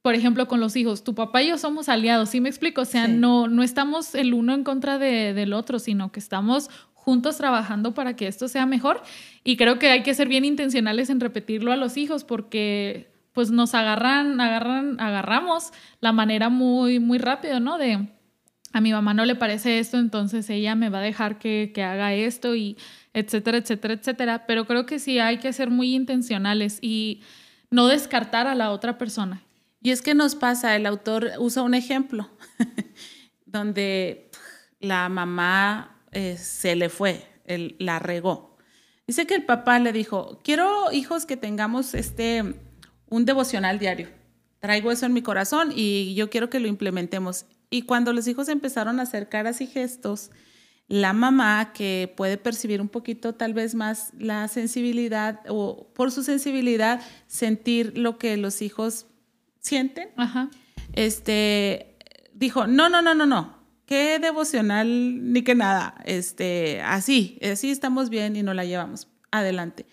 por 0.02 0.14
ejemplo, 0.14 0.48
con 0.48 0.60
los 0.60 0.74
hijos, 0.76 1.04
tu 1.04 1.14
papá 1.14 1.42
y 1.42 1.48
yo 1.48 1.58
somos 1.58 1.88
aliados, 1.88 2.30
¿sí 2.30 2.40
me 2.40 2.48
explico? 2.48 2.80
O 2.80 2.86
sea, 2.86 3.06
no, 3.06 3.46
no 3.46 3.62
estamos 3.62 4.14
el 4.14 4.34
uno 4.34 4.52
en 4.52 4.64
contra 4.64 4.98
del 4.98 5.52
otro, 5.52 5.78
sino 5.78 6.10
que 6.10 6.18
estamos 6.18 6.68
juntos 7.04 7.36
trabajando 7.36 7.94
para 7.94 8.14
que 8.14 8.28
esto 8.28 8.48
sea 8.48 8.64
mejor. 8.64 9.02
Y 9.42 9.56
creo 9.56 9.78
que 9.78 9.90
hay 9.90 10.02
que 10.02 10.14
ser 10.14 10.28
bien 10.28 10.44
intencionales 10.44 11.10
en 11.10 11.20
repetirlo 11.20 11.72
a 11.72 11.76
los 11.76 11.96
hijos 11.96 12.24
porque 12.24 13.10
pues 13.32 13.50
nos 13.50 13.74
agarran, 13.74 14.40
agarran, 14.40 15.00
agarramos 15.00 15.72
la 16.00 16.12
manera 16.12 16.48
muy, 16.48 17.00
muy 17.00 17.18
rápido, 17.18 17.60
¿no? 17.60 17.78
De 17.78 18.08
a 18.72 18.80
mi 18.80 18.92
mamá 18.92 19.14
no 19.14 19.24
le 19.24 19.34
parece 19.34 19.78
esto, 19.78 19.98
entonces 19.98 20.48
ella 20.48 20.74
me 20.74 20.90
va 20.90 20.98
a 20.98 21.02
dejar 21.02 21.38
que, 21.38 21.72
que 21.74 21.82
haga 21.82 22.14
esto 22.14 22.54
y 22.54 22.76
etcétera, 23.12 23.58
etcétera, 23.58 23.94
etcétera. 23.94 24.46
Pero 24.46 24.66
creo 24.66 24.86
que 24.86 24.98
sí 24.98 25.18
hay 25.18 25.38
que 25.38 25.52
ser 25.52 25.70
muy 25.70 25.94
intencionales 25.94 26.78
y 26.80 27.22
no 27.70 27.88
descartar 27.88 28.46
a 28.46 28.54
la 28.54 28.70
otra 28.70 28.96
persona. 28.96 29.42
Y 29.82 29.90
es 29.90 30.02
que 30.02 30.14
nos 30.14 30.36
pasa, 30.36 30.76
el 30.76 30.86
autor 30.86 31.32
usa 31.38 31.62
un 31.62 31.74
ejemplo 31.74 32.30
donde 33.46 34.30
la 34.78 35.08
mamá 35.08 35.91
eh, 36.12 36.36
se 36.38 36.76
le 36.76 36.88
fue, 36.88 37.26
él 37.44 37.76
la 37.78 37.98
regó. 37.98 38.56
Dice 39.06 39.26
que 39.26 39.34
el 39.34 39.44
papá 39.44 39.78
le 39.78 39.92
dijo, 39.92 40.40
quiero 40.44 40.92
hijos 40.92 41.26
que 41.26 41.36
tengamos 41.36 41.94
este, 41.94 42.54
un 43.08 43.24
devocional 43.24 43.78
diario. 43.78 44.08
Traigo 44.60 44.92
eso 44.92 45.06
en 45.06 45.12
mi 45.12 45.22
corazón 45.22 45.72
y 45.74 46.14
yo 46.14 46.30
quiero 46.30 46.48
que 46.48 46.60
lo 46.60 46.68
implementemos. 46.68 47.46
Y 47.68 47.82
cuando 47.82 48.12
los 48.12 48.28
hijos 48.28 48.48
empezaron 48.48 49.00
a 49.00 49.02
hacer 49.02 49.28
caras 49.28 49.60
y 49.60 49.66
gestos, 49.66 50.30
la 50.88 51.12
mamá, 51.12 51.72
que 51.72 52.12
puede 52.16 52.36
percibir 52.36 52.80
un 52.80 52.88
poquito 52.88 53.34
tal 53.34 53.54
vez 53.54 53.74
más 53.74 54.12
la 54.18 54.46
sensibilidad 54.48 55.40
o 55.48 55.90
por 55.94 56.12
su 56.12 56.22
sensibilidad 56.22 57.00
sentir 57.26 57.96
lo 57.96 58.18
que 58.18 58.36
los 58.36 58.62
hijos 58.62 59.06
sienten, 59.58 60.10
este 60.92 61.96
dijo, 62.34 62.66
no, 62.66 62.88
no, 62.88 63.00
no, 63.00 63.14
no, 63.14 63.26
no, 63.26 63.61
qué 63.86 64.18
devocional 64.18 65.32
ni 65.32 65.42
que 65.42 65.54
nada, 65.54 65.94
este, 66.04 66.80
así, 66.82 67.38
así 67.42 67.70
estamos 67.70 68.10
bien 68.10 68.36
y 68.36 68.42
no 68.42 68.54
la 68.54 68.64
llevamos 68.64 69.08
adelante. 69.30 69.86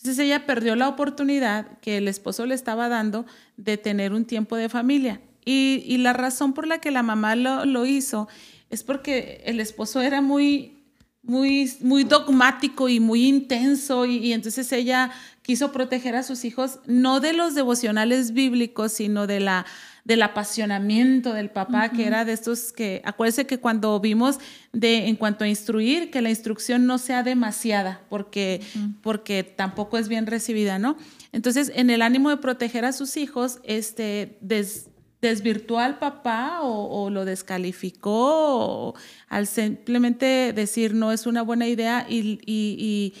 Entonces 0.00 0.18
ella 0.24 0.46
perdió 0.46 0.76
la 0.76 0.88
oportunidad 0.88 1.78
que 1.80 1.98
el 1.98 2.08
esposo 2.08 2.46
le 2.46 2.54
estaba 2.54 2.88
dando 2.88 3.26
de 3.58 3.76
tener 3.76 4.14
un 4.14 4.24
tiempo 4.24 4.56
de 4.56 4.70
familia. 4.70 5.20
Y, 5.44 5.96
la 5.98 6.12
razón 6.12 6.52
por 6.52 6.66
la 6.66 6.80
que 6.80 6.90
la 6.90 7.02
mamá 7.02 7.34
lo, 7.34 7.86
hizo 7.86 8.28
es 8.70 8.84
porque 8.84 9.42
el 9.44 9.58
esposo 9.58 10.00
era 10.00 10.22
muy, 10.22 10.84
muy, 11.22 11.70
muy 11.80 12.04
dogmático 12.04 12.88
y 12.88 13.00
muy 13.00 13.26
intenso 13.26 14.06
y, 14.06 14.32
entonces 14.32 14.70
ella 14.72 15.10
quiso 15.42 15.72
proteger 15.72 16.14
a 16.14 16.22
sus 16.22 16.44
hijos 16.44 16.78
no 16.86 17.20
de 17.20 17.32
los 17.32 17.54
devocionales 17.54 18.32
bíblicos, 18.32 18.92
sino 18.92 19.26
de 19.26 19.40
la 19.40 19.66
del 20.04 20.22
apasionamiento 20.22 21.32
del 21.34 21.50
papá, 21.50 21.90
que 21.90 22.06
era 22.06 22.24
de 22.24 22.32
estos 22.32 22.72
que, 22.72 23.02
acuérdense 23.04 23.46
que 23.46 23.58
cuando 23.58 23.98
vimos 24.00 24.38
de 24.72 25.08
en 25.08 25.16
cuanto 25.16 25.44
a 25.44 25.48
instruir, 25.48 26.10
que 26.10 26.22
la 26.22 26.30
instrucción 26.30 26.86
no 26.86 26.98
sea 26.98 27.22
demasiada, 27.22 28.00
porque, 28.08 28.60
porque 29.02 29.44
tampoco 29.44 29.98
es 29.98 30.08
bien 30.08 30.26
recibida, 30.26 30.78
¿no? 30.78 30.96
Entonces, 31.32 31.70
en 31.74 31.90
el 31.90 32.02
ánimo 32.02 32.30
de 32.30 32.38
proteger 32.38 32.84
a 32.84 32.92
sus 32.92 33.16
hijos, 33.16 33.60
este, 33.62 34.38
desvirtuó 35.20 35.78
al 35.78 35.98
papá 35.98 36.60
o, 36.62 37.10
lo 37.10 37.24
descalificó 37.24 38.94
al 39.28 39.46
simplemente 39.46 40.52
decir 40.54 40.94
no 40.94 41.12
es 41.12 41.26
una 41.26 41.42
buena 41.42 41.66
idea 41.66 42.06
y, 42.08 42.40
y, 42.46 43.14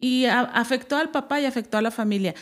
y 0.00 0.24
afectó 0.26 0.96
al 0.96 1.10
papá 1.10 1.40
y 1.40 1.44
afectó 1.44 1.78
a 1.78 1.82
la 1.82 1.90
familia 1.90 2.34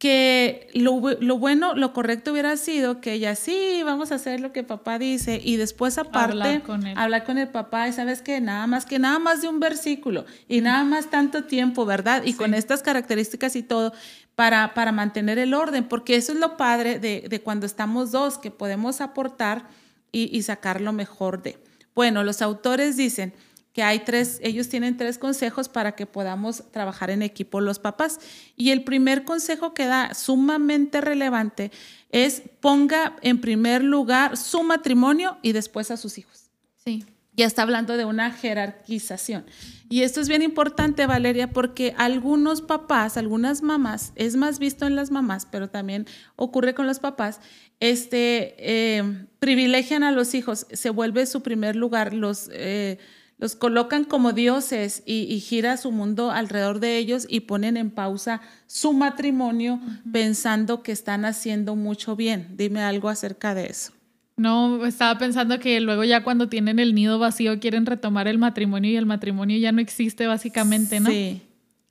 que 0.00 0.68
lo, 0.72 0.94
bueno, 1.36 1.74
lo 1.74 1.92
correcto 1.92 2.32
hubiera 2.32 2.56
sido 2.56 3.02
que 3.02 3.12
ella 3.12 3.34
sí, 3.34 3.82
vamos 3.84 4.10
a 4.12 4.14
hacer 4.14 4.40
lo 4.40 4.50
que 4.50 4.62
papá 4.62 4.98
dice 4.98 5.38
y 5.44 5.56
después 5.56 5.98
aparte 5.98 6.32
hablar 6.32 6.62
con, 6.62 6.86
hablar 6.86 7.24
con 7.24 7.36
el 7.36 7.48
papá 7.48 7.86
y 7.86 7.92
sabes 7.92 8.22
que 8.22 8.40
nada 8.40 8.66
más 8.66 8.86
que 8.86 8.98
nada 8.98 9.18
más 9.18 9.42
de 9.42 9.48
un 9.48 9.60
versículo 9.60 10.24
y 10.48 10.62
nada 10.62 10.84
más 10.84 11.10
tanto 11.10 11.44
tiempo, 11.44 11.84
¿verdad? 11.84 12.22
Y 12.24 12.32
con 12.32 12.54
estas 12.54 12.82
características 12.82 13.56
y 13.56 13.62
todo 13.62 13.92
para, 14.34 14.72
para 14.72 14.90
mantener 14.90 15.38
el 15.38 15.52
orden, 15.52 15.84
porque 15.84 16.16
eso 16.16 16.32
es 16.32 16.38
lo 16.38 16.56
padre 16.56 16.98
de, 16.98 17.26
de 17.28 17.42
cuando 17.42 17.66
estamos 17.66 18.10
dos, 18.10 18.38
que 18.38 18.50
podemos 18.50 19.02
aportar 19.02 19.68
y, 20.12 20.34
y 20.34 20.40
sacar 20.44 20.80
lo 20.80 20.94
mejor 20.94 21.42
de. 21.42 21.58
Bueno, 21.94 22.24
los 22.24 22.40
autores 22.40 22.96
dicen, 22.96 23.34
que 23.72 23.82
hay 23.82 24.00
tres, 24.00 24.40
ellos 24.42 24.68
tienen 24.68 24.96
tres 24.96 25.18
consejos 25.18 25.68
para 25.68 25.92
que 25.92 26.06
podamos 26.06 26.64
trabajar 26.72 27.10
en 27.10 27.22
equipo 27.22 27.60
los 27.60 27.78
papás. 27.78 28.18
Y 28.56 28.70
el 28.70 28.82
primer 28.82 29.24
consejo 29.24 29.74
que 29.74 29.86
da 29.86 30.14
sumamente 30.14 31.00
relevante 31.00 31.70
es 32.10 32.42
ponga 32.60 33.16
en 33.22 33.40
primer 33.40 33.84
lugar 33.84 34.36
su 34.36 34.62
matrimonio 34.62 35.38
y 35.42 35.52
después 35.52 35.90
a 35.90 35.96
sus 35.96 36.18
hijos. 36.18 36.50
Sí. 36.84 37.04
Ya 37.34 37.46
está 37.46 37.62
hablando 37.62 37.96
de 37.96 38.04
una 38.04 38.32
jerarquización. 38.32 39.46
Y 39.88 40.02
esto 40.02 40.20
es 40.20 40.28
bien 40.28 40.42
importante, 40.42 41.06
Valeria, 41.06 41.50
porque 41.50 41.94
algunos 41.96 42.60
papás, 42.60 43.16
algunas 43.16 43.62
mamás, 43.62 44.12
es 44.16 44.36
más 44.36 44.58
visto 44.58 44.86
en 44.86 44.96
las 44.96 45.10
mamás, 45.10 45.46
pero 45.46 45.70
también 45.70 46.06
ocurre 46.36 46.74
con 46.74 46.86
los 46.86 46.98
papás, 46.98 47.40
este, 47.78 48.56
eh, 48.58 49.26
privilegian 49.38 50.02
a 50.02 50.10
los 50.10 50.34
hijos, 50.34 50.66
se 50.72 50.90
vuelve 50.90 51.24
su 51.26 51.42
primer 51.42 51.76
lugar, 51.76 52.12
los... 52.14 52.50
Eh, 52.52 52.98
los 53.40 53.56
colocan 53.56 54.04
como 54.04 54.32
dioses 54.32 55.02
y, 55.06 55.40
gira 55.40 55.78
su 55.78 55.90
mundo 55.90 56.30
alrededor 56.30 56.78
de 56.78 56.98
ellos 56.98 57.26
y 57.28 57.40
ponen 57.40 57.78
en 57.78 57.90
pausa 57.90 58.42
su 58.66 58.92
matrimonio 58.92 59.80
pensando 60.12 60.82
que 60.82 60.92
están 60.92 61.24
haciendo 61.24 61.74
mucho 61.74 62.16
bien. 62.16 62.48
Dime 62.56 62.82
algo 62.82 63.08
acerca 63.08 63.54
de 63.54 63.66
eso. 63.66 63.92
No, 64.36 64.84
estaba 64.84 65.18
pensando 65.18 65.58
que 65.58 65.80
luego 65.80 66.04
ya 66.04 66.22
cuando 66.22 66.48
tienen 66.48 66.78
el 66.78 66.94
nido 66.94 67.18
vacío 67.18 67.58
quieren 67.60 67.86
retomar 67.86 68.28
el 68.28 68.38
matrimonio 68.38 68.90
y 68.90 68.96
el 68.96 69.06
matrimonio 69.06 69.58
ya 69.58 69.72
no 69.72 69.80
existe 69.80 70.26
básicamente, 70.26 71.00
¿no? 71.00 71.08
Sí. 71.08 71.40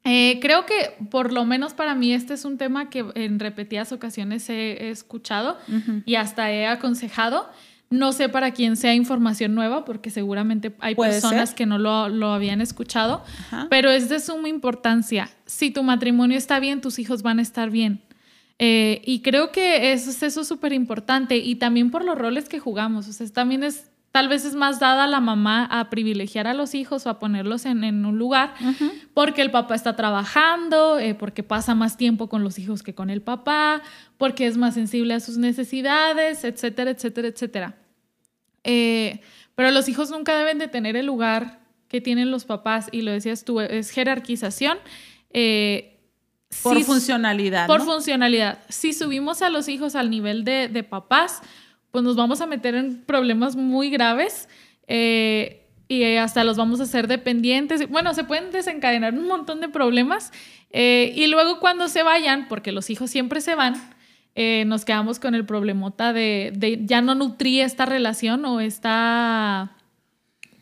Eh, 0.03 0.39
creo 0.41 0.65
que 0.65 0.95
por 1.09 1.33
lo 1.33 1.45
menos 1.45 1.73
para 1.73 1.93
mí 1.93 2.13
este 2.13 2.33
es 2.33 2.45
un 2.45 2.57
tema 2.57 2.89
que 2.89 3.05
en 3.15 3.39
repetidas 3.39 3.91
ocasiones 3.91 4.49
he, 4.49 4.89
escuchado 4.89 5.57
y 6.05 6.15
hasta 6.15 6.51
he 6.51 6.67
aconsejado. 6.67 7.49
No 7.89 8.11
sé 8.11 8.29
para 8.29 8.51
quién 8.51 8.75
sea 8.75 8.93
información 8.93 9.55
nueva, 9.55 9.83
porque 9.83 10.11
seguramente 10.11 10.75
hay 10.79 10.93
personas 10.93 11.55
que 11.55 11.65
no 11.65 11.79
lo, 11.79 12.33
habían 12.33 12.61
escuchado, 12.61 13.23
pero 13.69 13.89
es 13.89 14.09
de 14.09 14.19
suma 14.19 14.47
importancia. 14.47 15.29
Si 15.45 15.71
tu 15.71 15.81
matrimonio 15.81 16.37
está 16.37 16.59
bien, 16.59 16.81
tus 16.81 16.99
hijos 16.99 17.23
van 17.23 17.39
a 17.39 17.41
estar 17.41 17.71
bien. 17.71 18.01
Eh, 18.59 19.01
y 19.05 19.21
creo 19.21 19.51
que 19.51 19.93
eso, 19.93 20.11
eso 20.25 20.41
es 20.41 20.47
súper 20.47 20.73
importante 20.73 21.37
y 21.37 21.55
también 21.55 21.89
por 21.89 22.03
los 22.03 22.17
roles 22.17 22.47
que 22.47 22.59
jugamos. 22.59 23.07
O 23.07 23.13
sea, 23.13 23.27
también 23.29 23.63
es 23.63 23.88
Tal 24.11 24.27
vez 24.27 24.43
es 24.43 24.55
más 24.55 24.79
dada 24.79 25.05
la 25.05 25.19
mamá 25.19 25.65
a 25.65 25.91
privilegiar 25.91 26.47
a 26.47 26.55
los 26.55 26.73
hijos 26.73 27.05
o 27.05 27.09
a 27.11 27.19
ponerlos 27.19 27.65
en, 27.65 27.83
un 28.05 28.17
lugar 28.17 28.55
porque 29.13 29.43
el 29.43 29.51
papá 29.51 29.75
está 29.75 29.95
trabajando, 29.95 30.97
eh, 30.97 31.13
porque 31.13 31.43
pasa 31.43 31.75
más 31.75 31.95
tiempo 31.95 32.27
con 32.27 32.43
los 32.43 32.57
hijos 32.57 32.81
que 32.81 32.95
con 32.95 33.11
el 33.11 33.21
papá, 33.21 33.83
porque 34.17 34.47
es 34.47 34.57
más 34.57 34.73
sensible 34.73 35.13
a 35.13 35.19
sus 35.19 35.37
necesidades, 35.37 36.43
etcétera, 36.43 36.89
etcétera, 36.89 37.27
etcétera. 37.27 37.77
Eh, 38.63 39.21
pero 39.53 39.69
los 39.69 39.87
hijos 39.87 40.09
nunca 40.09 40.35
deben 40.37 40.57
de 40.57 40.67
tener 40.67 40.95
el 40.95 41.05
lugar 41.05 41.59
que 41.87 42.01
tienen 42.01 42.31
los 42.31 42.45
papás 42.45 42.89
y 42.91 43.03
lo 43.03 43.11
decías 43.11 43.45
tú, 43.45 43.59
es 43.59 43.91
jerarquización. 43.91 44.79
Eh, 45.31 45.99
por 46.63 46.81
funcionalidad. 46.81 47.67
Por 47.67 47.81
funcionalidad. 47.81 48.59
Si 48.69 48.93
subimos 48.93 49.43
a 49.43 49.49
los 49.49 49.67
hijos 49.67 49.95
al 49.95 50.09
nivel 50.09 50.43
de, 50.43 50.67
de 50.67 50.83
papás, 50.83 51.41
pues 51.91 52.03
nos 52.03 52.15
vamos 52.15 52.41
a 52.41 52.45
meter 52.45 52.75
en 52.75 53.03
problemas 53.03 53.55
muy 53.55 53.89
graves 53.89 54.47
eh, 54.87 55.65
y 55.87 56.03
hasta 56.15 56.43
los 56.43 56.57
vamos 56.57 56.79
a 56.79 56.83
hacer 56.83 57.07
dependientes. 57.07 57.89
Bueno, 57.89 58.13
se 58.13 58.23
pueden 58.23 58.51
desencadenar 58.51 59.13
un 59.13 59.27
montón 59.27 59.59
de 59.59 59.69
problemas 59.69 60.31
eh, 60.71 61.13
y 61.15 61.27
luego 61.27 61.59
cuando 61.59 61.87
se 61.87 62.03
vayan, 62.03 62.47
porque 62.47 62.71
los 62.71 62.89
hijos 62.89 63.09
siempre 63.09 63.41
se 63.41 63.55
van, 63.55 63.75
eh, 64.35 64.63
nos 64.67 64.85
quedamos 64.85 65.19
con 65.19 65.33
el 65.33 65.45
problemota 65.45 66.13
de, 66.13 66.53
de, 66.55 66.85
ya 66.85 67.01
no 67.01 67.15
nutrí 67.15 67.59
esta 67.59 67.85
relación 67.85 68.45
o 68.45 68.59
esta, 68.59 69.75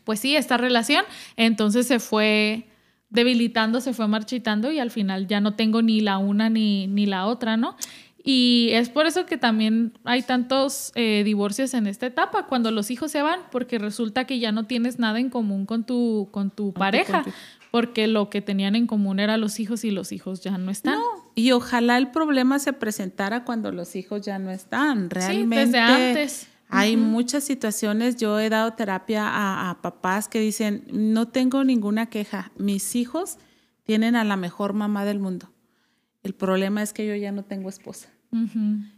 pues 0.04 0.20
sí, 0.20 0.34
esta 0.34 0.56
relación, 0.56 1.04
entonces 1.36 1.86
se 1.86 1.98
fue 1.98 2.68
debilitando, 3.10 3.80
se 3.80 3.92
fue 3.92 4.08
marchitando 4.08 4.72
y 4.72 4.78
al 4.78 4.90
final 4.90 5.26
ya 5.26 5.40
no 5.40 5.54
tengo 5.54 5.82
ni 5.82 6.00
la 6.00 6.18
una 6.18 6.50
ni, 6.50 6.86
ni 6.86 7.06
la 7.06 7.26
otra, 7.26 7.56
¿no? 7.56 7.76
Y 8.30 8.68
es 8.72 8.90
por 8.90 9.06
eso 9.06 9.24
que 9.24 9.38
también 9.38 9.98
hay 10.04 10.20
tantos 10.20 10.92
eh, 10.96 11.22
divorcios 11.24 11.72
en 11.72 11.86
esta 11.86 12.04
etapa, 12.04 12.44
cuando 12.44 12.70
los 12.70 12.90
hijos 12.90 13.10
se 13.10 13.22
van, 13.22 13.40
porque 13.50 13.78
resulta 13.78 14.26
que 14.26 14.38
ya 14.38 14.52
no 14.52 14.66
tienes 14.66 14.98
nada 14.98 15.18
en 15.18 15.30
común 15.30 15.64
con 15.64 15.84
tu, 15.84 16.28
con 16.30 16.50
tu 16.50 16.74
pareja, 16.74 17.24
porque 17.70 18.06
lo 18.06 18.28
que 18.28 18.42
tenían 18.42 18.76
en 18.76 18.86
común 18.86 19.18
eran 19.18 19.40
los 19.40 19.58
hijos 19.60 19.82
y 19.82 19.90
los 19.90 20.12
hijos 20.12 20.42
ya 20.42 20.58
no 20.58 20.70
están. 20.70 20.98
y 21.36 21.52
ojalá 21.52 21.96
el 21.96 22.10
problema 22.10 22.58
se 22.58 22.74
presentara 22.74 23.44
cuando 23.44 23.72
los 23.72 23.96
hijos 23.96 24.20
ya 24.20 24.38
no 24.38 24.50
están. 24.50 25.08
Realmente. 25.08 25.64
desde 25.64 25.78
antes. 25.78 26.48
Hay 26.68 26.98
muchas 26.98 27.44
situaciones, 27.44 28.18
yo 28.18 28.38
he 28.40 28.50
dado 28.50 28.74
terapia 28.74 29.26
a, 29.26 29.70
a 29.70 29.80
papás 29.80 30.28
que 30.28 30.38
dicen, 30.38 30.84
no 30.92 31.28
tengo 31.28 31.64
ninguna 31.64 32.10
queja, 32.10 32.52
mis 32.58 32.94
hijos 32.94 33.38
tienen 33.84 34.16
a 34.16 34.24
la 34.24 34.36
mejor 34.36 34.74
mamá 34.74 35.06
del 35.06 35.18
mundo. 35.18 35.50
El 36.22 36.34
problema 36.34 36.82
es 36.82 36.92
que 36.92 37.06
yo 37.06 37.14
ya 37.14 37.32
no 37.32 37.42
tengo 37.42 37.70
esposa. 37.70 38.10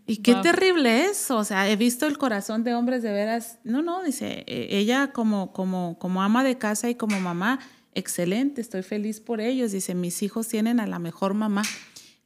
Y 0.06 0.18
qué 0.18 0.34
terrible 0.36 1.06
es, 1.06 1.30
o 1.30 1.44
sea, 1.44 1.68
he 1.70 1.76
visto 1.76 2.06
el 2.06 2.18
corazón 2.18 2.64
de 2.64 2.74
hombres 2.74 3.02
de 3.02 3.12
veras, 3.12 3.58
no, 3.62 3.80
no, 3.80 4.02
dice, 4.02 4.44
e, 4.46 4.78
ella 4.78 5.12
como, 5.12 5.52
como, 5.52 5.98
como 5.98 6.22
ama 6.22 6.42
de 6.42 6.58
casa 6.58 6.90
y 6.90 6.96
como 6.96 7.20
mamá, 7.20 7.60
excelente, 7.94 8.60
estoy 8.60 8.82
feliz 8.82 9.20
por 9.20 9.40
ellos, 9.40 9.72
dice, 9.72 9.94
mis 9.94 10.22
hijos 10.22 10.48
tienen 10.48 10.80
a 10.80 10.86
la 10.86 10.98
mejor 10.98 11.34
mamá, 11.34 11.62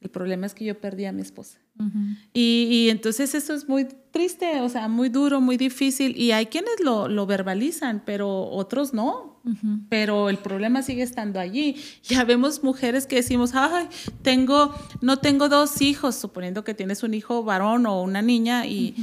el 0.05 0.11
problema 0.11 0.45
es 0.45 0.53
que 0.53 0.65
yo 0.65 0.79
perdí 0.79 1.05
a 1.05 1.11
mi 1.11 1.21
esposa 1.21 1.57
y, 2.33 2.87
entonces 2.89 3.35
eso 3.35 3.53
es 3.53 3.67
muy 3.67 3.87
triste, 4.11 4.61
o 4.61 4.69
sea, 4.69 4.87
muy 4.87 5.09
duro, 5.09 5.41
muy 5.41 5.57
difícil. 5.57 6.15
Y 6.17 6.31
hay 6.31 6.45
quienes 6.45 6.79
lo, 6.79 7.25
verbalizan, 7.25 8.01
pero 8.05 8.49
otros 8.49 8.93
no. 8.93 9.35
Pero 9.89 10.29
el 10.29 10.37
problema 10.37 10.81
sigue 10.81 11.03
estando 11.03 11.39
allí. 11.39 11.75
Ya 12.03 12.23
vemos 12.23 12.63
mujeres 12.63 13.05
que 13.05 13.17
decimos, 13.17 13.51
ay, 13.53 13.87
tengo, 14.21 14.73
no 15.01 15.17
tengo 15.17 15.49
dos 15.49 15.81
hijos, 15.81 16.15
suponiendo 16.15 16.63
que 16.63 16.73
tienes 16.73 17.03
un 17.03 17.13
hijo 17.13 17.43
varón 17.43 17.85
o 17.85 18.01
una 18.01 18.21
niña, 18.21 18.65
y 18.65 18.95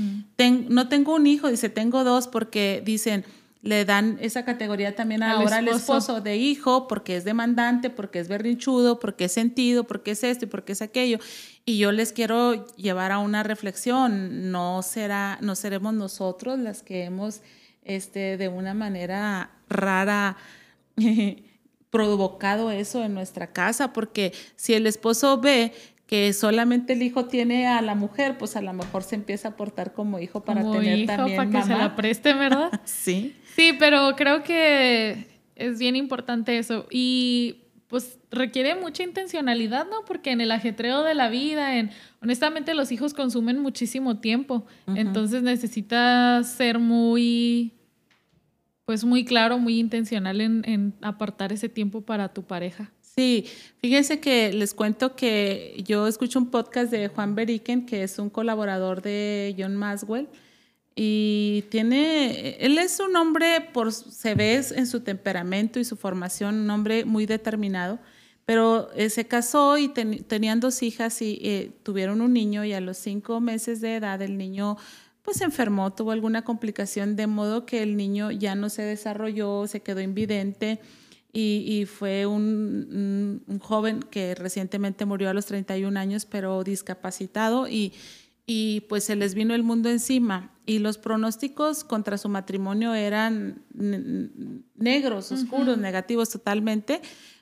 no 0.69 0.89
tengo 0.89 1.15
un 1.15 1.27
hijo, 1.27 1.49
dice, 1.49 1.69
tengo 1.69 2.05
dos 2.05 2.27
porque 2.27 2.83
dicen, 2.85 3.25
le 3.63 3.85
dan 3.85 4.19
esa 4.21 4.45
categoría 4.45 4.97
también 4.97 5.23
ahora 5.23 5.59
al 5.59 5.69
esposo 5.69 6.21
de 6.21 6.37
hijo 6.37 6.89
porque 6.89 7.17
es 7.17 7.25
demandante, 7.25 7.91
porque 7.91 8.19
es 8.19 8.27
berrinchudo, 8.27 8.99
porque 8.99 9.27
es 9.27 9.33
sentido, 9.33 9.85
porque 9.85 10.11
es 10.11 10.25
esto 10.25 10.47
y 10.47 10.49
porque 10.49 10.73
es 10.73 10.83
aquello. 10.83 11.19
Y 11.65 11.79
yo 11.79 11.93
les 11.93 12.13
quiero 12.13 12.67
llevar 12.75 13.13
a 13.13 13.19
una 13.19 13.45
reflexión, 13.45 14.51
no 14.51 14.83
será 14.83 15.39
no 15.41 15.55
seremos 15.55 15.95
nosotros 15.95 16.59
las 16.59 16.83
que 16.83 17.05
hemos 17.05 17.41
este 17.85 18.37
de 18.37 18.49
una 18.49 18.75
manera 18.75 19.53
rara 19.69 20.37
provocado 21.91 22.73
eso 22.73 23.05
en 23.05 23.15
nuestra 23.15 23.53
casa, 23.53 23.93
porque 23.93 24.33
si 24.57 24.75
el 24.75 24.89
esposo 24.89 25.39
ve 25.39 25.73
que 26.13 26.33
solamente 26.33 26.93
el 26.95 27.03
hijo 27.03 27.27
tiene 27.27 27.67
a 27.69 27.81
la 27.81 27.95
mujer, 27.95 28.37
pues 28.39 28.57
a 28.57 28.61
lo 28.61 28.73
mejor 28.73 29.03
se 29.03 29.15
empieza 29.15 29.49
a 29.49 29.57
portar 29.57 29.93
como 29.93 30.19
hijo 30.19 30.45
para 30.45 30.63
tener 30.63 30.99
hijo, 30.99 31.07
también 31.07 31.37
para 31.37 31.51
que 31.51 31.63
se 31.63 31.75
la 31.75 31.97
preste, 31.97 32.35
¿verdad? 32.35 32.81
sí. 32.85 33.37
Sí, 33.55 33.75
pero 33.79 34.15
creo 34.17 34.43
que 34.43 35.27
es 35.57 35.79
bien 35.79 35.97
importante 35.97 36.59
eso 36.59 36.87
y 36.91 37.59
pues 37.89 38.19
requiere 38.31 38.75
mucha 38.75 39.03
intencionalidad, 39.03 39.87
¿no? 39.87 40.05
Porque 40.07 40.31
en 40.31 40.41
el 40.41 40.51
ajetreo 40.51 41.03
de 41.03 41.15
la 41.15 41.29
vida, 41.29 41.77
en 41.79 41.91
honestamente 42.23 42.75
los 42.75 42.91
hijos 42.91 43.13
consumen 43.13 43.59
muchísimo 43.59 44.19
tiempo, 44.19 44.67
entonces 44.95 45.43
necesitas 45.43 46.51
ser 46.51 46.79
muy 46.79 47.73
pues 48.87 49.05
muy 49.05 49.25
claro, 49.25 49.59
muy 49.59 49.79
intencional 49.79 50.41
en, 50.41 50.63
en 50.67 50.95
apartar 51.03 51.53
ese 51.53 51.69
tiempo 51.69 52.01
para 52.01 52.33
tu 52.33 52.43
pareja. 52.43 52.91
Sí, 53.01 53.45
fíjense 53.79 54.21
que 54.21 54.53
les 54.53 54.73
cuento 54.73 55.15
que 55.15 55.83
yo 55.87 56.07
escucho 56.07 56.39
un 56.39 56.51
podcast 56.51 56.91
de 56.91 57.09
Juan 57.09 57.35
Beriken, 57.35 57.85
que 57.85 58.03
es 58.03 58.19
un 58.19 58.31
colaborador 58.31 59.03
de 59.03 59.55
John 59.59 59.77
Maswell, 59.77 60.29
y 60.95 61.65
tiene, 61.71 62.57
él 62.61 62.79
es 62.79 63.01
un 63.01 63.17
hombre, 63.17 63.69
por, 63.73 63.93
se 63.93 64.35
ve 64.35 64.63
en 64.75 64.87
su 64.87 65.01
temperamento 65.01 65.81
y 65.81 65.85
su 65.85 65.97
formación, 65.97 66.57
un 66.61 66.71
hombre 66.71 67.05
muy 67.05 67.25
determinado, 67.27 67.99
pero 68.45 68.91
eh, 68.95 69.09
se 69.09 69.27
casó 69.27 69.79
y 69.79 69.89
tenían 69.89 70.61
dos 70.61 70.83
hijas 70.83 71.23
y 71.23 71.39
eh, 71.43 71.73
tuvieron 71.83 72.21
un 72.21 72.33
niño 72.33 72.65
y 72.65 72.73
a 72.73 72.81
los 72.81 72.99
cinco 72.99 73.41
meses 73.41 73.81
de 73.81 73.97
edad 73.97 74.21
el 74.21 74.37
niño 74.37 74.77
pues 75.23 75.41
enfermó, 75.41 75.93
tuvo 75.93 76.11
alguna 76.11 76.43
complicación, 76.43 77.15
de 77.15 77.29
modo 77.29 77.65
que 77.65 77.83
el 77.83 77.97
niño 77.97 78.33
ya 78.33 78.57
no 78.57 78.69
se 78.69 78.83
desarrolló, 78.83 79.67
se 79.69 79.81
quedó 79.81 80.01
invidente 80.01 80.81
y, 81.35 81.87
fue 81.87 82.27
un, 82.27 83.43
joven 83.63 84.01
que 84.01 84.35
recientemente 84.35 85.07
murió 85.07 85.31
a 85.31 85.35
los 85.35 85.47
31 85.47 85.99
años, 85.99 86.27
pero 86.27 86.63
discapacitado 86.63 87.69
y, 87.69 87.95
y 88.55 88.83
pues 88.83 89.05
se 89.05 89.17
les 89.17 89.35
vino 89.35 89.55
el 89.55 89.63
mundo 89.63 89.89
encima. 89.89 90.53
Y 90.67 90.79
los 90.79 90.99
pronósticos 90.99 91.85
contra 91.85 92.19
su 92.19 92.29
matrimonio 92.29 92.93
eran 92.93 93.63
negros, 94.77 95.33
oscuros, 95.33 95.79
negativos 95.79 96.29
totalmente, 96.29 97.01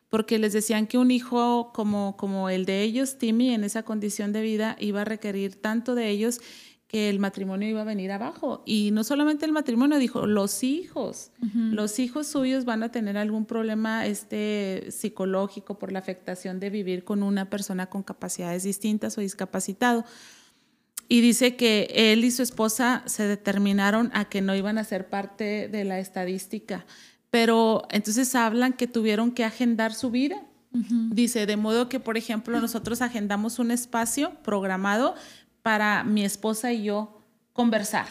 porque 0.09 0.39
les 0.39 0.53
decían 0.53 0.87
que 0.87 0.99
un 0.99 1.11
hijo 1.11 1.73
como, 1.75 2.17
como 2.17 2.49
el 2.49 2.65
de 2.65 2.83
ellos, 2.83 3.19
Timmy, 3.19 3.53
en 3.53 3.65
esa 3.65 3.83
condición 3.83 4.33
de 4.33 4.41
vida, 4.41 4.77
iba 4.79 5.01
a 5.01 5.05
requerir 5.05 5.61
tanto 5.61 5.97
de 5.97 6.11
ellos 6.11 6.41
que 6.87 7.11
el 7.11 7.19
matrimonio 7.19 7.69
iba 7.69 7.81
a 7.81 7.85
venir 7.85 8.13
abajo. 8.13 8.63
Y 8.65 8.91
no 8.93 9.03
solamente 9.03 9.45
el 9.47 9.53
matrimonio, 9.53 9.99
dijo, 9.99 10.27
los 10.27 10.63
hijos, 10.63 11.33
los 11.53 11.99
hijos 11.99 12.29
suyos 12.29 12.65
van 12.65 12.85
a 12.85 12.93
tener 12.93 13.17
algún 13.17 13.47
problema 13.47 14.07
este, 14.07 14.87
psicológico 14.91 15.77
por 15.77 15.91
la 15.91 15.99
afectación 15.99 16.61
de 16.61 16.71
vivir 16.71 17.03
con 17.03 17.25
una 17.25 17.51
persona 17.51 17.87
con 17.87 18.05
capacidades 18.05 18.63
distintas 18.63 19.19
o 19.19 19.21
discapacitado. 19.21 20.05
Y 21.13 21.23
dice 21.23 21.57
que 21.57 21.89
él 21.93 22.25
y 22.25 22.31
su 22.31 22.45
esposa 22.45 23.03
se 23.05 23.27
determinaron 23.27 24.13
a 24.15 24.27
que 24.27 24.41
no 24.41 24.55
iban 24.55 24.79
a 24.79 24.85
ser 24.85 25.09
parte 25.09 25.67
de 25.67 25.83
la 25.83 25.99
estadística, 25.99 26.87
pero 27.33 27.83
entonces 27.91 28.33
hablan 28.37 28.75
que 28.75 28.87
tuvieron 28.87 29.33
que 29.33 29.45
agendar 29.45 29.93
su 29.93 30.13
vida. 30.13 30.41
Dice, 30.71 31.47
de 31.47 31.57
modo 31.57 31.89
que, 31.89 31.99
por 31.99 32.17
ejemplo, 32.17 32.61
nosotros 32.61 33.03
agendamos 33.03 33.59
un 33.59 33.73
espacio 33.73 34.35
programado 34.45 35.17
para 35.63 36.05
mi 36.05 36.25
esposa 36.25 36.73
y 36.73 36.85
yo 36.85 37.21
conversar. 37.55 38.07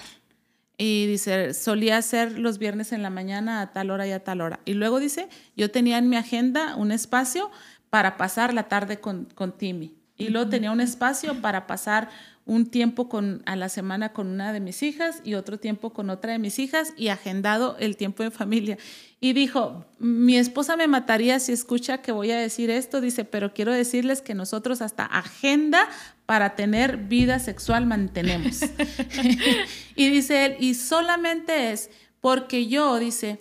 Y 0.77 1.07
dice, 1.07 1.53
solía 1.53 2.01
ser 2.01 2.38
los 2.38 2.57
viernes 2.57 2.91
en 2.91 3.01
la 3.01 3.09
mañana 3.09 3.62
a 3.62 3.71
tal 3.71 3.91
hora 3.91 4.07
y 4.07 4.12
a 4.12 4.25
tal 4.25 4.41
hora. 4.41 4.59
Y 4.65 4.73
luego 4.73 4.99
dice, 4.99 5.29
yo 5.55 5.71
tenía 5.71 5.99
en 5.99 6.09
mi 6.09 6.17
agenda 6.17 6.75
un 6.75 6.91
espacio 6.91 7.49
para 7.89 8.17
pasar 8.17 8.53
la 8.53 8.67
tarde 8.67 8.99
con, 8.99 9.23
con 9.35 9.57
Timmy. 9.57 9.95
Y 10.17 10.27
luego 10.27 10.49
tenía 10.49 10.71
un 10.71 10.81
espacio 10.81 11.39
para 11.41 11.65
pasar 11.65 12.09
un 12.49 12.65
tiempo 12.65 13.09
con, 13.09 13.43
a 13.45 13.55
la 13.55 13.69
semana 13.69 14.12
con 14.12 14.25
una 14.25 14.51
de 14.51 14.59
mis 14.59 14.81
hijas 14.81 15.21
y 15.23 15.35
otro 15.35 15.59
tiempo 15.59 15.91
con 15.91 16.09
otra 16.09 16.31
de 16.31 16.39
mis 16.39 16.57
hijas 16.57 16.93
y 16.97 17.09
agendado 17.09 17.77
el 17.79 17.95
tiempo 17.95 18.23
de 18.23 18.31
familia. 18.31 18.79
Y 19.21 19.33
dijo, 19.33 19.85
mi 19.99 20.35
esposa 20.35 20.75
me 20.75 20.88
mataría 20.88 21.39
si 21.39 21.51
escucha 21.51 21.99
que 22.01 22.12
voy 22.12 22.31
a 22.31 22.39
decir 22.39 22.71
esto, 22.71 23.01
dice, 23.01 23.23
pero 23.23 23.53
quiero 23.53 23.71
decirles 23.71 24.23
que 24.23 24.33
nosotros 24.33 24.81
hasta 24.81 25.05
agenda 25.05 25.88
para 26.25 26.55
tener 26.55 26.97
vida 26.97 27.38
sexual 27.38 27.85
mantenemos. 27.85 28.62
y 29.95 30.09
dice 30.09 30.45
él, 30.45 30.55
y 30.59 30.73
solamente 30.73 31.71
es 31.71 31.91
porque 32.19 32.65
yo, 32.65 32.97
dice, 32.97 33.39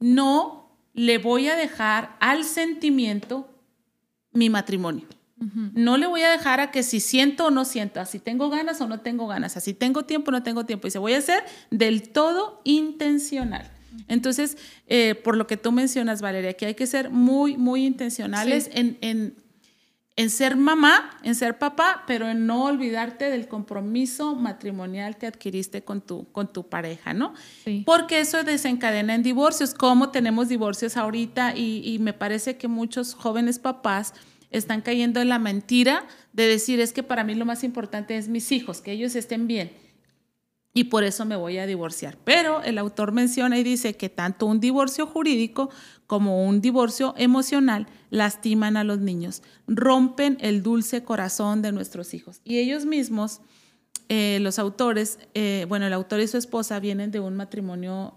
no 0.00 0.68
le 0.94 1.18
voy 1.18 1.46
a 1.46 1.54
dejar 1.54 2.16
al 2.18 2.42
sentimiento 2.42 3.48
mi 4.32 4.50
matrimonio. 4.50 5.06
No 5.74 5.96
le 5.96 6.06
voy 6.06 6.22
a 6.22 6.30
dejar 6.30 6.60
a 6.60 6.70
que 6.70 6.82
si 6.82 7.00
siento 7.00 7.46
o 7.46 7.50
no 7.50 7.64
siento, 7.64 8.04
si 8.06 8.18
tengo 8.18 8.50
ganas 8.50 8.80
o 8.80 8.88
no 8.88 9.00
tengo 9.00 9.26
ganas, 9.28 9.52
si 9.52 9.72
tengo 9.72 10.04
tiempo 10.04 10.30
o 10.30 10.32
no 10.32 10.42
tengo 10.42 10.66
tiempo. 10.66 10.88
Y 10.88 10.90
se 10.90 10.98
voy 10.98 11.14
a 11.14 11.18
hacer 11.18 11.44
del 11.70 12.08
todo 12.10 12.60
intencional. 12.64 13.70
Entonces, 14.06 14.56
eh, 14.86 15.14
por 15.14 15.36
lo 15.36 15.46
que 15.46 15.56
tú 15.56 15.72
mencionas, 15.72 16.20
Valeria, 16.20 16.54
que 16.54 16.66
hay 16.66 16.74
que 16.74 16.86
ser 16.86 17.10
muy, 17.10 17.56
muy 17.56 17.84
intencionales 17.84 18.70
en, 18.72 18.98
en, 19.00 19.34
en, 20.16 20.30
ser 20.30 20.56
mamá, 20.56 21.18
en 21.22 21.34
ser 21.34 21.58
papá, 21.58 22.04
pero 22.06 22.28
en 22.28 22.46
no 22.46 22.64
olvidarte 22.64 23.30
del 23.30 23.48
compromiso 23.48 24.34
matrimonial 24.34 25.16
que 25.16 25.26
adquiriste 25.26 25.82
con 25.82 26.00
tu, 26.00 26.30
con 26.32 26.52
tu 26.52 26.68
pareja, 26.68 27.14
¿no? 27.14 27.34
Porque 27.84 28.20
eso 28.20 28.44
desencadena 28.44 29.14
en 29.14 29.22
divorcios, 29.22 29.74
como 29.74 30.10
tenemos 30.10 30.48
divorcios 30.48 30.96
ahorita 30.96 31.56
y, 31.56 31.82
y 31.84 31.98
me 31.98 32.12
parece 32.12 32.56
que 32.56 32.68
muchos 32.68 33.14
jóvenes 33.14 33.58
papás 33.58 34.14
están 34.50 34.80
cayendo 34.80 35.20
en 35.20 35.28
la 35.28 35.38
mentira 35.38 36.06
de 36.32 36.46
decir 36.46 36.80
es 36.80 36.92
que 36.92 37.02
para 37.02 37.24
mí 37.24 37.34
lo 37.34 37.44
más 37.44 37.64
importante 37.64 38.16
es 38.16 38.28
mis 38.28 38.52
hijos, 38.52 38.80
que 38.80 38.92
ellos 38.92 39.14
estén 39.14 39.46
bien. 39.46 39.72
Y 40.74 40.84
por 40.84 41.02
eso 41.02 41.24
me 41.24 41.34
voy 41.34 41.58
a 41.58 41.66
divorciar. 41.66 42.16
Pero 42.24 42.62
el 42.62 42.78
autor 42.78 43.12
menciona 43.12 43.58
y 43.58 43.64
dice 43.64 43.96
que 43.96 44.08
tanto 44.08 44.46
un 44.46 44.60
divorcio 44.60 45.06
jurídico 45.06 45.70
como 46.06 46.46
un 46.46 46.60
divorcio 46.60 47.14
emocional 47.16 47.88
lastiman 48.10 48.76
a 48.76 48.84
los 48.84 48.98
niños, 48.98 49.42
rompen 49.66 50.38
el 50.40 50.62
dulce 50.62 51.02
corazón 51.02 51.62
de 51.62 51.72
nuestros 51.72 52.14
hijos. 52.14 52.40
Y 52.44 52.58
ellos 52.58 52.86
mismos, 52.86 53.40
eh, 54.08 54.38
los 54.40 54.58
autores, 54.58 55.18
eh, 55.34 55.66
bueno, 55.68 55.86
el 55.86 55.92
autor 55.92 56.20
y 56.20 56.28
su 56.28 56.38
esposa 56.38 56.80
vienen 56.80 57.10
de 57.10 57.20
un 57.20 57.34
matrimonio, 57.34 58.14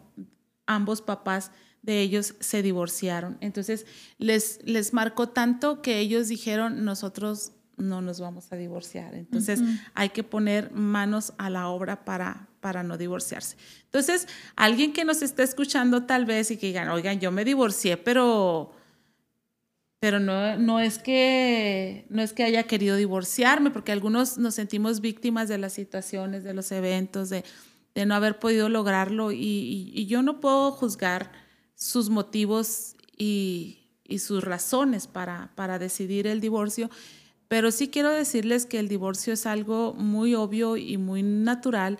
ambos 0.67 1.01
papás 1.01 1.51
de 1.81 2.01
ellos 2.01 2.35
se 2.39 2.61
divorciaron. 2.61 3.37
Entonces 3.41 3.85
les, 4.17 4.59
les 4.63 4.93
marcó 4.93 5.29
tanto 5.29 5.81
que 5.81 5.99
ellos 5.99 6.27
dijeron, 6.27 6.85
nosotros 6.85 7.53
no 7.77 8.01
nos 8.01 8.19
vamos 8.19 8.51
a 8.51 8.55
divorciar. 8.55 9.15
Entonces 9.15 9.59
hay 9.93 10.09
que 10.09 10.23
poner 10.23 10.71
manos 10.71 11.33
a 11.37 11.49
la 11.49 11.67
obra 11.67 12.05
para, 12.05 12.47
para 12.59 12.83
no 12.83 12.97
divorciarse. 12.97 13.57
Entonces, 13.85 14.27
alguien 14.55 14.93
que 14.93 15.03
nos 15.03 15.21
esté 15.21 15.43
escuchando 15.43 16.03
tal 16.03 16.25
vez 16.25 16.51
y 16.51 16.57
que 16.57 16.67
digan, 16.67 16.89
oigan, 16.89 17.19
yo 17.19 17.31
me 17.31 17.43
divorcié, 17.43 17.97
pero, 17.97 18.71
pero 19.99 20.19
no, 20.19 20.57
no, 20.57 20.79
es 20.79 20.99
que, 20.99 22.05
no 22.09 22.21
es 22.21 22.33
que 22.33 22.43
haya 22.43 22.63
querido 22.63 22.95
divorciarme, 22.95 23.71
porque 23.71 23.91
algunos 23.91 24.37
nos 24.37 24.55
sentimos 24.55 25.01
víctimas 25.01 25.49
de 25.49 25.57
las 25.57 25.73
situaciones, 25.73 26.43
de 26.43 26.53
los 26.53 26.71
eventos, 26.71 27.29
de, 27.29 27.43
de 27.95 28.05
no 28.05 28.13
haber 28.13 28.37
podido 28.37 28.69
lograrlo 28.69 29.31
y, 29.31 29.91
y 29.93 30.05
yo 30.05 30.21
no 30.21 30.39
puedo 30.39 30.71
juzgar 30.71 31.40
sus 31.81 32.11
motivos 32.11 32.95
y, 33.17 33.79
sus 34.19 34.43
razones 34.43 35.07
para, 35.07 35.51
para 35.55 35.79
decidir 35.79 36.27
el 36.27 36.41
divorcio, 36.41 36.89
pero 37.47 37.71
sí 37.71 37.87
quiero 37.87 38.09
decirles 38.11 38.65
que 38.65 38.77
el 38.77 38.89
divorcio 38.89 39.31
es 39.33 39.45
algo 39.45 39.93
muy 39.93 40.35
obvio 40.35 40.75
y 40.75 40.97
muy 40.97 41.23
natural 41.23 41.97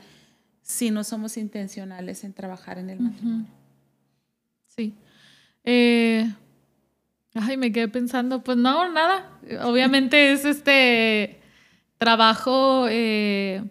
si 0.61 0.91
no 0.91 1.05
somos 1.05 1.37
intencionales 1.37 2.25
en 2.25 2.33
trabajar 2.33 2.77
en 2.77 2.89
el 2.89 2.99
matrimonio. 2.99 3.47
Sí. 4.67 4.93
Eh, 5.63 6.29
ay, 7.33 7.55
me 7.55 7.71
quedé 7.71 7.87
pensando, 7.87 8.43
pues 8.43 8.57
no, 8.57 8.91
nada. 8.91 9.39
Obviamente 9.63 10.33
es 10.33 10.43
este 10.43 11.39
trabajo, 11.97 12.87
eh, 12.89 13.63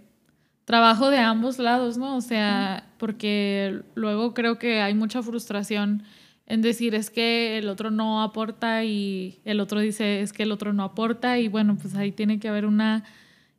trabajo 0.70 1.10
de 1.10 1.18
ambos 1.18 1.58
lados, 1.58 1.98
¿no? 1.98 2.16
O 2.16 2.20
sea, 2.20 2.86
porque 2.96 3.82
luego 3.96 4.34
creo 4.34 4.56
que 4.56 4.80
hay 4.80 4.94
mucha 4.94 5.20
frustración 5.20 6.04
en 6.46 6.62
decir 6.62 6.94
es 6.94 7.10
que 7.10 7.58
el 7.58 7.68
otro 7.68 7.90
no 7.90 8.22
aporta 8.22 8.84
y 8.84 9.40
el 9.44 9.58
otro 9.58 9.80
dice 9.80 10.20
es 10.20 10.32
que 10.32 10.44
el 10.44 10.52
otro 10.52 10.72
no 10.72 10.84
aporta 10.84 11.40
y 11.40 11.48
bueno, 11.48 11.76
pues 11.76 11.96
ahí 11.96 12.12
tiene 12.12 12.38
que 12.38 12.46
haber 12.46 12.66
una 12.66 13.02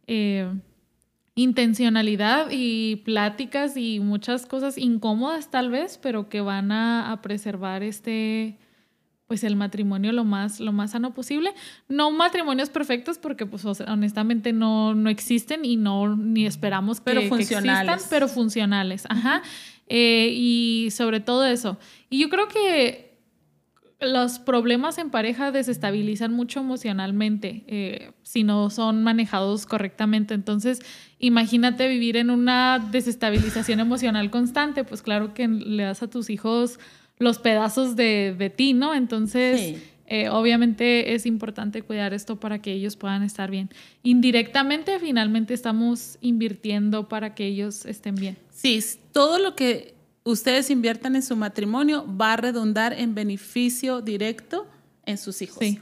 eh, 0.08 0.50
intencionalidad 1.36 2.48
y 2.50 3.02
pláticas 3.04 3.76
y 3.76 4.00
muchas 4.00 4.46
cosas 4.46 4.78
incómodas 4.78 5.52
tal 5.52 5.70
vez, 5.70 5.98
pero 6.02 6.30
que 6.30 6.40
van 6.40 6.72
a, 6.72 7.12
a 7.12 7.22
preservar 7.22 7.84
este 7.84 8.58
pues 9.32 9.46
el 9.46 9.56
matrimonio 9.56 10.12
lo 10.12 10.26
más, 10.26 10.60
lo 10.60 10.74
más 10.74 10.92
sano 10.92 11.14
posible. 11.14 11.54
No 11.88 12.12
matrimonios 12.12 12.70
perfectos 12.70 13.18
porque 13.18 13.46
pues 13.46 13.64
honestamente 13.64 14.52
no, 14.52 14.94
no 14.94 15.10
existen 15.10 15.64
y 15.64 15.78
no 15.78 16.18
ni 16.18 16.46
esperamos 16.46 17.00
que, 17.00 17.06
pero 17.06 17.22
existan, 17.22 17.98
pero 18.10 18.28
funcionales. 18.28 19.06
Ajá. 19.08 19.42
Eh, 19.88 20.34
y 20.34 20.90
sobre 20.92 21.22
todo 21.22 21.46
eso. 21.46 21.78
Y 22.10 22.20
yo 22.20 22.28
creo 22.30 22.50
que 22.50 23.18
los 24.02 24.38
problemas 24.38 24.98
en 24.98 25.12
pareja 25.12 25.54
desestabilizan 25.54 26.34
mucho 26.34 26.60
emocionalmente 26.60 27.64
eh, 27.68 28.12
si 28.24 28.44
no 28.44 28.70
son 28.70 29.02
manejados 29.02 29.66
correctamente. 29.66 30.34
Entonces, 30.34 30.82
imagínate 31.20 31.88
vivir 31.88 32.18
en 32.18 32.32
una 32.32 32.86
desestabilización 32.92 33.80
emocional 33.80 34.30
constante, 34.30 34.84
pues 34.84 35.02
claro 35.02 35.34
que 35.34 35.48
le 35.48 35.84
das 35.84 36.04
a 36.04 36.10
tus 36.10 36.30
hijos 36.30 36.82
los 37.22 37.38
pedazos 37.38 37.96
de, 37.96 38.36
de 38.38 38.50
ti, 38.50 38.74
¿no? 38.74 38.96
Entonces, 38.96 39.78
eh, 40.08 40.30
obviamente 40.30 41.14
es 41.14 41.26
importante 41.26 41.84
cuidar 41.84 42.14
esto 42.14 42.40
para 42.40 42.62
que 42.62 42.74
ellos 42.74 42.96
puedan 42.96 43.22
estar 43.22 43.52
bien. 43.52 43.70
Indirectamente, 44.04 45.00
finalmente 45.00 45.54
estamos 45.54 46.18
invirtiendo 46.20 47.08
para 47.08 47.36
que 47.36 47.46
ellos 47.46 47.86
estén 47.86 48.16
bien. 48.16 48.38
Sí, 48.52 48.84
todo 49.12 49.38
lo 49.38 49.56
que 49.56 49.94
ustedes 50.24 50.72
inviertan 50.72 51.16
en 51.16 51.22
su 51.22 51.36
matrimonio 51.36 52.06
va 52.20 52.34
a 52.34 52.38
redundar 52.38 52.94
en 52.94 53.14
beneficio 53.14 54.02
directo 54.02 54.68
en 55.06 55.18
sus 55.18 55.42
hijos. 55.44 55.60
Sí. 55.60 55.80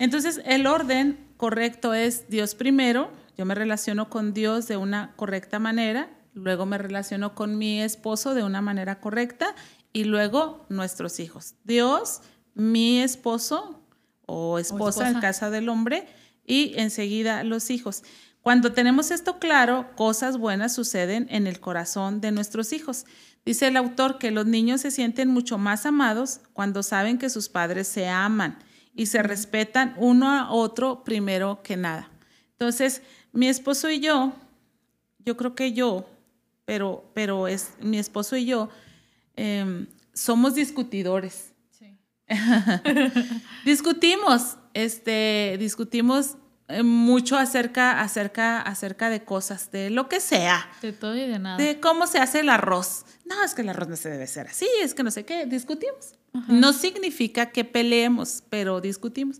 Entonces, 0.00 0.42
el 0.44 0.66
orden 0.66 1.18
correcto 1.36 1.94
es 1.94 2.28
Dios 2.28 2.54
primero, 2.56 3.10
yo 3.38 3.46
me 3.46 3.54
relaciono 3.54 4.10
con 4.10 4.34
Dios 4.34 4.66
de 4.66 4.76
una 4.76 5.12
correcta 5.16 5.58
manera, 5.58 6.10
luego 6.34 6.66
me 6.66 6.78
relaciono 6.78 7.34
con 7.34 7.56
mi 7.56 7.80
esposo 7.80 8.34
de 8.34 8.42
una 8.42 8.60
manera 8.60 9.00
correcta 9.00 9.54
y 9.92 10.04
luego 10.04 10.64
nuestros 10.68 11.20
hijos. 11.20 11.54
Dios, 11.64 12.20
mi 12.54 13.00
esposo 13.00 13.80
o 14.26 14.58
esposa, 14.58 15.08
en 15.08 15.20
casa 15.20 15.50
del 15.50 15.68
hombre 15.68 16.06
y 16.46 16.74
enseguida 16.76 17.42
los 17.44 17.70
hijos. 17.70 18.02
Cuando 18.42 18.72
tenemos 18.72 19.10
esto 19.10 19.38
claro, 19.38 19.90
cosas 19.96 20.38
buenas 20.38 20.74
suceden 20.74 21.26
en 21.30 21.46
el 21.46 21.60
corazón 21.60 22.20
de 22.20 22.32
nuestros 22.32 22.72
hijos. 22.72 23.04
Dice 23.44 23.68
el 23.68 23.76
autor 23.76 24.18
que 24.18 24.30
los 24.30 24.46
niños 24.46 24.82
se 24.82 24.90
sienten 24.90 25.28
mucho 25.28 25.58
más 25.58 25.84
amados 25.84 26.40
cuando 26.52 26.82
saben 26.82 27.18
que 27.18 27.28
sus 27.28 27.48
padres 27.48 27.88
se 27.88 28.08
aman 28.08 28.58
y 28.94 29.06
se 29.06 29.22
respetan 29.22 29.94
uno 29.98 30.30
a 30.30 30.50
otro 30.50 31.04
primero 31.04 31.60
que 31.62 31.76
nada. 31.76 32.10
Entonces, 32.52 33.02
mi 33.32 33.48
esposo 33.48 33.90
y 33.90 34.00
yo, 34.00 34.32
yo 35.24 35.36
creo 35.36 35.54
que 35.54 35.72
yo, 35.72 36.06
pero, 36.64 37.10
pero 37.14 37.48
es 37.48 37.72
mi 37.80 37.98
esposo 37.98 38.36
y 38.36 38.44
yo, 38.44 38.68
Em, 39.40 39.86
somos 40.12 40.54
discutidores. 40.54 41.54
discutimos, 43.64 44.58
este, 44.74 45.56
discutimos 45.58 46.36
eh, 46.68 46.82
mucho 46.82 47.38
acerca, 47.38 48.02
acerca, 48.02 48.60
acerca 48.60 49.08
de 49.08 49.24
cosas, 49.24 49.72
de 49.72 49.88
lo 49.88 50.10
que 50.10 50.20
sea. 50.20 50.70
De 50.82 50.92
todo 50.92 51.16
y 51.16 51.26
de 51.26 51.38
nada. 51.38 51.56
De 51.56 51.80
cómo 51.80 52.06
se 52.06 52.18
hace 52.18 52.40
el 52.40 52.50
arroz. 52.50 53.06
No, 53.24 53.42
es 53.42 53.54
que 53.54 53.62
el 53.62 53.70
arroz 53.70 53.88
no 53.88 53.96
se 53.96 54.10
debe 54.10 54.24
hacer 54.24 54.46
así, 54.46 54.68
es 54.82 54.92
que 54.92 55.02
no 55.02 55.10
sé 55.10 55.24
qué, 55.24 55.46
discutimos. 55.46 56.14
No 56.46 56.74
significa 56.74 57.46
que 57.46 57.64
peleemos, 57.64 58.44
pero 58.50 58.80
discutimos. 58.80 59.38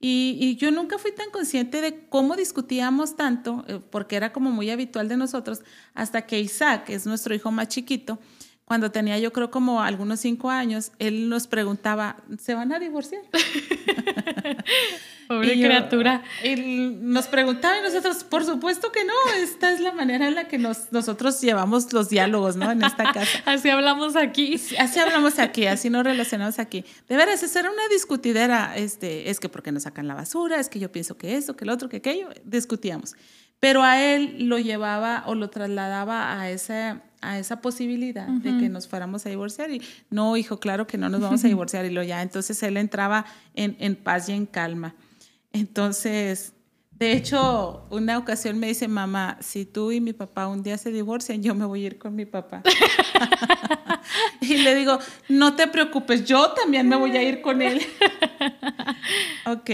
Y, 0.00 0.36
y, 0.38 0.56
yo 0.56 0.70
nunca 0.72 0.98
fui 0.98 1.12
tan 1.12 1.30
consciente 1.30 1.80
de 1.80 2.08
cómo 2.08 2.36
discutíamos 2.36 3.16
tanto, 3.16 3.64
eh, 3.66 3.80
porque 3.90 4.16
era 4.16 4.30
como 4.30 4.50
muy 4.50 4.68
habitual 4.68 5.08
de 5.08 5.16
nosotros, 5.16 5.62
hasta 5.94 6.26
que 6.26 6.38
Isaac, 6.38 6.84
que 6.84 6.94
es 6.94 7.06
nuestro 7.06 7.34
hijo 7.34 7.50
más 7.50 7.68
chiquito, 7.68 8.18
cuando 8.66 8.90
tenía 8.90 9.16
yo 9.20 9.32
creo 9.32 9.52
como 9.52 9.80
algunos 9.80 10.18
cinco 10.18 10.50
años, 10.50 10.90
él 10.98 11.28
nos 11.28 11.46
preguntaba, 11.46 12.16
¿se 12.36 12.52
van 12.52 12.72
a 12.72 12.80
divorciar? 12.80 13.22
Pobre 15.28 15.52
criatura. 15.52 16.24
Y 16.42 16.56
nos 17.00 17.28
preguntaba 17.28 17.78
y 17.78 17.82
nosotros, 17.82 18.24
por 18.24 18.44
supuesto 18.44 18.90
que 18.90 19.04
no, 19.04 19.12
esta 19.40 19.72
es 19.72 19.78
la 19.78 19.92
manera 19.92 20.26
en 20.26 20.34
la 20.34 20.48
que 20.48 20.58
nos, 20.58 20.90
nosotros 20.90 21.40
llevamos 21.40 21.92
los 21.92 22.08
diálogos, 22.08 22.56
¿no? 22.56 22.72
En 22.72 22.82
esta 22.82 23.12
casa. 23.12 23.40
así 23.44 23.70
hablamos 23.70 24.16
aquí. 24.16 24.60
Así 24.80 24.98
hablamos 24.98 25.38
aquí, 25.38 25.66
así 25.66 25.88
nos 25.88 26.02
relacionamos 26.02 26.58
aquí. 26.58 26.84
De 27.08 27.16
veras, 27.16 27.44
esa 27.44 27.60
era 27.60 27.70
una 27.70 27.86
discutidera, 27.88 28.76
este, 28.76 29.30
es 29.30 29.38
que 29.38 29.48
porque 29.48 29.70
nos 29.70 29.84
sacan 29.84 30.08
la 30.08 30.14
basura, 30.14 30.58
es 30.58 30.68
que 30.68 30.80
yo 30.80 30.90
pienso 30.90 31.16
que 31.16 31.36
esto, 31.36 31.56
que 31.56 31.64
el 31.64 31.70
otro, 31.70 31.88
que 31.88 31.98
aquello, 31.98 32.30
discutíamos. 32.44 33.14
pero 33.60 33.84
a 33.84 34.02
él 34.02 34.48
lo 34.48 34.58
llevaba 34.58 35.22
o 35.26 35.36
lo 35.36 35.50
trasladaba 35.50 36.40
a 36.40 36.50
esa, 36.50 37.02
a 37.20 37.38
esa 37.38 37.60
posibilidad 37.60 38.28
de 38.28 38.58
que 38.58 38.68
nos 38.68 38.88
fuéramos 38.88 39.26
a 39.26 39.28
divorciar 39.28 39.70
y 39.70 39.82
no, 40.10 40.36
hijo, 40.36 40.58
claro 40.60 40.86
que 40.86 40.98
no 40.98 41.08
nos 41.08 41.20
vamos 41.20 41.44
a 41.44 41.48
divorciar 41.48 41.84
y 41.84 41.90
lo 41.90 42.02
ya, 42.02 42.22
entonces 42.22 42.62
él 42.62 42.76
entraba 42.76 43.26
en, 43.54 43.76
en 43.80 43.96
paz 43.96 44.28
y 44.28 44.32
en 44.32 44.46
calma. 44.46 44.94
Entonces, 45.52 46.52
de 46.98 47.12
hecho, 47.12 47.86
una 47.90 48.16
ocasión 48.16 48.58
me 48.58 48.68
dice, 48.68 48.88
mamá, 48.88 49.36
si 49.40 49.66
tú 49.66 49.92
y 49.92 50.00
mi 50.00 50.14
papá 50.14 50.46
un 50.46 50.62
día 50.62 50.78
se 50.78 50.90
divorcian, 50.90 51.42
yo 51.42 51.54
me 51.54 51.66
voy 51.66 51.84
a 51.84 51.86
ir 51.88 51.98
con 51.98 52.14
mi 52.14 52.24
papá. 52.24 52.62
y 54.40 54.56
le 54.58 54.74
digo, 54.74 54.98
no 55.28 55.54
te 55.56 55.66
preocupes, 55.66 56.24
yo 56.24 56.52
también 56.52 56.88
me 56.88 56.96
voy 56.96 57.14
a 57.14 57.22
ir 57.22 57.42
con 57.42 57.60
él. 57.60 57.82
ok. 59.46 59.70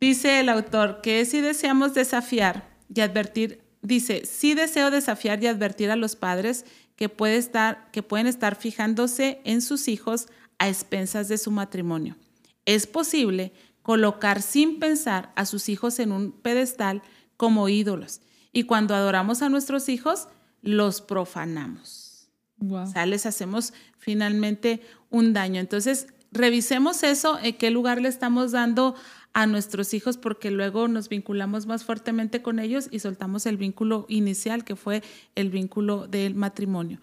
Dice 0.00 0.40
el 0.40 0.48
autor 0.48 1.00
que 1.02 1.24
si 1.24 1.40
deseamos 1.40 1.94
desafiar 1.94 2.68
y 2.92 3.00
advertir, 3.00 3.61
dice, 3.82 4.24
sí 4.24 4.54
deseo 4.54 4.90
desafiar 4.90 5.42
y 5.42 5.48
advertir 5.48 5.90
a 5.90 5.96
los 5.96 6.16
padres 6.16 6.64
que, 6.96 7.08
puede 7.08 7.36
estar, 7.36 7.90
que 7.90 8.02
pueden 8.02 8.26
estar 8.26 8.56
fijándose 8.56 9.40
en 9.44 9.60
sus 9.60 9.88
hijos 9.88 10.28
a 10.58 10.68
expensas 10.68 11.28
de 11.28 11.38
su 11.38 11.50
matrimonio. 11.50 12.16
Es 12.64 12.86
posible 12.86 13.52
colocar 13.82 14.40
sin 14.40 14.78
pensar 14.78 15.32
a 15.34 15.44
sus 15.44 15.68
hijos 15.68 15.98
en 15.98 16.12
un 16.12 16.32
pedestal 16.32 17.02
como 17.36 17.68
ídolos. 17.68 18.20
Y 18.52 18.64
cuando 18.64 18.94
adoramos 18.94 19.42
a 19.42 19.48
nuestros 19.48 19.88
hijos, 19.88 20.28
los 20.62 21.00
profanamos. 21.00 22.28
O 22.60 22.86
sea, 22.86 23.06
les 23.06 23.26
hacemos 23.26 23.72
finalmente 23.98 24.80
un 25.10 25.32
daño. 25.32 25.60
Entonces, 25.60 26.06
revisemos 26.30 27.02
eso, 27.02 27.38
en 27.42 27.56
qué 27.56 27.70
lugar 27.70 28.00
le 28.00 28.08
estamos 28.08 28.52
dando 28.52 28.94
a 29.34 29.46
nuestros 29.46 29.94
hijos, 29.94 30.18
porque 30.18 30.50
luego 30.50 30.88
nos 30.88 31.08
vinculamos 31.08 31.66
más 31.66 31.84
fuertemente 31.84 32.42
con 32.42 32.58
ellos 32.58 32.88
y 32.90 32.98
soltamos 32.98 33.46
el 33.46 33.56
vínculo 33.56 34.06
inicial, 34.08 34.64
que 34.64 34.76
fue 34.76 35.02
el 35.34 35.50
vínculo 35.50 36.06
del 36.06 36.34
matrimonio. 36.34 37.00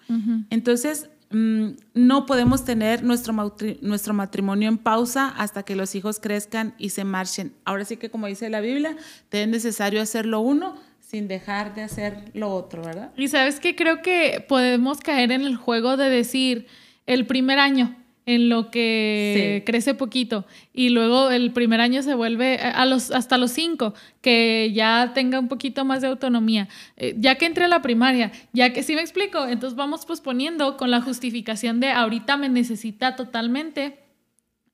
Entonces, 0.50 1.10
Mm, 1.32 1.74
no 1.94 2.26
podemos 2.26 2.66
tener 2.66 3.04
nuestro, 3.04 3.34
nuestro 3.82 4.14
matrimonio 4.16 4.68
en 4.68 4.80
pausa 4.80 5.28
hasta 5.38 5.62
que 5.62 5.76
los 5.76 5.94
hijos 5.94 6.20
crezcan 6.20 6.74
y 6.80 6.90
se 6.90 7.04
marchen. 7.04 7.54
Ahora 7.66 7.86
sí 7.86 7.98
que 7.98 8.10
como 8.10 8.26
dice 8.26 8.50
la 8.50 8.62
Biblia, 8.62 8.98
es 9.30 9.48
necesario 9.48 10.02
hacer 10.02 10.26
lo 10.26 10.40
uno 10.40 10.76
sin 11.00 11.28
dejar 11.28 11.76
de 11.76 11.84
hacer 11.84 12.32
lo 12.34 12.50
otro, 12.50 12.84
¿verdad? 12.84 13.12
Y 13.16 13.28
sabes 13.28 13.60
que 13.60 13.76
creo 13.76 14.02
que 14.02 14.44
podemos 14.48 15.00
caer 15.00 15.32
en 15.32 15.42
el 15.42 15.56
juego 15.56 15.98
de 15.98 16.10
decir 16.10 16.68
el 17.06 17.26
primer 17.28 17.60
año, 17.60 17.96
en 18.26 18.50
lo 18.50 18.70
que 18.70 19.64
crece 19.66 19.94
poquito 19.96 20.46
y 20.74 20.90
luego 20.90 21.32
el 21.32 21.52
primer 21.52 21.82
año 21.82 22.04
se 22.04 22.14
vuelve 22.14 22.56
eh, 22.56 22.60
a 22.60 22.86
los, 22.86 23.12
hasta 23.12 23.38
los 23.38 23.52
cinco, 23.52 23.94
que 24.22 24.72
ya 24.74 25.12
tenga 25.14 25.40
un 25.40 25.48
poquito 25.48 25.84
más 25.84 26.02
de 26.02 26.08
autonomía, 26.08 26.68
eh, 26.98 27.16
ya 27.18 27.36
que 27.36 27.46
entre 27.46 27.66
a 27.66 27.68
la 27.68 27.82
primaria, 27.82 28.32
ya 28.54 28.72
que 28.72 28.84
sí 28.84 28.96
me 28.96 29.02
explico, 29.02 29.48
entonces 29.48 29.76
vamos 29.76 30.06
posponiendo 30.06 30.78
con 30.78 30.92
la 30.92 31.02
justificación 31.02 31.80
de 31.80 31.90
ahorita 31.90 32.38
me 32.38 32.50
necesita 32.50 33.16
totalmente. 33.16 34.00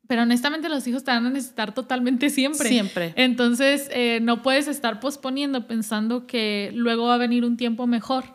Pero 0.08 0.22
honestamente 0.22 0.70
los 0.70 0.86
hijos 0.86 1.04
te 1.04 1.10
van 1.10 1.26
a 1.26 1.30
necesitar 1.32 1.74
totalmente 1.74 2.30
siempre. 2.30 2.70
Siempre. 2.70 3.14
Entonces 3.16 3.90
eh, 3.92 4.20
no 4.22 4.44
puedes 4.44 4.68
estar 4.68 5.00
posponiendo 5.00 5.66
pensando 5.66 6.28
que 6.28 6.70
luego 6.76 7.08
va 7.08 7.16
a 7.16 7.18
venir 7.18 7.44
un 7.44 7.58
tiempo 7.58 7.88
mejor. 7.88 8.26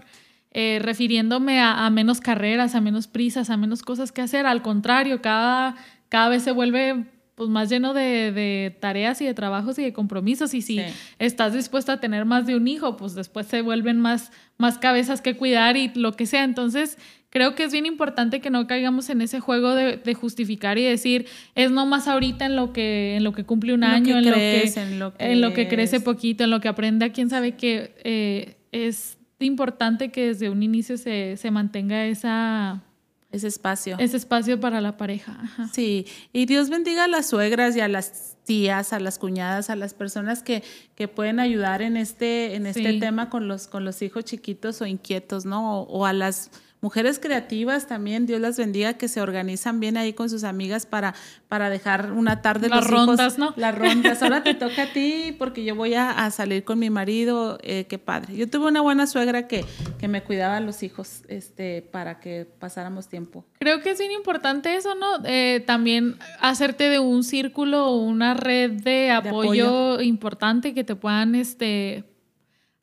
Eh, 0.53 0.81
refiriéndome 0.83 1.61
a, 1.61 1.89
menos 1.91 2.21
carreras, 2.21 2.75
a 2.75 2.81
menos 2.81 3.07
prisas, 3.07 3.51
a 3.51 3.57
menos 3.57 3.83
cosas 3.83 4.11
que 4.11 4.21
hacer. 4.21 4.47
Al 4.47 4.63
contrario, 4.63 5.23
cada, 5.23 5.77
cada 6.09 6.29
vez 6.29 6.43
se 6.43 6.51
vuelve 6.51 7.05
pues, 7.37 7.49
más 7.49 7.71
lleno 7.71 7.95
de, 7.95 8.77
tareas 8.81 9.21
y 9.21 9.27
de 9.27 9.33
trabajos 9.33 9.79
y 9.79 9.83
de 9.83 9.93
compromisos. 9.93 10.53
Y 10.55 10.63
si 10.63 10.81
estás 11.21 11.55
dispuesta 11.55 11.95
a 11.95 12.01
tener 12.01 12.25
más 12.25 12.47
de 12.47 12.57
un 12.57 12.67
hijo, 12.67 12.97
pues 12.97 13.15
después 13.15 13.47
se 13.47 13.63
vuelven 13.63 14.01
más, 14.01 14.33
más 14.59 14.77
cabezas 14.79 15.21
que 15.21 15.37
cuidar 15.37 15.77
y 15.77 15.93
lo 15.95 16.13
que 16.15 16.27
sea. 16.27 16.43
Entonces, 16.43 16.99
creo 17.31 17.55
que 17.55 17.63
es 17.63 17.73
bien 17.73 17.87
importante 17.87 18.41
que 18.41 18.51
no 18.51 18.67
caigamos 18.67 19.09
en 19.09 19.21
ese 19.21 19.39
juego 19.39 19.77
de, 19.77 20.15
justificar 20.15 20.79
y 20.79 20.83
decir, 20.83 21.27
es 21.55 21.71
no 21.71 21.87
más 21.87 22.09
ahorita 22.09 22.47
en 22.47 22.57
lo 22.57 22.73
que, 22.73 23.15
en 23.15 23.23
lo 23.23 23.33
que 23.33 23.45
cumple 23.45 23.73
un 23.73 23.85
año, 23.85 24.19
en, 24.19 24.27
lo 24.27 24.35
que, 24.35 24.73
en, 25.19 25.41
lo 25.41 25.55
que, 25.55 25.69
crece 25.69 26.01
poquito, 26.01 26.43
en 26.43 26.51
lo 26.51 26.61
que 26.61 26.67
aprende, 26.67 27.13
quién 27.13 27.31
sabe 27.31 27.55
que 27.55 27.95
eh, 28.03 28.57
es 28.73 29.20
importante 29.47 30.11
que 30.11 30.29
desde 30.29 30.51
un 30.51 30.63
inicio 30.63 30.97
se, 30.99 31.39
mantenga 31.51 32.07
esa, 32.07 32.83
ese 33.31 33.49
espacio. 33.49 33.97
Ese 33.99 34.17
espacio 34.17 34.61
para 34.61 34.81
la 34.81 34.97
pareja. 34.97 35.39
Sí, 35.73 36.07
y 36.33 36.47
Dios 36.47 36.71
bendiga 36.71 37.05
a 37.05 37.09
las 37.09 37.27
suegras 37.27 37.77
y 37.77 37.81
a 37.81 37.89
las 37.89 38.37
tías, 38.45 38.93
a 38.93 39.01
las 39.01 39.19
cuñadas, 39.19 39.71
a 39.71 39.77
las 39.77 39.95
personas 39.95 40.43
que, 40.43 40.63
que 40.95 41.09
pueden 41.09 41.41
ayudar 41.41 41.83
en 41.83 41.97
este, 41.97 42.55
en 42.55 42.67
este 42.67 42.99
tema 42.99 43.31
con 43.31 43.49
los, 43.49 43.67
con 43.67 43.85
los 43.85 44.03
hijos 44.03 44.25
chiquitos 44.25 44.81
o 44.81 44.87
inquietos, 44.87 45.45
¿no? 45.45 45.83
o 45.83 46.07
a 46.07 46.13
las 46.13 46.51
mujeres 46.81 47.19
creativas 47.19 47.87
también, 47.87 48.27
Dios 48.27 48.41
las 48.41 48.57
bendiga, 48.57 48.95
que 48.95 49.09
se 49.09 49.21
organizan 49.21 49.81
bien 49.81 49.97
ahí 49.97 50.13
con 50.13 50.31
sus 50.31 50.45
amigas 50.45 50.87
para, 50.87 51.15
para 51.49 51.71
dejar 51.71 52.13
una 52.13 52.43
tarde 52.43 52.69
las 52.69 52.87
rondas, 52.87 53.39
¿no? 53.39 53.53
Las 53.57 53.77
rondas. 53.77 54.23
Ahora 54.23 54.43
te 54.43 54.55
toca 54.55 54.85
a 54.85 54.93
ti 54.93 55.35
porque 55.39 55.65
yo 55.65 55.75
voy 55.75 55.95
a, 55.95 56.31
salir 56.31 56.65
con 56.65 56.79
mi 56.79 56.91
marido, 56.91 57.59
eh, 57.63 57.87
qué 57.89 57.99
padre. 57.99 58.37
Yo 58.37 58.49
tuve 58.49 58.69
una 58.69 58.81
buena 58.81 59.07
suegra 59.07 59.49
que, 59.49 59.65
que 59.99 60.09
me 60.09 60.23
cuidaba 60.23 60.59
a 60.59 60.61
los 60.61 60.83
hijos 60.83 61.23
este, 61.29 61.83
para 61.83 62.21
que 62.21 62.47
pasáramos 62.59 63.09
tiempo. 63.09 63.45
Creo 63.59 63.83
que 63.83 63.91
es 63.91 63.99
bien 63.99 64.13
importante 64.13 64.77
eso, 64.77 64.95
¿no? 64.95 65.07
Eh, 65.25 65.63
también 65.67 66.17
hacerte 66.41 66.89
de 66.89 66.99
un 66.99 67.25
círculo 67.25 67.87
o 67.87 67.97
una 67.97 68.35
red 68.35 68.71
de 68.71 69.11
apoyo, 69.11 70.01
importante 70.01 70.75
que 70.75 70.85
te 70.85 70.95
puedan 70.95 71.35
este, 71.35 72.05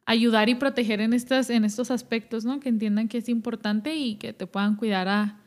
ayudar 0.08 0.48
y 0.48 0.56
proteger 0.56 1.02
en, 1.02 1.14
estas, 1.14 1.50
en 1.50 1.66
estos 1.66 1.92
aspectos, 1.92 2.46
¿no? 2.46 2.62
Que 2.62 2.70
entiendan 2.70 3.10
que 3.10 3.20
es 3.20 3.28
importante 3.28 3.96
y 3.96 4.16
que 4.16 4.32
te 4.34 4.48
puedan 4.48 4.78
cuidar 4.78 5.08
a, 5.08 5.44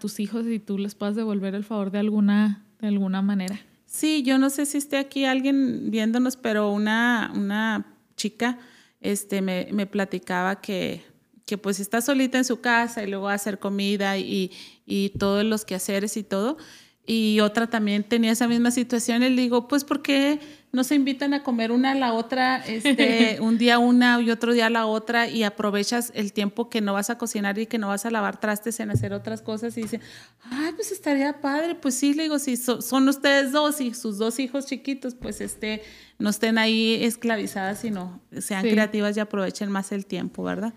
tus 0.00 0.18
hijos 0.18 0.46
y 0.46 0.58
tú 0.58 0.78
les 0.78 0.94
puedas 0.94 1.14
devolver 1.14 1.54
el 1.54 1.62
favor 1.62 1.90
de 1.90 1.98
alguna, 1.98 2.64
de 2.80 2.88
alguna 2.88 3.20
manera. 3.20 3.60
Sí, 3.84 4.22
yo 4.22 4.38
no 4.38 4.48
sé 4.48 4.64
si 4.64 4.78
esté 4.78 4.96
aquí 4.96 5.26
alguien 5.26 5.90
viéndonos, 5.90 6.38
pero 6.38 6.70
una, 6.70 7.30
una 7.34 7.94
chica 8.16 8.58
este, 9.02 9.42
me, 9.42 9.68
me 9.72 9.86
platicaba 9.86 10.62
que, 10.62 11.04
que 11.44 11.58
pues 11.58 11.80
está 11.80 12.00
solita 12.00 12.38
en 12.38 12.46
su 12.46 12.62
casa 12.62 13.02
y 13.02 13.08
luego 13.08 13.26
va 13.26 13.32
a 13.32 13.34
hacer 13.34 13.58
comida 13.58 14.16
y, 14.16 14.50
y 14.86 15.10
todos 15.10 15.44
los 15.44 15.66
quehaceres 15.66 16.16
y 16.16 16.22
todo. 16.22 16.56
Y 17.06 17.40
otra 17.40 17.66
también 17.66 18.04
tenía 18.04 18.32
esa 18.32 18.48
misma 18.48 18.70
situación. 18.70 19.22
Y 19.22 19.30
le 19.30 19.42
digo, 19.42 19.68
pues, 19.68 19.84
¿por 19.84 20.00
qué 20.00 20.40
no 20.74 20.82
se 20.82 20.96
invitan 20.96 21.32
a 21.34 21.42
comer 21.42 21.70
una 21.70 21.92
a 21.92 21.94
la 21.94 22.12
otra, 22.12 22.56
este, 22.66 23.38
un 23.40 23.58
día 23.58 23.78
una 23.78 24.20
y 24.20 24.30
otro 24.30 24.52
día 24.52 24.68
la 24.70 24.86
otra 24.86 25.28
y 25.28 25.44
aprovechas 25.44 26.10
el 26.14 26.32
tiempo 26.32 26.68
que 26.68 26.80
no 26.80 26.92
vas 26.92 27.10
a 27.10 27.16
cocinar 27.16 27.58
y 27.58 27.66
que 27.66 27.78
no 27.78 27.88
vas 27.88 28.04
a 28.06 28.10
lavar 28.10 28.40
trastes 28.40 28.80
en 28.80 28.90
hacer 28.90 29.12
otras 29.12 29.40
cosas 29.40 29.78
y 29.78 29.82
dicen, 29.82 30.00
ay, 30.50 30.72
pues 30.74 30.90
estaría 30.90 31.40
padre, 31.40 31.76
pues 31.76 31.94
sí, 31.94 32.12
le 32.12 32.24
digo, 32.24 32.40
si 32.40 32.56
son 32.56 33.08
ustedes 33.08 33.52
dos 33.52 33.80
y 33.80 33.94
sus 33.94 34.18
dos 34.18 34.40
hijos 34.40 34.66
chiquitos, 34.66 35.14
pues 35.14 35.40
este, 35.40 35.82
no 36.18 36.30
estén 36.30 36.58
ahí 36.58 37.04
esclavizadas, 37.04 37.80
sino 37.80 38.20
sean 38.38 38.62
creativas 38.62 39.16
y 39.16 39.20
aprovechen 39.20 39.70
más 39.70 39.92
el 39.92 40.06
tiempo, 40.06 40.42
¿verdad? 40.42 40.74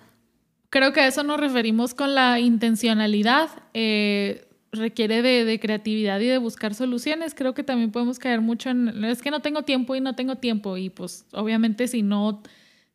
Creo 0.69 0.93
que 0.93 0.99
a 0.99 1.07
eso 1.07 1.23
nos 1.23 1.39
referimos 1.39 1.95
con 1.95 2.13
la 2.13 2.39
intencionalidad. 2.39 3.49
Eh, 3.73 4.46
requiere 4.77 5.21
de, 5.21 5.59
creatividad 5.59 6.19
y 6.19 6.27
de 6.27 6.37
buscar 6.37 6.73
soluciones, 6.73 7.35
creo 7.35 7.53
que 7.53 7.63
también 7.63 7.91
podemos 7.91 8.19
caer 8.19 8.41
mucho 8.41 8.69
en, 8.69 9.03
es 9.05 9.21
que 9.21 9.31
no 9.31 9.41
tengo 9.41 9.63
tiempo 9.63 9.95
y 9.95 10.01
no 10.01 10.15
tengo 10.15 10.37
tiempo 10.37 10.77
y 10.77 10.89
pues 10.89 11.25
obviamente 11.31 11.87
si 11.87 12.01
no, 12.01 12.41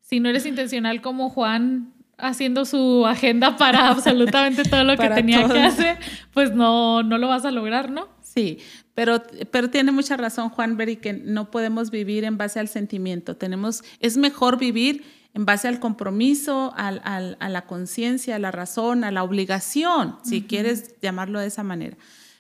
si 0.01 0.21
no 0.21 0.29
eres 0.29 0.47
intencional 0.47 1.01
como 1.01 1.29
Juan 1.31 1.93
haciendo 2.19 2.65
su 2.65 3.07
agenda 3.07 3.57
para 3.59 3.89
absolutamente 3.89 4.65
todo 4.65 4.85
lo 4.85 4.97
que 4.97 5.09
tenía 5.11 5.49
que 5.49 5.61
hacer, 5.61 5.99
pues 6.33 6.55
no, 6.55 7.03
no 7.03 7.19
lo 7.19 7.29
vas 7.29 7.45
a 7.45 7.51
lograr, 7.51 7.91
¿no? 7.91 8.09
Sí, 8.23 8.59
pero, 8.95 9.23
pero 9.51 9.69
tiene 9.69 9.93
mucha 9.93 10.17
razón 10.17 10.49
Juan 10.49 10.77
Berry 10.77 10.97
que 10.97 11.13
no 11.13 11.51
podemos 11.51 11.91
vivir 11.91 12.25
en 12.25 12.39
base 12.39 12.61
al 12.61 12.69
sentimiento, 12.69 13.37
tenemos, 13.37 13.83
es 14.01 14.17
mejor 14.17 14.59
vivir 14.59 15.05
en 15.35 15.47
base 15.47 15.69
al 15.69 15.81
compromiso, 15.81 16.73
al, 16.77 17.01
a 17.05 17.49
la 17.49 17.67
conciencia, 17.67 18.37
a 18.37 18.39
la 18.39 18.51
razón, 18.51 19.05
a 19.05 19.11
la 19.11 19.23
obligación, 19.23 20.19
si 20.23 20.43
quieres 20.43 21.01
llamarlo 21.01 21.41
de 21.41 21.47
esa 21.47 21.63
manera. 21.63 21.97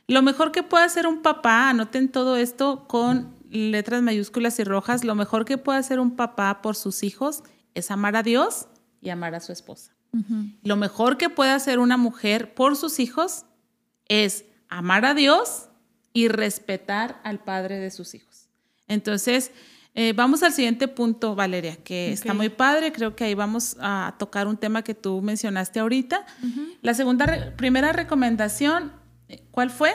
Lo 0.09 0.21
mejor 0.23 0.53
que 0.53 0.63
puede 0.63 0.85
hacer 0.85 1.07
un 1.07 1.23
papá, 1.23 1.71
anoten 1.71 2.11
todo 2.11 2.37
esto 2.37 2.87
con 2.87 3.35
letras 3.51 4.03
mayúsculas 4.03 4.59
y 4.59 4.65
rojas, 4.65 5.05
lo 5.05 5.15
mejor 5.15 5.45
que 5.45 5.59
puede 5.59 5.79
hacer 5.79 6.01
un 6.01 6.17
papá 6.17 6.61
por 6.61 6.77
sus 6.77 7.03
hijos 7.03 7.43
es 7.75 7.91
amar 7.91 8.17
a 8.17 8.23
Dios 8.23 8.67
y 9.01 9.11
amar 9.11 9.35
a 9.35 9.41
su 9.41 9.53
esposa. 9.53 9.93
Lo 10.63 10.77
mejor 10.77 11.17
que 11.17 11.31
puede 11.31 11.53
hacer 11.53 11.79
una 11.79 11.97
mujer 11.97 12.53
por 12.53 12.77
sus 12.77 12.99
hijos 12.99 13.47
es 14.09 14.45
amar 14.69 15.07
a 15.07 15.15
Dios 15.15 15.69
y 16.13 16.29
respetar 16.29 17.19
al 17.25 17.39
padre 17.39 17.79
de 17.79 17.91
sus 17.91 18.15
hijos. 18.15 18.49
Entonces, 18.89 19.53
eh, 19.95 20.15
vamos 20.15 20.43
al 20.43 20.53
siguiente 20.53 20.89
punto, 20.89 21.35
Valeria, 21.35 21.77
que 21.77 22.13
está 22.13 22.33
muy 22.33 22.49
padre. 22.49 22.93
Creo 22.93 23.15
que 23.15 23.25
ahí 23.25 23.35
vamos 23.35 23.77
a 23.81 24.15
tocar 24.19 24.47
un 24.47 24.57
tema 24.57 24.83
que 24.83 24.95
tú 24.95 25.21
mencionaste 25.21 25.81
ahorita. 25.81 26.25
La 26.81 26.95
segunda, 26.95 27.55
primera 27.57 27.93
recomendación, 27.93 28.93
eh, 29.29 29.43
¿cuál 29.51 29.71
fue? 29.71 29.93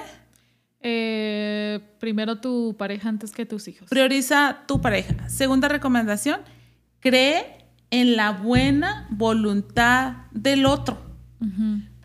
Eh, 0.82 1.80
primero 2.00 2.40
tu 2.40 2.76
pareja 2.78 3.10
antes 3.10 3.32
que 3.32 3.48
tus 3.48 3.68
hijos. 3.68 3.90
Prioriza 3.90 4.60
tu 4.68 4.82
pareja. 4.82 5.28
Segunda 5.30 5.68
recomendación, 5.68 6.42
cree 7.00 7.66
en 7.90 8.16
la 8.16 8.32
buena 8.32 9.08
voluntad 9.10 10.28
del 10.32 10.68
otro. 10.68 11.06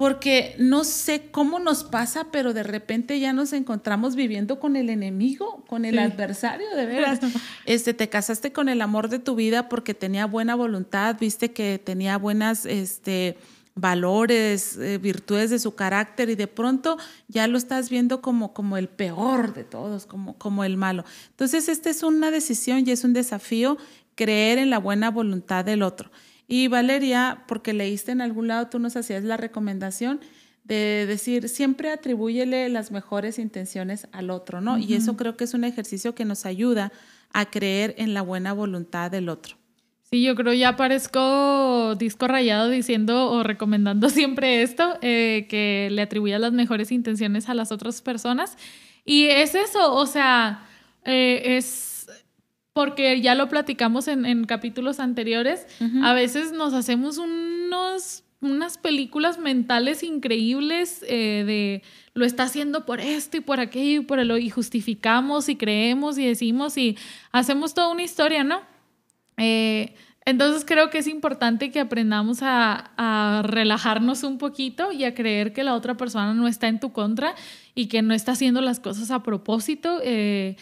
Porque 0.03 0.57
no 0.59 0.83
sé 0.83 1.29
cómo 1.31 1.61
nos 1.61 1.85
pasa, 1.85 2.27
pero 2.33 2.53
de 2.53 2.65
repente 2.65 3.21
ya 3.21 3.33
nos 3.33 3.53
encontramos 3.53 4.17
viviendo 4.17 4.59
con 4.59 4.75
el 4.75 4.91
enemigo, 4.91 5.63
con 5.69 5.85
el 5.85 5.97
adversario, 6.01 6.67
de 6.75 6.87
veras. 6.87 7.21
Este, 7.67 7.95
te 7.95 8.09
casaste 8.09 8.53
con 8.53 8.69
el 8.69 8.83
amor 8.83 9.09
de 9.09 9.21
tu 9.21 9.37
vida 9.37 9.69
porque 9.69 9.95
tenía 9.95 10.27
buena 10.27 10.57
voluntad, 10.57 11.17
viste 11.21 11.53
que 11.53 11.79
tenía 11.79 12.19
buenas, 12.19 12.67
este, 12.67 13.39
valores, 13.77 14.77
eh, 14.77 14.99
virtudes 14.99 15.51
de 15.51 15.61
su 15.61 15.77
carácter 15.77 16.31
y 16.31 16.35
de 16.35 16.49
pronto 16.49 16.99
ya 17.29 17.47
lo 17.47 17.57
estás 17.57 17.89
viendo 17.89 18.21
como, 18.21 18.53
como 18.53 18.77
el 18.79 18.89
peor 18.89 19.55
de 19.55 19.63
todos, 19.63 20.07
como, 20.07 20.37
como 20.37 20.65
el 20.65 20.77
malo. 20.77 21.05
Entonces, 21.31 21.69
esta 21.69 21.91
es 21.91 22.03
una 22.03 22.33
decisión 22.33 22.83
y 22.85 22.91
es 22.91 23.05
un 23.05 23.13
desafío 23.13 23.79
creer 24.17 24.59
en 24.59 24.69
la 24.69 24.79
buena 24.79 25.13
voluntad 25.13 25.65
del 25.65 25.85
otro. 25.85 26.11
Y 26.55 26.69
Valeria, 26.69 27.45
porque 27.49 27.73
leíste 27.73 28.13
en 28.13 28.21
algún 28.21 28.49
lado, 28.49 28.69
tú 28.69 28.79
nos 28.79 28.95
hacías 28.95 29.25
la 29.25 29.39
recomendación 29.39 30.21
de 30.65 31.07
decir, 31.09 31.49
siempre 31.49 31.91
atribúyele 31.91 32.69
las 32.69 32.91
mejores 32.91 33.39
intenciones 33.39 34.07
al 34.13 34.29
otro, 34.29 34.61
¿no? 34.61 34.77
Y 34.77 34.93
eso 34.93 35.17
creo 35.17 35.35
que 35.35 35.45
es 35.45 35.55
un 35.55 35.65
ejercicio 35.65 36.15
que 36.15 36.27
nos 36.27 36.45
ayuda 36.45 36.93
a 37.33 37.47
creer 37.47 37.95
en 37.97 38.13
la 38.13 38.21
buena 38.21 38.53
voluntad 38.53 39.11
del 39.11 39.31
otro. 39.31 39.57
Sí, 40.11 40.23
yo 40.23 40.35
creo 40.35 40.53
ya 40.53 40.77
parezco 40.77 41.95
disco 41.95 42.29
rayado 42.29 42.69
diciendo 42.69 43.31
o 43.31 43.43
recomendando 43.43 44.11
siempre 44.11 44.61
esto, 44.61 44.99
eh, 45.01 45.47
que 45.49 45.89
le 45.91 46.03
atribuya 46.03 46.39
las 46.39 46.53
mejores 46.53 46.93
intenciones 46.93 47.49
a 47.49 47.55
las 47.55 47.73
otras 47.73 48.03
personas. 48.03 48.59
Y 49.07 49.25
es 49.25 49.55
eso, 49.55 49.95
o 49.95 50.05
sea, 50.05 50.67
eh, 51.07 51.57
es 51.57 51.92
porque 52.73 53.21
ya 53.21 53.35
lo 53.35 53.49
platicamos 53.49 54.09
en, 54.09 54.45
capítulos 54.45 55.01
anteriores, 55.01 55.67
a 56.03 56.13
veces 56.15 56.53
nos 56.53 56.73
hacemos 56.73 57.19
unos, 57.19 58.25
unas 58.41 58.79
películas 58.79 59.39
mentales 59.39 60.03
increíbles 60.03 61.05
eh, 61.07 61.45
de 61.47 61.83
lo 62.15 62.25
está 62.25 62.45
haciendo 62.45 62.85
por 62.85 63.01
esto 63.01 63.39
y 63.39 63.41
por 63.41 63.61
aquello 63.61 64.03
y 64.03 64.05
por 64.05 64.19
el 64.19 64.31
y 64.39 64.51
justificamos 64.51 65.49
y 65.49 65.57
creemos 65.57 66.19
y 66.19 66.27
decimos 66.27 66.77
y 66.77 66.97
hacemos 67.31 67.75
toda 67.75 67.89
una 67.89 68.03
historia, 68.03 68.45
¿no? 68.45 68.61
Eh, 69.37 69.95
entonces 70.25 70.65
creo 70.65 70.91
que 70.91 70.99
es 70.99 71.09
importante 71.09 71.71
que 71.71 71.81
aprendamos 71.81 72.39
a, 72.43 73.43
relajarnos 73.45 74.23
un 74.23 74.39
poquito 74.39 74.93
y 74.93 75.05
a 75.05 75.15
creer 75.15 75.53
que 75.53 75.65
la 75.65 75.75
otra 75.75 75.97
persona 75.97 76.33
no 76.33 76.47
está 76.47 76.69
en 76.69 76.79
tu 76.79 76.93
contra 76.93 77.35
y 77.75 77.87
que 77.87 78.03
no 78.03 78.13
está 78.13 78.33
haciendo 78.33 78.61
las 78.61 78.81
cosas 78.81 79.11
a 79.11 79.23
propósito, 79.23 80.01
eh, 80.03 80.57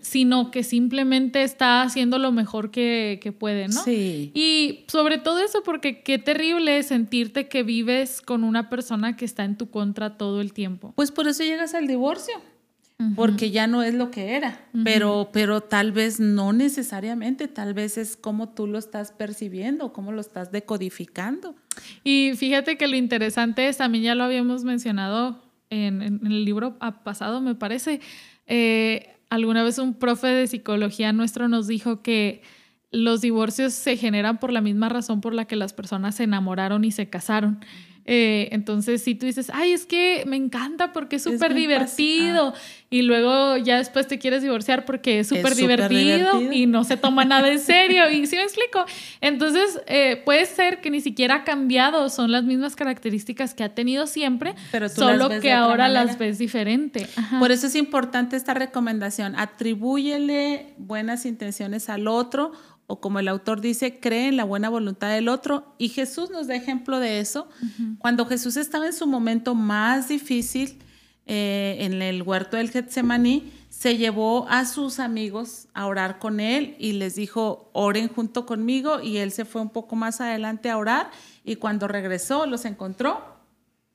sino 0.00 0.50
que 0.50 0.62
simplemente 0.62 1.42
está 1.42 1.82
haciendo 1.82 2.18
lo 2.18 2.32
mejor 2.32 2.70
que, 2.70 3.18
que 3.22 3.32
puede, 3.32 3.68
¿no? 3.68 3.82
Sí. 3.82 4.30
Y 4.34 4.84
sobre 4.88 5.18
todo 5.18 5.38
eso, 5.38 5.62
porque 5.62 6.02
qué 6.02 6.18
terrible 6.18 6.78
es 6.78 6.86
sentirte 6.86 7.48
que 7.48 7.62
vives 7.62 8.20
con 8.20 8.44
una 8.44 8.68
persona 8.68 9.16
que 9.16 9.24
está 9.24 9.44
en 9.44 9.56
tu 9.56 9.70
contra 9.70 10.18
todo 10.18 10.40
el 10.40 10.52
tiempo. 10.52 10.92
Pues 10.96 11.10
por 11.10 11.28
eso 11.28 11.42
llegas 11.42 11.74
al 11.74 11.86
divorcio 11.86 12.34
porque 13.16 13.50
ya 13.50 13.66
no 13.66 13.82
es 13.82 13.94
lo 13.94 14.10
que 14.10 14.36
era, 14.36 14.60
pero, 14.84 15.30
pero 15.32 15.62
tal 15.62 15.90
vez 15.90 16.20
no 16.20 16.52
necesariamente, 16.52 17.48
tal 17.48 17.72
vez 17.72 17.96
es 17.96 18.16
como 18.16 18.50
tú 18.50 18.66
lo 18.66 18.78
estás 18.78 19.10
percibiendo, 19.10 19.92
cómo 19.92 20.12
lo 20.12 20.20
estás 20.20 20.52
decodificando. 20.52 21.54
Y 22.04 22.32
fíjate 22.36 22.76
que 22.76 22.88
lo 22.88 22.96
interesante 22.96 23.68
es, 23.68 23.78
también 23.78 24.04
ya 24.04 24.14
lo 24.14 24.24
habíamos 24.24 24.64
mencionado 24.64 25.49
en, 25.70 26.02
el 26.02 26.44
libro 26.44 26.78
pasado, 27.04 27.40
me 27.40 27.54
parece, 27.54 28.00
eh, 28.46 29.16
alguna 29.30 29.62
vez 29.62 29.78
un 29.78 29.94
profe 29.94 30.26
de 30.26 30.46
psicología 30.46 31.12
nuestro 31.12 31.48
nos 31.48 31.66
dijo 31.66 32.02
que 32.02 32.42
los 32.90 33.20
divorcios 33.20 33.72
se 33.72 33.96
generan 33.96 34.38
por 34.38 34.52
la 34.52 34.60
misma 34.60 34.88
razón 34.88 35.20
por 35.20 35.32
la 35.32 35.44
que 35.44 35.56
las 35.56 35.72
personas 35.72 36.16
se 36.16 36.24
enamoraron 36.24 36.84
y 36.84 36.90
se 36.90 37.08
casaron. 37.08 37.60
Eh, 38.04 38.48
entonces, 38.52 39.02
si 39.02 39.14
tú 39.14 39.26
dices, 39.26 39.50
ay, 39.52 39.72
es 39.72 39.86
que 39.86 40.24
me 40.26 40.36
encanta 40.36 40.92
porque 40.92 41.16
es 41.16 41.22
súper 41.22 41.54
divertido, 41.54 42.54
y 42.88 43.02
luego 43.02 43.56
ya 43.56 43.78
después 43.78 44.08
te 44.08 44.18
quieres 44.18 44.42
divorciar 44.42 44.84
porque 44.84 45.20
es 45.20 45.28
súper 45.28 45.54
divertido, 45.54 46.40
y 46.52 46.66
no 46.66 46.84
se 46.84 46.96
toma 46.96 47.24
nada 47.24 47.50
en 47.50 47.58
serio, 47.60 48.10
y 48.10 48.26
sí 48.26 48.36
me 48.36 48.42
explico. 48.42 48.84
Entonces, 49.20 49.80
eh, 49.86 50.22
puede 50.24 50.46
ser 50.46 50.80
que 50.80 50.90
ni 50.90 51.00
siquiera 51.00 51.36
ha 51.36 51.44
cambiado, 51.44 52.08
son 52.08 52.32
las 52.32 52.44
mismas 52.44 52.76
características 52.76 53.54
que 53.54 53.64
ha 53.64 53.74
tenido 53.74 54.06
siempre, 54.06 54.54
Pero 54.72 54.88
solo 54.88 55.28
que 55.40 55.52
ahora 55.52 55.88
las 55.88 56.18
ves 56.18 56.38
diferente. 56.38 57.06
Por 57.38 57.52
eso 57.52 57.66
es 57.66 57.74
importante 57.74 58.36
esta 58.36 58.54
recomendación, 58.54 59.36
atribúyele 59.36 60.74
buenas 60.78 61.26
intenciones 61.26 61.88
al 61.88 62.08
otro 62.08 62.52
o 62.90 63.00
como 63.00 63.20
el 63.20 63.28
autor 63.28 63.60
dice, 63.60 64.00
cree 64.00 64.26
en 64.26 64.36
la 64.36 64.42
buena 64.42 64.68
voluntad 64.68 65.10
del 65.10 65.28
otro. 65.28 65.64
Y 65.78 65.90
Jesús 65.90 66.28
nos 66.30 66.48
da 66.48 66.56
ejemplo 66.56 66.98
de 66.98 67.20
eso. 67.20 67.48
Cuando 68.00 68.26
Jesús 68.26 68.56
estaba 68.56 68.86
en 68.86 68.92
su 68.92 69.06
momento 69.06 69.54
más 69.54 70.08
difícil, 70.08 70.76
eh, 71.24 71.76
en 71.78 72.02
el 72.02 72.22
huerto 72.22 72.56
del 72.56 72.72
Getsemaní, 72.72 73.52
se 73.68 73.96
llevó 73.96 74.48
a 74.48 74.64
sus 74.64 74.98
amigos 74.98 75.68
a 75.72 75.86
orar 75.86 76.18
con 76.18 76.40
él 76.40 76.74
y 76.80 76.94
les 76.94 77.14
dijo, 77.14 77.70
oren 77.74 78.08
junto 78.08 78.44
conmigo. 78.44 79.00
Y 79.00 79.18
él 79.18 79.30
se 79.30 79.44
fue 79.44 79.62
un 79.62 79.70
poco 79.70 79.94
más 79.94 80.20
adelante 80.20 80.68
a 80.68 80.76
orar 80.76 81.12
y 81.44 81.54
cuando 81.54 81.86
regresó 81.86 82.44
los 82.44 82.64
encontró 82.64 83.22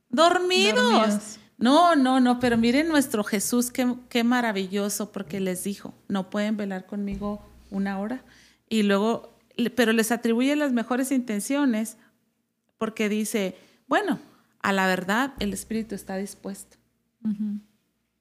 dormidos. 0.08 1.38
No, 1.58 1.98
no, 1.98 2.22
no, 2.22 2.40
pero 2.40 2.58
miren 2.58 2.88
nuestro 2.88 3.26
Jesús, 3.26 3.72
qué, 3.72 3.94
qué 4.08 4.24
maravilloso, 4.24 5.12
porque 5.12 5.42
les 5.42 5.66
dijo, 5.66 5.94
no 6.08 6.30
pueden 6.30 6.56
velar 6.56 6.86
conmigo 6.86 7.42
una 7.72 8.00
hora 8.00 8.24
y 8.70 8.84
luego, 8.84 9.38
pero 9.76 9.94
les 9.94 10.12
atribuye 10.12 10.56
las 10.56 10.74
mejores 10.74 11.12
intenciones 11.12 11.98
porque 12.78 13.10
dice, 13.10 13.56
bueno, 13.88 14.20
a 14.62 14.74
la 14.74 14.88
verdad 14.88 15.34
el 15.40 15.54
espíritu 15.54 15.96
está 15.96 16.18
dispuesto, 16.18 16.78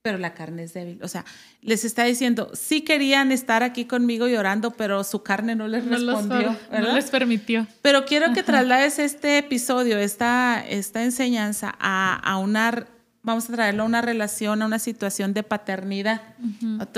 pero 0.02 0.18
la 0.18 0.34
carne 0.34 0.64
es 0.64 0.74
débil. 0.74 1.00
O 1.02 1.08
sea, 1.08 1.24
les 1.62 1.84
está 1.84 2.04
diciendo, 2.04 2.50
sí 2.54 2.82
querían 2.82 3.32
estar 3.32 3.62
aquí 3.62 3.86
conmigo 3.86 4.26
llorando, 4.28 4.70
pero 4.72 5.02
su 5.02 5.22
carne 5.22 5.56
no 5.56 5.66
les 5.66 5.84
respondió. 5.86 6.56
no 6.70 6.94
les 6.94 7.10
permitió. 7.10 7.66
Pero 7.80 8.04
quiero 8.04 8.32
que 8.32 8.42
traslades 8.42 8.98
este 8.98 9.38
episodio, 9.38 9.98
esta, 9.98 10.62
esta 10.68 11.02
enseñanza 11.02 11.74
a, 11.78 12.16
a 12.16 12.36
una 12.38 12.86
vamos 13.24 13.48
a 13.48 13.54
traerlo 13.54 13.82
a 13.82 13.86
una 13.86 14.02
relación, 14.02 14.62
a 14.62 14.66
una 14.66 14.78
situación 14.78 15.34
de 15.34 15.42
paternidad. 15.42 16.20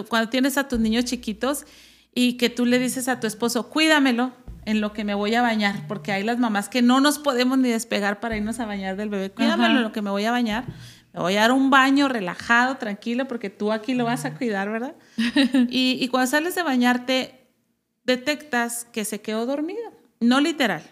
Cuando 0.09 0.29
tienes 0.29 0.59
a 0.59 0.69
tus 0.69 0.79
niños 0.79 1.05
chiquitos 1.05 1.65
y 2.17 2.39
que 2.39 2.49
tú 2.49 2.65
le 2.65 2.79
dices 2.79 3.09
a 3.09 3.21
tu 3.21 3.27
esposo, 3.27 3.69
cuídamelo 3.69 4.33
en 4.65 4.81
lo 4.81 4.95
que 4.95 5.05
me 5.05 5.13
voy 5.13 5.35
a 5.35 5.43
bañar, 5.43 5.87
porque 5.87 6.13
hay 6.13 6.25
las 6.25 6.39
mamás 6.39 6.71
que 6.71 6.81
no 6.81 6.99
nos 6.99 7.19
podemos 7.19 7.59
ni 7.59 7.69
despegar 7.69 8.21
para 8.21 8.39
irnos 8.39 8.59
a 8.59 8.65
bañar 8.65 8.97
del 8.97 9.11
bebé, 9.11 9.31
cuídamelo 9.31 9.77
en 9.77 9.83
lo 9.83 9.93
que 9.93 10.01
me 10.01 10.09
voy 10.09 10.25
a 10.25 10.31
bañar, 10.31 10.65
me 11.13 11.21
voy 11.21 11.37
a 11.37 11.43
dar 11.43 11.53
un 11.53 11.69
baño 11.69 12.09
relajado, 12.09 12.79
tranquilo, 12.79 13.29
porque 13.29 13.51
tú 13.51 13.71
aquí 13.71 13.93
lo 13.93 14.07
vas 14.07 14.25
a 14.25 14.35
cuidar, 14.35 14.71
¿verdad? 14.71 14.95
y, 15.69 15.99
y 16.01 16.09
cuando 16.09 16.31
sales 16.31 16.55
de 16.55 16.63
bañarte, 16.63 17.49
detectas 18.05 18.87
que 18.87 19.05
se 19.05 19.21
quedó 19.21 19.45
dormido, 19.45 19.93
no 20.19 20.41
literal, 20.41 20.83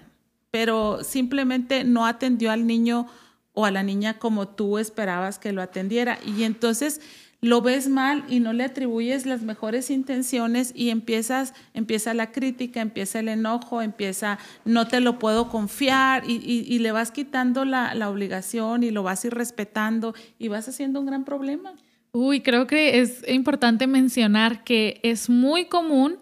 pero 0.50 1.02
simplemente 1.02 1.84
no 1.84 2.04
atendió 2.04 2.52
al 2.52 2.66
niño 2.66 3.06
o 3.54 3.64
a 3.64 3.70
la 3.70 3.82
niña 3.82 4.18
como 4.18 4.46
tú 4.48 4.76
esperabas 4.76 5.38
que 5.38 5.52
lo 5.52 5.62
atendiera. 5.62 6.18
Y 6.22 6.42
entonces 6.42 7.00
lo 7.44 7.60
ves 7.60 7.88
mal 7.88 8.24
y 8.26 8.40
no 8.40 8.54
le 8.54 8.64
atribuyes 8.64 9.26
las 9.26 9.42
mejores 9.42 9.90
intenciones 9.90 10.72
y 10.74 10.88
empiezas, 10.88 11.52
empieza 11.74 12.14
la 12.14 12.32
crítica, 12.32 12.80
empieza 12.80 13.20
el 13.20 13.28
enojo, 13.28 13.82
empieza 13.82 14.38
no 14.64 14.88
te 14.88 15.00
lo 15.00 15.18
puedo 15.18 15.50
confiar 15.50 16.24
y, 16.26 16.78
le 16.78 16.92
vas 16.92 17.10
quitando 17.10 17.66
la, 17.66 17.94
la, 17.94 18.08
obligación 18.08 18.82
y 18.82 18.90
lo 18.90 19.02
vas 19.02 19.26
irrespetando 19.26 20.14
y 20.38 20.48
vas 20.48 20.68
haciendo 20.68 21.00
un 21.00 21.06
gran 21.06 21.24
problema. 21.24 21.74
Uy, 22.12 22.40
creo 22.40 22.66
que 22.66 23.00
es 23.00 23.22
importante 23.28 23.86
mencionar 23.86 24.64
que 24.64 25.00
es 25.02 25.28
muy 25.28 25.66
común 25.66 26.16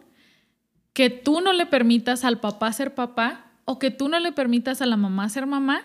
que 0.93 1.09
tú 1.09 1.41
no 1.41 1.53
le 1.53 1.67
permitas 1.67 2.25
al 2.25 2.41
papá 2.41 2.73
ser 2.73 2.95
papá 2.97 3.53
o 3.65 3.79
que 3.79 3.93
tú 3.93 4.09
no 4.09 4.19
le 4.19 4.33
permitas 4.33 4.83
a 4.83 4.87
la 4.87 4.97
mamá 4.97 5.29
ser 5.29 5.47
mamá 5.47 5.83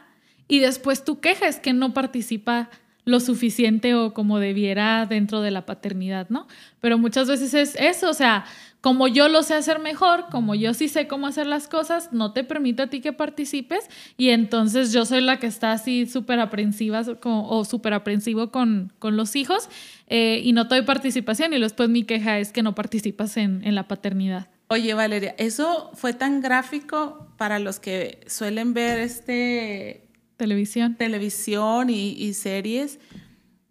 y 0.48 0.60
después 0.60 1.06
tú 1.06 1.20
quejas 1.20 1.60
que 1.60 1.74
no 1.74 1.94
participa 1.94 2.72
lo 3.08 3.22
suficiente 3.22 3.96
o 3.96 4.14
como 4.14 4.38
debiera 4.38 5.06
dentro 5.06 5.40
de 5.40 5.50
la 5.50 5.66
paternidad, 5.66 6.28
¿no? 6.30 6.46
Pero 6.82 6.98
muchas 6.98 7.30
veces 7.30 7.54
es 7.54 7.76
eso, 7.80 8.10
o 8.10 8.14
sea, 8.14 8.44
como 8.82 9.08
yo 9.08 9.30
lo 9.30 9.44
sé 9.44 9.54
hacer 9.54 9.80
mejor, 9.80 10.26
como 10.30 10.56
yo 10.56 10.74
sí 10.74 10.90
sé 10.90 11.08
cómo 11.08 11.26
hacer 11.26 11.48
las 11.48 11.70
cosas, 11.70 12.12
no 12.12 12.34
te 12.34 12.44
permito 12.44 12.84
a 12.84 12.88
ti 12.88 13.00
que 13.00 13.14
participes 13.14 13.90
y 14.18 14.32
entonces 14.32 14.92
yo 14.92 15.06
soy 15.06 15.22
la 15.22 15.40
que 15.40 15.48
está 15.48 15.72
así 15.72 16.06
súper 16.06 16.42
aprensiva 16.42 17.02
o 17.24 17.64
súper 17.64 17.94
aprensivo 17.94 18.52
con, 18.52 18.92
con, 19.00 19.16
los 19.16 19.38
hijos 19.38 19.70
eh, 20.08 20.42
y 20.44 20.52
no 20.52 20.66
doy 20.66 20.82
participación 20.82 21.54
y 21.54 21.62
después 21.62 21.88
mi 21.88 22.04
queja 22.04 22.40
es 22.40 22.52
que 22.52 22.62
no 22.62 22.76
participas 22.76 23.38
en, 23.38 23.62
en 23.64 23.74
la 23.74 23.88
paternidad. 23.88 24.50
Oye, 24.68 24.94
Valeria, 24.94 25.34
eso 25.38 25.92
fue 25.94 26.12
tan 26.12 26.42
gráfico 26.42 27.30
para 27.38 27.58
los 27.58 27.80
que 27.80 28.20
suelen 28.28 28.74
ver 28.74 29.00
este 29.00 30.07
Televisión. 30.38 30.96
Televisión 30.96 31.90
y, 31.90 32.34
series 32.34 33.00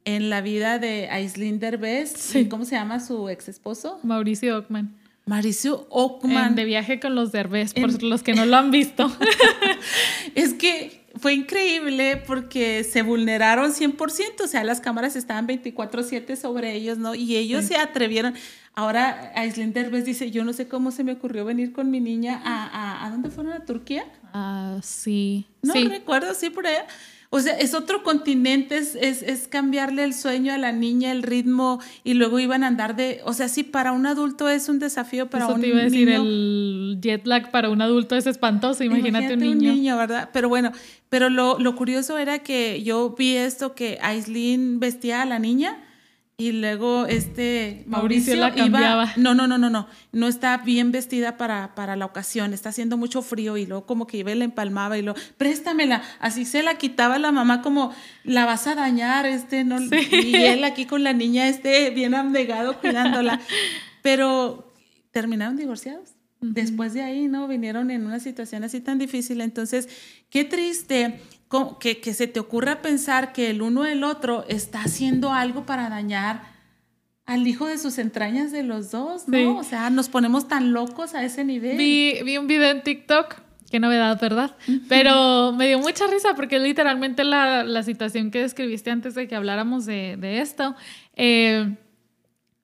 en 0.05 0.31
la 0.31 0.41
vida 0.41 0.79
de 0.79 1.09
Aislinn 1.09 1.59
Derbez. 1.59 2.35
¿Cómo 2.49 2.65
se 2.65 2.77
llama 2.77 3.01
su 3.01 3.29
ex 3.29 3.49
esposo? 3.49 3.99
Mauricio 4.03 4.59
Ockman. 4.59 4.95
Mauricio 5.27 5.87
Ockman. 5.91 6.55
de 6.55 6.65
viaje 6.65 7.01
con 7.01 7.15
los 7.15 7.33
derbés, 7.33 7.75
por 7.75 8.03
los 8.03 8.23
que 8.23 8.35
no 8.35 8.47
lo 8.47 8.57
han 8.57 8.71
visto. 8.71 9.11
es 10.37 10.55
que 10.55 11.07
fue 11.17 11.35
increíble 11.35 12.23
porque 12.27 12.85
se 12.85 13.03
vulneraron 13.03 13.73
100%, 13.73 14.45
o 14.45 14.47
sea, 14.47 14.63
las 14.65 14.81
cámaras 14.81 15.17
estaban 15.17 15.49
24/7 15.49 16.37
sobre 16.37 16.75
ellos, 16.75 16.99
¿no? 16.99 17.15
Y 17.15 17.37
ellos 17.37 17.65
se 17.65 17.77
atrevieron. 17.77 18.35
Ahora 18.75 19.33
Aislinn 19.35 19.73
Derbez 19.73 20.05
dice, 20.05 20.31
yo 20.31 20.45
no 20.45 20.53
sé 20.53 20.69
cómo 20.69 20.91
se 20.91 21.03
me 21.03 21.13
ocurrió 21.13 21.45
venir 21.45 21.73
con 21.73 21.91
mi 21.91 21.99
niña 21.99 22.41
a, 22.45 22.67
a, 22.67 23.07
¿a 23.07 23.11
dónde 23.11 23.31
fueron? 23.31 23.55
¿A 23.55 23.65
Turquía? 23.65 24.05
Ah, 24.39 24.81
sí. 24.83 25.47
No 25.63 25.73
recuerdo, 25.73 26.35
sí, 26.35 26.51
por 26.51 26.67
allá. 26.67 26.85
O 27.31 27.41
sea, 27.41 27.55
es 27.59 27.73
otro 27.73 28.03
continente, 28.03 28.77
es, 28.77 28.95
es, 28.95 29.49
cambiarle 29.49 30.05
el 30.05 30.13
sueño 30.13 30.53
a 30.53 30.59
la 30.59 30.73
niña, 30.73 31.11
el 31.11 31.23
ritmo, 31.23 31.81
y 32.05 32.15
luego 32.15 32.39
iban 32.39 32.63
a 32.63 32.67
andar 32.67 32.97
de. 32.97 33.23
O 33.25 33.33
sea, 33.33 33.49
sí, 33.49 33.63
para 33.63 33.93
un 33.93 34.07
adulto 34.07 34.51
es 34.51 34.69
un 34.69 34.79
desafío, 34.79 35.31
para 35.31 35.47
Eso 35.47 35.55
te 35.55 35.69
iba 35.69 35.81
a 35.81 35.85
decir, 35.85 36.11
el 36.11 36.99
jet 37.01 37.27
lag 37.27 37.51
para 37.51 37.71
un 37.71 37.81
adulto 37.81 38.15
es 38.15 38.27
espantoso, 38.27 38.85
imagínate, 38.85 39.35
un 39.35 39.41
niño. 39.41 39.53
un 39.53 39.59
niño. 39.59 39.97
¿verdad? 39.97 40.29
Pero 40.35 40.51
bueno, 40.51 40.71
pero 41.09 41.31
lo, 41.31 41.59
lo 41.59 41.75
curioso 41.77 42.19
era 42.19 42.41
que 42.41 42.83
yo 42.83 43.15
vi 43.19 43.37
esto 43.37 43.75
que 43.75 43.99
Aislinn 44.03 44.81
vestía 44.81 45.23
a 45.23 45.25
la 45.25 45.39
niña 45.39 45.79
y 46.39 46.53
luego 46.53 47.07
este 47.07 47.85
Mauricio, 47.87 48.37
la 48.37 48.55
cambiaba. 48.55 49.15
no, 49.17 49.35
no, 49.35 49.47
no, 49.47 49.57
no, 49.57 49.71
no, 49.71 49.89
no 50.13 50.29
está 50.29 50.59
bien 50.59 50.93
vestida 50.93 51.39
para, 51.39 51.75
para 51.75 51.97
la 51.97 52.05
ocasión, 52.05 52.53
está 52.53 52.69
haciendo 52.69 52.99
mucho 52.99 53.23
frío 53.23 53.57
y 53.57 53.65
luego 53.65 53.87
como 53.87 54.07
que 54.07 54.19
iba 54.19 54.33
y 54.33 54.35
la 54.35 54.45
empalmaba 54.45 54.99
y 54.99 55.03
lo, 55.03 55.15
préstamela, 55.39 56.03
así 56.21 56.45
se 56.45 56.63
la 56.63 56.77
quitaba 56.77 57.19
la 57.19 57.33
mamá 57.33 57.63
como, 57.63 57.95
la 58.23 58.45
vas 58.45 58.67
a 58.67 58.75
dañar, 58.75 59.25
este, 59.25 59.65
no, 59.65 59.79
y 59.81 60.35
él 60.35 60.63
aquí 60.65 60.85
con 60.85 61.05
la 61.05 61.15
niña, 61.15 61.49
este, 61.49 61.89
bien 61.89 62.15
abnegado 62.15 62.79
cuidándola, 62.81 63.41
pero 64.03 64.75
terminaron 65.13 65.57
divorciados. 65.57 66.11
Después 66.43 66.93
de 66.93 67.01
ahí, 67.01 67.29
¿no? 67.29 67.49
Vinieron 67.49 67.91
en 67.91 68.05
una 68.05 68.21
situación 68.21 68.63
así 68.63 68.81
tan 68.81 68.99
difícil. 68.99 69.41
Entonces, 69.41 69.89
qué 70.29 70.45
triste 70.45 71.19
que, 71.81 72.01
que 72.01 72.15
se 72.15 72.27
te 72.27 72.41
ocurra 72.41 72.83
pensar 72.83 73.33
que 73.33 73.51
el 73.51 73.63
uno 73.63 73.85
el 73.87 74.05
otro 74.05 74.45
está 74.49 74.83
haciendo 74.83 75.33
algo 75.33 75.65
para 75.65 75.89
dañar 75.89 76.57
al 77.25 77.47
hijo 77.47 77.67
de 77.67 77.79
sus 77.79 77.99
entrañas 77.99 78.53
de 78.53 78.63
los 78.63 78.91
dos, 78.91 79.29
¿no? 79.29 79.59
O 79.59 79.65
sea, 79.65 79.91
nos 79.91 80.09
ponemos 80.09 80.47
tan 80.47 80.73
locos 80.73 81.15
a 81.15 81.25
ese 81.25 81.45
nivel. 81.45 81.77
Vi, 81.77 82.21
vi 82.25 82.39
un 82.39 82.47
video 82.47 82.71
en 82.71 82.83
TikTok, 82.83 83.37
qué 83.69 83.81
novedad, 83.81 84.19
¿verdad? 84.21 84.57
Pero 84.89 85.53
me 85.53 85.67
dio 85.67 85.81
mucha 85.81 86.07
risa 86.07 86.35
porque 86.35 86.61
literalmente 86.61 87.25
la, 87.25 87.65
la 87.65 87.83
situación 87.83 88.31
que 88.31 88.43
describiste 88.43 88.91
antes 88.91 89.15
de 89.15 89.27
que 89.27 89.35
habláramos 89.35 89.87
de, 89.87 90.17
de 90.17 90.41
esto. 90.41 90.77
Eh, 91.15 91.77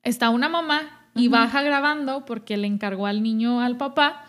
está 0.05 0.30
una 0.30 0.49
mamá 0.49 1.09
y 1.14 1.28
baja 1.28 1.62
grabando 1.62 2.24
porque 2.24 2.57
le 2.57 2.68
encargó 2.68 3.07
al 3.07 3.22
niño 3.22 3.61
al 3.61 3.76
papá 3.76 4.24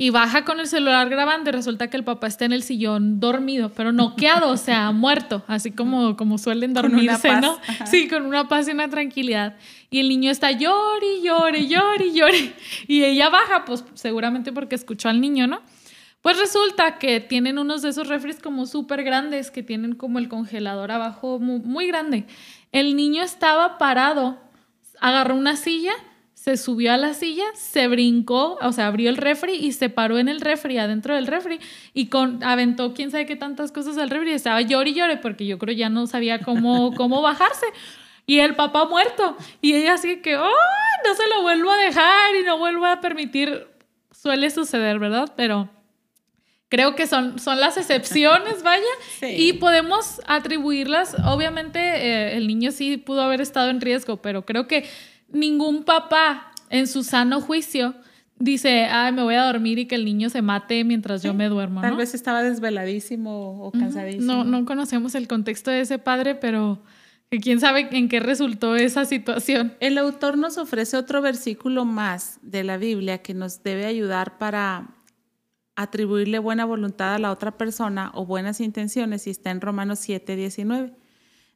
y 0.00 0.08
baja 0.08 0.46
con 0.46 0.60
el 0.60 0.66
celular 0.66 1.10
grabando 1.10 1.50
y 1.50 1.52
resulta 1.52 1.90
que 1.90 1.98
el 1.98 2.04
papá 2.04 2.26
está 2.26 2.46
en 2.46 2.52
el 2.52 2.62
sillón 2.62 3.20
dormido, 3.20 3.70
pero 3.74 3.92
noqueado, 3.92 4.48
o 4.48 4.56
sea, 4.56 4.92
muerto, 4.92 5.44
así 5.46 5.72
como, 5.72 6.16
como 6.16 6.38
suelen 6.38 6.72
dormirse, 6.72 7.38
¿no? 7.38 7.58
Sí, 7.84 8.08
con 8.08 8.24
una 8.24 8.48
paz 8.48 8.66
y 8.66 8.70
una 8.70 8.88
tranquilidad. 8.88 9.56
Y 9.90 10.00
el 10.00 10.08
niño 10.08 10.30
está 10.30 10.52
llore, 10.52 11.20
llore, 11.22 11.66
llore, 11.66 12.14
llore. 12.14 12.54
Y 12.86 13.04
ella 13.04 13.28
baja, 13.28 13.66
pues 13.66 13.84
seguramente 13.92 14.54
porque 14.54 14.74
escuchó 14.74 15.10
al 15.10 15.20
niño, 15.20 15.46
¿no? 15.46 15.60
Pues 16.22 16.38
resulta 16.38 16.96
que 16.96 17.20
tienen 17.20 17.58
unos 17.58 17.82
de 17.82 17.90
esos 17.90 18.08
refres 18.08 18.40
como 18.40 18.64
súper 18.64 19.04
grandes, 19.04 19.50
que 19.50 19.62
tienen 19.62 19.96
como 19.96 20.18
el 20.18 20.30
congelador 20.30 20.92
abajo 20.92 21.38
muy, 21.38 21.58
muy 21.58 21.86
grande. 21.86 22.24
El 22.72 22.96
niño 22.96 23.22
estaba 23.22 23.76
parado, 23.76 24.40
agarró 24.98 25.34
una 25.34 25.56
silla 25.56 25.92
se 26.42 26.56
subió 26.56 26.94
a 26.94 26.96
la 26.96 27.12
silla, 27.12 27.44
se 27.52 27.86
brincó, 27.86 28.56
o 28.62 28.72
sea, 28.72 28.86
abrió 28.86 29.10
el 29.10 29.18
refri 29.18 29.56
y 29.56 29.72
se 29.72 29.90
paró 29.90 30.18
en 30.18 30.26
el 30.26 30.40
refri, 30.40 30.78
adentro 30.78 31.14
del 31.14 31.26
refri, 31.26 31.60
y 31.92 32.06
con, 32.06 32.42
aventó 32.42 32.94
quién 32.94 33.10
sabe 33.10 33.26
qué 33.26 33.36
tantas 33.36 33.72
cosas 33.72 33.98
al 33.98 34.08
refri, 34.08 34.30
y 34.30 34.32
estaba 34.32 34.62
llore 34.62 34.88
y 34.88 34.94
llore, 34.94 35.18
porque 35.18 35.44
yo 35.44 35.58
creo 35.58 35.76
ya 35.76 35.90
no 35.90 36.06
sabía 36.06 36.38
cómo, 36.38 36.94
cómo 36.96 37.20
bajarse. 37.20 37.66
Y 38.24 38.38
el 38.38 38.54
papá 38.54 38.86
muerto. 38.86 39.36
Y 39.60 39.74
ella 39.74 39.94
así 39.94 40.22
que, 40.22 40.38
¡oh! 40.38 40.48
No 41.04 41.14
se 41.14 41.28
lo 41.28 41.42
vuelvo 41.42 41.72
a 41.72 41.76
dejar 41.76 42.34
y 42.40 42.44
no 42.44 42.56
vuelvo 42.56 42.86
a 42.86 43.02
permitir. 43.02 43.66
Suele 44.10 44.48
suceder, 44.48 44.98
¿verdad? 44.98 45.34
Pero 45.36 45.68
creo 46.70 46.94
que 46.94 47.06
son, 47.06 47.38
son 47.38 47.60
las 47.60 47.76
excepciones, 47.76 48.62
vaya, 48.62 48.82
y 49.22 49.54
podemos 49.54 50.22
atribuirlas. 50.26 51.16
Obviamente, 51.26 51.80
eh, 51.80 52.36
el 52.38 52.46
niño 52.46 52.70
sí 52.70 52.96
pudo 52.96 53.20
haber 53.20 53.42
estado 53.42 53.68
en 53.68 53.82
riesgo, 53.82 54.22
pero 54.22 54.46
creo 54.46 54.66
que 54.66 54.88
ningún 55.32 55.84
papá 55.84 56.52
en 56.70 56.86
su 56.86 57.02
sano 57.02 57.40
juicio 57.40 57.94
dice, 58.40 58.86
ay, 58.86 59.12
me 59.12 59.22
voy 59.22 59.34
a 59.34 59.44
dormir 59.44 59.78
y 59.78 59.86
que 59.86 59.94
el 59.94 60.04
niño 60.04 60.30
se 60.30 60.42
mate 60.42 60.82
mientras 60.84 61.22
yo 61.22 61.34
me 61.34 61.48
duermo. 61.48 61.82
Tal 61.82 61.96
vez 61.96 62.14
estaba 62.14 62.42
desveladísimo 62.42 63.62
o 63.62 63.70
cansadísimo. 63.70 64.24
No, 64.24 64.44
no 64.44 64.64
conocemos 64.64 65.14
el 65.14 65.28
contexto 65.28 65.70
de 65.70 65.82
ese 65.82 65.98
padre, 65.98 66.34
pero 66.34 66.82
quién 67.42 67.60
sabe 67.60 67.88
en 67.92 68.08
qué 68.08 68.18
resultó 68.18 68.76
esa 68.76 69.04
situación. 69.04 69.74
El 69.78 69.98
autor 69.98 70.38
nos 70.38 70.58
ofrece 70.58 70.96
otro 70.96 71.20
versículo 71.22 71.84
más 71.84 72.38
de 72.42 72.64
la 72.64 72.78
Biblia 72.78 73.18
que 73.18 73.34
nos 73.34 73.62
debe 73.62 73.84
ayudar 73.84 74.38
para 74.38 74.96
atribuirle 75.76 76.38
buena 76.38 76.64
voluntad 76.64 77.14
a 77.14 77.18
la 77.18 77.30
otra 77.30 77.56
persona 77.56 78.10
o 78.14 78.26
buenas 78.26 78.60
intenciones 78.60 79.26
y 79.26 79.30
está 79.30 79.50
en 79.50 79.60
Romanos 79.60 79.98
7, 80.00 80.34
19. 80.34 80.94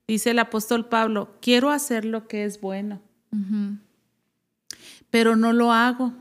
Dice 0.06 0.30
el 0.30 0.38
apóstol 0.38 0.86
Pablo, 0.86 1.36
quiero 1.40 1.70
hacer 1.70 2.04
lo 2.04 2.28
que 2.28 2.44
es 2.44 2.60
bueno 2.60 3.00
pero 5.10 5.36
no 5.36 5.52
lo 5.52 5.72
hago. 5.72 6.12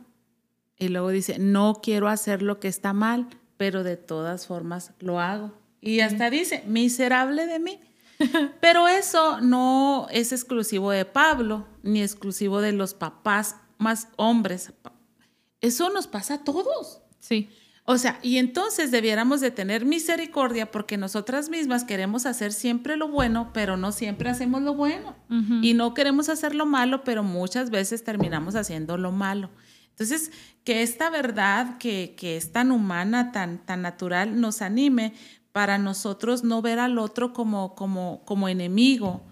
Y 0.77 0.89
luego 0.89 1.09
dice, 1.09 1.39
no 1.39 1.79
quiero 1.81 2.07
hacer 2.09 2.41
lo 2.41 2.59
que 2.59 2.67
está 2.67 2.93
mal, 2.93 3.27
pero 3.57 3.83
de 3.83 3.97
todas 3.97 4.47
formas 4.47 4.91
lo 4.99 5.19
hago. 5.19 5.53
Y 5.81 5.99
hasta 5.99 6.29
dice, 6.29 6.63
miserable 6.65 7.45
de 7.45 7.59
mí. 7.59 7.79
Pero 8.61 8.87
eso 8.87 9.41
no 9.41 10.07
es 10.11 10.31
exclusivo 10.31 10.91
de 10.91 11.03
Pablo, 11.03 11.67
ni 11.81 12.01
exclusivo 12.01 12.61
de 12.61 12.71
los 12.71 12.93
papás 12.93 13.57
más 13.77 14.07
hombres. 14.15 14.71
Eso 15.61 15.89
nos 15.89 16.07
pasa 16.07 16.35
a 16.35 16.43
todos. 16.43 17.01
Sí. 17.19 17.49
O 17.85 17.97
sea, 17.97 18.17
y 18.21 18.37
entonces 18.37 18.91
debiéramos 18.91 19.41
de 19.41 19.51
tener 19.51 19.85
misericordia 19.85 20.71
porque 20.71 20.97
nosotras 20.97 21.49
mismas 21.49 21.83
queremos 21.83 22.25
hacer 22.25 22.53
siempre 22.53 22.95
lo 22.95 23.09
bueno, 23.09 23.51
pero 23.53 23.75
no 23.75 23.91
siempre 23.91 24.29
hacemos 24.29 24.61
lo 24.61 24.73
bueno. 24.73 25.15
Y 25.61 25.73
no 25.73 25.93
queremos 25.93 26.29
hacer 26.29 26.55
lo 26.55 26.65
malo, 26.65 27.03
pero 27.03 27.23
muchas 27.23 27.71
veces 27.71 28.05
terminamos 28.05 28.55
haciendo 28.55 28.97
lo 28.97 29.11
malo. 29.11 29.49
Entonces, 29.89 30.31
que 30.63 30.81
esta 30.81 31.09
verdad 31.09 31.77
que, 31.77 32.15
que 32.17 32.37
es 32.37 32.53
tan 32.53 32.71
humana, 32.71 33.33
tan, 33.33 33.57
tan 33.65 33.81
natural, 33.81 34.39
nos 34.39 34.61
anime 34.61 35.13
para 35.51 35.77
nosotros 35.77 36.43
no 36.43 36.61
ver 36.61 36.79
al 36.79 36.97
otro 36.97 37.33
como, 37.33 37.75
como, 37.75 38.23
como 38.23 38.47
enemigo. 38.47 39.23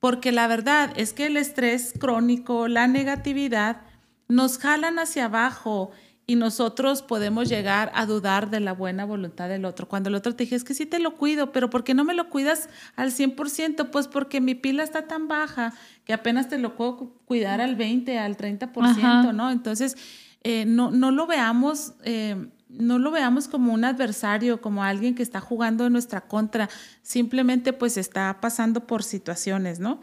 Porque 0.00 0.32
la 0.32 0.46
verdad 0.46 0.92
es 0.96 1.14
que 1.14 1.26
el 1.26 1.38
estrés 1.38 1.94
crónico, 1.98 2.68
la 2.68 2.86
negatividad, 2.88 3.82
nos 4.28 4.58
jalan 4.58 4.98
hacia 4.98 5.26
abajo 5.26 5.92
y 6.28 6.34
nosotros 6.34 7.02
podemos 7.02 7.48
llegar 7.48 7.92
a 7.94 8.04
dudar 8.04 8.50
de 8.50 8.58
la 8.58 8.72
buena 8.72 9.04
voluntad 9.04 9.48
del 9.48 9.64
otro. 9.64 9.88
Cuando 9.88 10.08
el 10.08 10.16
otro 10.16 10.34
te 10.34 10.44
dice, 10.44 10.56
es 10.56 10.64
que 10.64 10.74
sí 10.74 10.84
te 10.84 10.98
lo 10.98 11.16
cuido, 11.16 11.52
pero 11.52 11.70
¿por 11.70 11.84
qué 11.84 11.94
no 11.94 12.02
me 12.04 12.14
lo 12.14 12.28
cuidas 12.30 12.68
al 12.96 13.12
100%? 13.12 13.90
Pues 13.90 14.08
porque 14.08 14.40
mi 14.40 14.56
pila 14.56 14.82
está 14.82 15.06
tan 15.06 15.28
baja 15.28 15.72
que 16.04 16.12
apenas 16.12 16.48
te 16.48 16.58
lo 16.58 16.74
puedo 16.74 17.12
cuidar 17.26 17.60
al 17.60 17.76
20, 17.76 18.18
al 18.18 18.36
30%, 18.36 19.34
¿no? 19.34 19.52
Entonces, 19.52 19.96
eh, 20.42 20.64
no, 20.66 20.90
no, 20.90 21.10
lo 21.10 21.26
veamos... 21.26 21.94
Eh, 22.04 22.48
no 22.68 22.98
lo 22.98 23.12
veamos 23.12 23.46
como 23.48 23.72
un 23.72 23.84
adversario, 23.84 24.60
como 24.60 24.82
alguien 24.82 25.14
que 25.14 25.22
está 25.22 25.40
jugando 25.40 25.86
en 25.86 25.92
nuestra 25.92 26.22
contra, 26.22 26.68
simplemente 27.00 27.72
pues 27.72 27.96
está 27.96 28.38
pasando 28.40 28.86
por 28.86 29.02
situaciones, 29.04 29.78
¿no? 29.78 30.00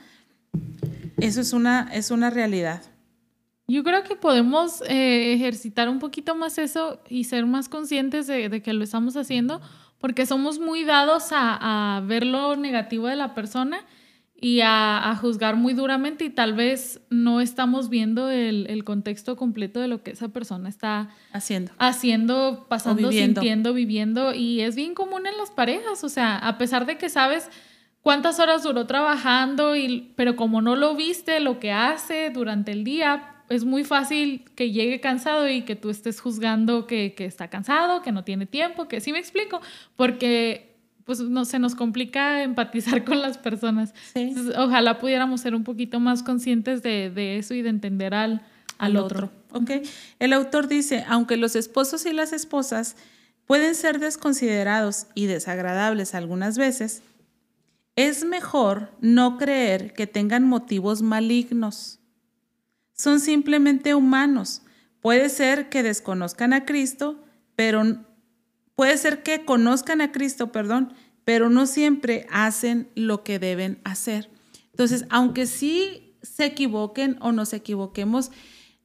Eso 1.17 1.41
es 1.41 1.53
una, 1.53 1.89
es 1.93 2.09
una 2.09 2.29
realidad. 2.29 2.81
Yo 3.67 3.83
creo 3.83 4.03
que 4.03 4.15
podemos 4.15 4.81
eh, 4.87 5.33
ejercitar 5.33 5.87
un 5.87 5.99
poquito 5.99 6.35
más 6.35 6.57
eso 6.57 7.01
y 7.07 7.23
ser 7.23 7.45
más 7.45 7.69
conscientes 7.69 8.27
de, 8.27 8.61
que 8.61 8.73
lo 8.73 8.83
estamos 8.83 9.15
haciendo, 9.15 9.61
porque 9.99 10.25
somos 10.25 10.59
muy 10.59 10.83
dados 10.83 11.29
a, 11.31 12.03
ver 12.05 12.25
lo 12.25 12.57
negativo 12.57 13.07
de 13.07 13.15
la 13.15 13.33
persona 13.33 13.85
y 14.35 14.59
a, 14.61 15.17
juzgar 15.21 15.55
muy 15.55 15.73
duramente 15.73 16.25
y 16.25 16.29
tal 16.29 16.53
vez 16.53 16.99
no 17.09 17.39
estamos 17.39 17.87
viendo 17.87 18.29
el, 18.29 18.83
contexto 18.83 19.37
completo 19.37 19.79
de 19.79 19.87
lo 19.87 20.03
que 20.03 20.11
esa 20.11 20.27
persona 20.27 20.67
está 20.67 21.09
haciendo, 21.31 21.71
haciendo 21.77 22.65
pasando, 22.67 23.13
sintiendo, 23.13 23.73
viviendo. 23.73 24.33
Y 24.33 24.59
es 24.59 24.75
bien 24.75 24.93
común 24.93 25.25
en 25.25 25.37
las 25.37 25.51
parejas, 25.51 26.03
o 26.03 26.09
sea, 26.09 26.37
a 26.37 26.57
pesar 26.57 26.85
de 26.85 26.97
que 26.97 27.07
sabes 27.07 27.49
cuántas 28.01 28.41
horas 28.41 28.63
duró 28.63 28.85
trabajando, 28.87 29.77
y, 29.77 30.11
pero 30.17 30.35
como 30.35 30.61
no 30.61 30.75
lo 30.75 30.95
viste, 30.95 31.39
lo 31.39 31.59
que 31.59 31.71
hace 31.71 32.29
durante 32.29 32.73
el 32.73 32.83
día, 32.83 33.32
es 33.53 33.65
muy 33.65 33.83
fácil 33.83 34.45
que 34.55 34.71
llegue 34.71 34.99
cansado 34.99 35.47
y 35.47 35.63
que 35.63 35.75
tú 35.75 35.89
estés 35.89 36.19
juzgando 36.19 36.87
que, 36.87 37.13
está 37.19 37.49
cansado, 37.49 38.01
que 38.01 38.11
no 38.11 38.23
tiene 38.23 38.45
tiempo, 38.45 38.87
que 38.87 38.99
sí 38.99 39.11
me 39.11 39.19
explico, 39.19 39.61
porque 39.95 40.75
pues 41.05 41.19
no 41.19 41.45
se 41.45 41.59
nos 41.59 41.75
complica 41.75 42.43
empatizar 42.43 43.03
con 43.03 43.21
las 43.21 43.37
personas. 43.37 43.93
ojalá 44.57 44.99
pudiéramos 44.99 45.41
ser 45.41 45.55
un 45.55 45.63
poquito 45.63 45.99
más 45.99 46.23
conscientes 46.23 46.81
de, 46.81 47.37
eso 47.37 47.53
y 47.53 47.61
de 47.61 47.69
entender 47.69 48.13
al, 48.13 48.41
al 48.77 48.97
otro. 48.97 49.29
El 50.19 50.33
autor 50.33 50.67
dice, 50.67 51.05
aunque 51.07 51.37
los 51.37 51.55
esposos 51.55 52.05
y 52.05 52.13
las 52.13 52.33
esposas 52.33 52.95
pueden 53.45 53.75
ser 53.75 53.99
desconsiderados 53.99 55.07
y 55.13 55.27
desagradables 55.27 56.15
algunas 56.15 56.57
veces, 56.57 57.03
es 57.95 58.25
mejor 58.25 58.91
no 59.01 59.37
creer 59.37 59.93
que 59.93 60.07
tengan 60.07 60.47
motivos 60.47 61.01
malignos. 61.01 61.99
Son 63.03 63.19
simplemente 63.19 63.95
humanos. 63.95 64.61
Puede 65.01 65.27
ser 65.27 65.67
que 65.67 65.83
desconozcan 65.83 66.53
a 66.53 66.63
Cristo, 66.63 67.21
pero 67.57 67.83
puede 68.75 68.97
ser 68.97 69.23
que 69.23 69.43
conozcan 69.43 69.99
a 69.99 70.13
Cristo, 70.13 70.53
perdón, 70.53 70.93
pero 71.25 71.49
no 71.49 71.65
siempre 71.65 72.25
hacen 72.31 72.87
lo 72.95 73.21
que 73.25 73.39
deben 73.39 73.81
hacer. 73.83 74.29
Entonces, 74.71 75.05
aunque 75.09 75.47
sí 75.47 76.15
se 76.21 76.45
equivoquen 76.45 77.17
o 77.19 77.33
nos 77.33 77.51
equivoquemos, 77.51 78.31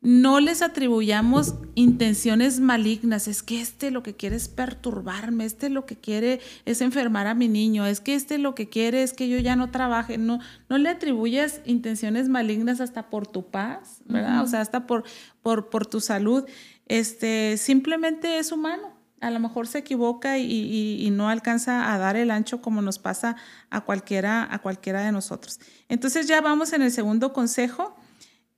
no 0.00 0.38
les 0.38 0.62
atribuyamos 0.62 1.54
intenciones 1.74 2.60
malignas. 2.60 3.26
Es 3.26 3.42
que 3.42 3.60
este 3.60 3.90
lo 3.90 4.02
que 4.02 4.14
quiere 4.14 4.36
es 4.36 4.48
perturbarme, 4.48 5.44
este 5.44 5.70
lo 5.70 5.86
que 5.86 5.96
quiere 5.96 6.40
es 6.64 6.80
enfermar 6.80 7.26
a 7.26 7.34
mi 7.34 7.48
niño, 7.48 7.84
es 7.84 8.00
que 8.00 8.14
este 8.14 8.38
lo 8.38 8.54
que 8.54 8.68
quiere 8.68 9.02
es 9.02 9.12
que 9.12 9.28
yo 9.28 9.38
ya 9.38 9.56
no 9.56 9.70
trabaje. 9.70 10.16
No, 10.16 10.38
no 10.68 10.78
le 10.78 10.88
atribuyas 10.88 11.60
intenciones 11.64 12.28
malignas 12.28 12.80
hasta 12.80 13.10
por 13.10 13.26
tu 13.26 13.50
paz, 13.50 14.00
¿verdad? 14.04 14.42
O 14.42 14.46
sea, 14.46 14.60
hasta 14.60 14.86
por, 14.86 15.04
por, 15.42 15.68
por 15.68 15.86
tu 15.86 16.00
salud. 16.00 16.44
Este, 16.86 17.56
simplemente 17.56 18.38
es 18.38 18.52
humano. 18.52 18.96
A 19.20 19.32
lo 19.32 19.40
mejor 19.40 19.66
se 19.66 19.78
equivoca 19.78 20.38
y, 20.38 21.08
no 21.10 21.28
alcanza 21.28 21.92
a 21.92 21.98
dar 21.98 22.14
el 22.14 22.30
ancho 22.30 22.62
como 22.62 22.82
nos 22.82 23.00
pasa 23.00 23.34
a 23.68 23.80
cualquiera, 23.80 24.46
a 24.48 24.60
cualquiera 24.60 25.04
de 25.04 25.10
nosotros. 25.10 25.58
Entonces 25.88 26.28
ya 26.28 26.40
vamos 26.40 26.72
en 26.72 26.82
el 26.82 26.92
segundo 26.92 27.32
consejo. 27.32 27.96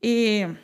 Eh, 0.03 0.55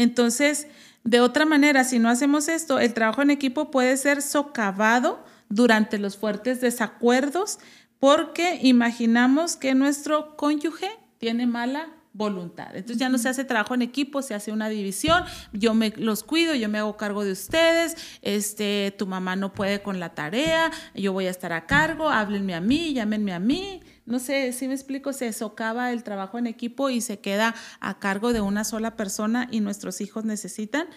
entonces, 0.00 0.66
de 1.04 1.20
otra 1.20 1.44
manera, 1.44 1.84
si 1.84 1.98
no 1.98 2.08
hacemos 2.08 2.48
esto, 2.48 2.78
el 2.78 2.94
trabajo 2.94 3.20
en 3.20 3.28
equipo 3.28 3.70
puede 3.70 3.96
ser 3.98 4.22
socavado 4.22 5.22
durante 5.50 5.98
los 5.98 6.16
fuertes 6.16 6.62
desacuerdos 6.62 7.58
porque 7.98 8.58
imaginamos 8.62 9.56
que 9.56 9.74
nuestro 9.74 10.38
cónyuge 10.38 10.88
tiene 11.18 11.46
mala 11.46 11.88
voluntad. 12.12 12.74
Entonces 12.74 12.98
ya 12.98 13.08
no 13.08 13.18
se 13.18 13.28
hace 13.28 13.44
trabajo 13.44 13.74
en 13.74 13.82
equipo, 13.82 14.22
se 14.22 14.34
hace 14.34 14.50
una 14.50 14.68
división, 14.68 15.24
yo 15.52 15.74
me 15.74 15.90
los 15.90 16.24
cuido, 16.24 16.54
yo 16.54 16.68
me 16.68 16.78
hago 16.78 16.96
cargo 16.96 17.24
de 17.24 17.32
ustedes, 17.32 17.96
este, 18.22 18.94
tu 18.98 19.06
mamá 19.06 19.36
no 19.36 19.52
puede 19.52 19.80
con 19.82 20.00
la 20.00 20.14
tarea, 20.14 20.72
yo 20.94 21.12
voy 21.12 21.26
a 21.26 21.30
estar 21.30 21.52
a 21.52 21.66
cargo, 21.66 22.08
háblenme 22.08 22.54
a 22.54 22.60
mí, 22.60 22.94
llámenme 22.94 23.32
a 23.32 23.38
mí, 23.38 23.80
no 24.06 24.18
sé 24.18 24.52
si 24.52 24.66
me 24.66 24.74
explico, 24.74 25.12
se 25.12 25.32
socava 25.32 25.92
el 25.92 26.02
trabajo 26.02 26.36
en 26.38 26.48
equipo 26.48 26.90
y 26.90 27.00
se 27.00 27.20
queda 27.20 27.54
a 27.78 28.00
cargo 28.00 28.32
de 28.32 28.40
una 28.40 28.64
sola 28.64 28.96
persona 28.96 29.46
y 29.50 29.60
nuestros 29.60 30.00
hijos 30.00 30.24
necesitan 30.24 30.88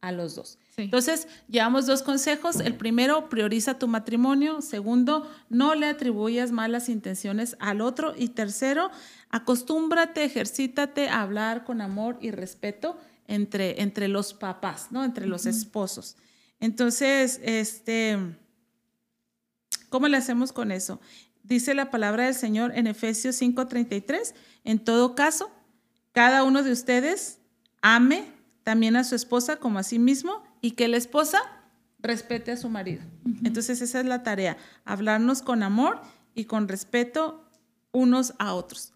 a 0.00 0.12
los 0.12 0.36
dos. 0.36 0.59
Entonces, 0.76 1.28
llevamos 1.48 1.86
dos 1.86 2.02
consejos. 2.02 2.60
El 2.60 2.76
primero, 2.76 3.28
prioriza 3.28 3.78
tu 3.78 3.86
matrimonio. 3.88 4.62
Segundo, 4.62 5.30
no 5.48 5.74
le 5.74 5.86
atribuyas 5.86 6.52
malas 6.52 6.88
intenciones 6.88 7.56
al 7.60 7.80
otro. 7.80 8.14
Y 8.16 8.28
tercero, 8.28 8.90
acostúmbrate, 9.28 10.24
ejercítate 10.24 11.08
a 11.08 11.22
hablar 11.22 11.64
con 11.64 11.80
amor 11.80 12.18
y 12.20 12.30
respeto 12.30 12.98
entre, 13.26 13.82
entre 13.82 14.08
los 14.08 14.32
papás, 14.32 14.88
¿no? 14.90 15.04
Entre 15.04 15.26
los 15.26 15.44
esposos. 15.44 16.16
Entonces, 16.60 17.40
este, 17.42 18.18
¿cómo 19.90 20.08
le 20.08 20.16
hacemos 20.16 20.52
con 20.52 20.72
eso? 20.72 21.00
dice 21.42 21.74
la 21.74 21.90
palabra 21.90 22.24
del 22.24 22.34
Señor 22.34 22.72
en 22.74 22.86
Efesios 22.86 23.36
5:33, 23.36 24.34
en 24.64 24.78
todo 24.78 25.14
caso, 25.14 25.50
cada 26.12 26.44
uno 26.44 26.62
de 26.62 26.72
ustedes 26.72 27.38
ame 27.82 28.24
también 28.62 28.96
a 28.96 29.04
su 29.04 29.14
esposa 29.14 29.56
como 29.56 29.78
a 29.78 29.82
sí 29.82 29.98
mismo 29.98 30.42
y 30.60 30.72
que 30.72 30.88
la 30.88 30.96
esposa 30.96 31.40
respete 31.98 32.52
a 32.52 32.56
su 32.56 32.68
marido. 32.68 33.02
Entonces 33.44 33.80
esa 33.80 34.00
es 34.00 34.06
la 34.06 34.22
tarea, 34.22 34.56
hablarnos 34.84 35.42
con 35.42 35.62
amor 35.62 36.00
y 36.34 36.44
con 36.44 36.68
respeto 36.68 37.44
unos 37.92 38.34
a 38.38 38.54
otros. 38.54 38.92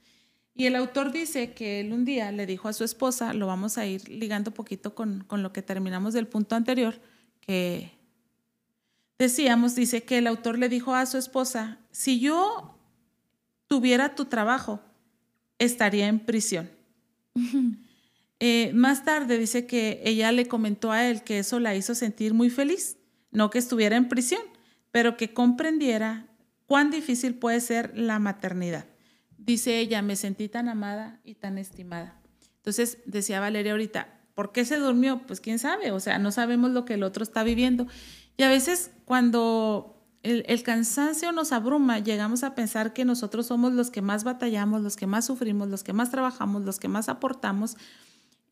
Y 0.55 0.67
el 0.67 0.77
autor 0.77 1.11
dice 1.11 1.53
que 1.53 1.81
él 1.81 1.93
un 1.93 2.05
día 2.05 2.31
le 2.31 2.47
dijo 2.47 2.69
a 2.69 2.73
su 2.73 2.85
esposa, 2.85 3.35
lo 3.35 3.47
vamos 3.47 3.77
a 3.77 3.87
ir 3.87 4.09
ligando 4.09 4.53
poquito 4.53 4.95
con, 4.95 5.25
con 5.25 5.43
lo 5.43 5.53
que 5.53 5.63
terminamos 5.63 6.15
del 6.15 6.29
punto 6.29 6.55
anterior, 6.55 7.01
que 7.41 7.91
decíamos, 9.19 9.75
dice 9.75 10.05
que 10.05 10.19
el 10.19 10.29
autor 10.29 10.59
le 10.59 10.69
dijo 10.69 10.95
a 10.95 11.07
su 11.07 11.19
esposa, 11.19 11.79
si 11.91 12.21
yo 12.21 12.79
tuviera 13.67 14.15
tu 14.15 14.27
trabajo, 14.27 14.81
estaría 15.59 16.07
en 16.07 16.21
prisión. 16.21 16.71
Eh, 18.47 18.75
más 18.75 19.07
tarde 19.07 19.39
dice 19.39 19.65
que 19.65 20.03
ella 20.05 20.31
le 20.31 20.47
comentó 20.47 20.93
a 20.93 21.09
él 21.09 21.23
que 21.23 21.39
eso 21.39 21.61
la 21.61 21.75
hizo 21.75 21.95
sentir 21.95 22.35
muy 22.35 22.51
feliz, 22.51 22.99
no 23.31 23.49
que 23.49 23.57
estuviera 23.57 23.97
en 23.97 24.11
prisión, 24.11 24.43
pero 24.91 25.17
que 25.17 25.33
comprendiera 25.33 26.27
cuán 26.67 26.91
difícil 26.91 27.37
puede 27.37 27.59
ser 27.63 27.97
la 27.97 28.19
maternidad. 28.19 28.85
Dice 29.39 29.79
ella, 29.79 30.03
me 30.03 30.15
sentí 30.15 30.51
tan 30.51 30.69
amada 30.69 31.23
y 31.25 31.37
tan 31.37 31.57
estimada. 31.57 32.21
Entonces 32.57 32.99
decía 33.07 33.41
Valeria 33.41 33.73
ahorita, 33.73 34.21
¿por 34.35 34.53
qué 34.53 34.67
se 34.67 34.77
durmió? 34.77 35.23
Pues 35.27 35.41
quién 35.41 35.59
sabe, 35.59 35.91
o 35.91 35.99
sea, 35.99 36.19
no 36.19 36.31
sabemos 36.31 36.71
lo 36.71 36.85
que 36.85 36.93
el 36.93 37.03
otro 37.03 37.23
está 37.23 37.45
viviendo. 37.45 37.87
Y 38.37 38.43
a 38.43 38.51
veces 38.51 38.91
cuando 39.07 40.07
el, 40.23 40.63
cansancio 40.63 41.33
nos 41.33 41.51
abruma, 41.53 41.99
llegamos 41.99 42.45
a 42.45 42.55
pensar 42.55 42.93
que 42.93 43.07
nosotros 43.07 43.47
somos 43.47 43.73
los 43.73 43.91
que 43.91 44.03
más 44.03 44.23
batallamos, 44.23 44.83
los 44.83 44.97
que 44.97 45.07
más 45.07 45.25
sufrimos, 45.25 45.69
los 45.69 45.83
que 45.83 45.95
más 45.95 46.11
trabajamos, 46.11 46.61
los 46.61 46.79
que 46.79 46.89
más 46.89 47.09
aportamos. 47.09 47.79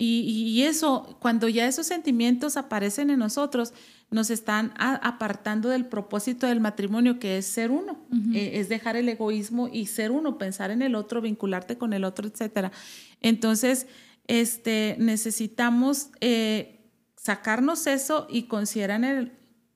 Y, 0.05 0.65
eso, 0.65 1.17
cuando 1.21 1.49
ya 1.49 1.69
esos 1.69 1.87
sentimientos 1.87 2.57
aparecen 2.57 3.09
en 3.11 3.21
nosotros, 3.21 3.73
nos 4.11 4.31
están 4.31 4.75
apartando 4.77 5.69
del 5.69 5.87
propósito 5.87 6.49
del 6.49 6.61
matrimonio, 6.61 7.21
que 7.21 7.39
es 7.39 7.47
ser 7.47 7.71
uno, 7.71 8.05
eh, 8.35 8.53
es 8.55 8.69
dejar 8.69 8.97
el 8.97 9.09
egoísmo 9.09 9.69
y 9.69 9.87
ser 9.87 10.11
uno, 10.11 10.39
pensar 10.39 10.73
en 10.73 10.83
el 10.83 10.97
otro, 10.97 11.21
vincularte 11.21 11.79
con 11.79 11.93
el 11.93 12.03
otro, 12.03 12.27
etc. 12.27 12.73
Entonces, 13.21 13.87
este, 14.27 14.97
necesitamos 14.99 16.09
eh, 16.21 16.81
sacarnos 17.17 17.87
eso 17.87 18.27
y 18.29 18.45
considerar 18.49 19.05
el, 19.05 19.31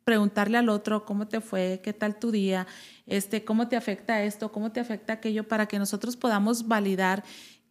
preguntarle 0.06 0.58
al 0.58 0.68
otro 0.68 1.04
cómo 1.04 1.28
te 1.28 1.40
fue, 1.40 1.80
qué 1.84 1.92
tal 1.92 2.18
tu 2.18 2.32
día, 2.32 2.66
este, 3.06 3.44
cómo 3.44 3.68
te 3.68 3.76
afecta 3.76 4.22
esto, 4.22 4.50
cómo 4.50 4.72
te 4.72 4.80
afecta 4.80 5.14
aquello, 5.14 5.46
para 5.46 5.66
que 5.66 5.78
nosotros 5.78 6.16
podamos 6.16 6.66
validar 6.66 7.22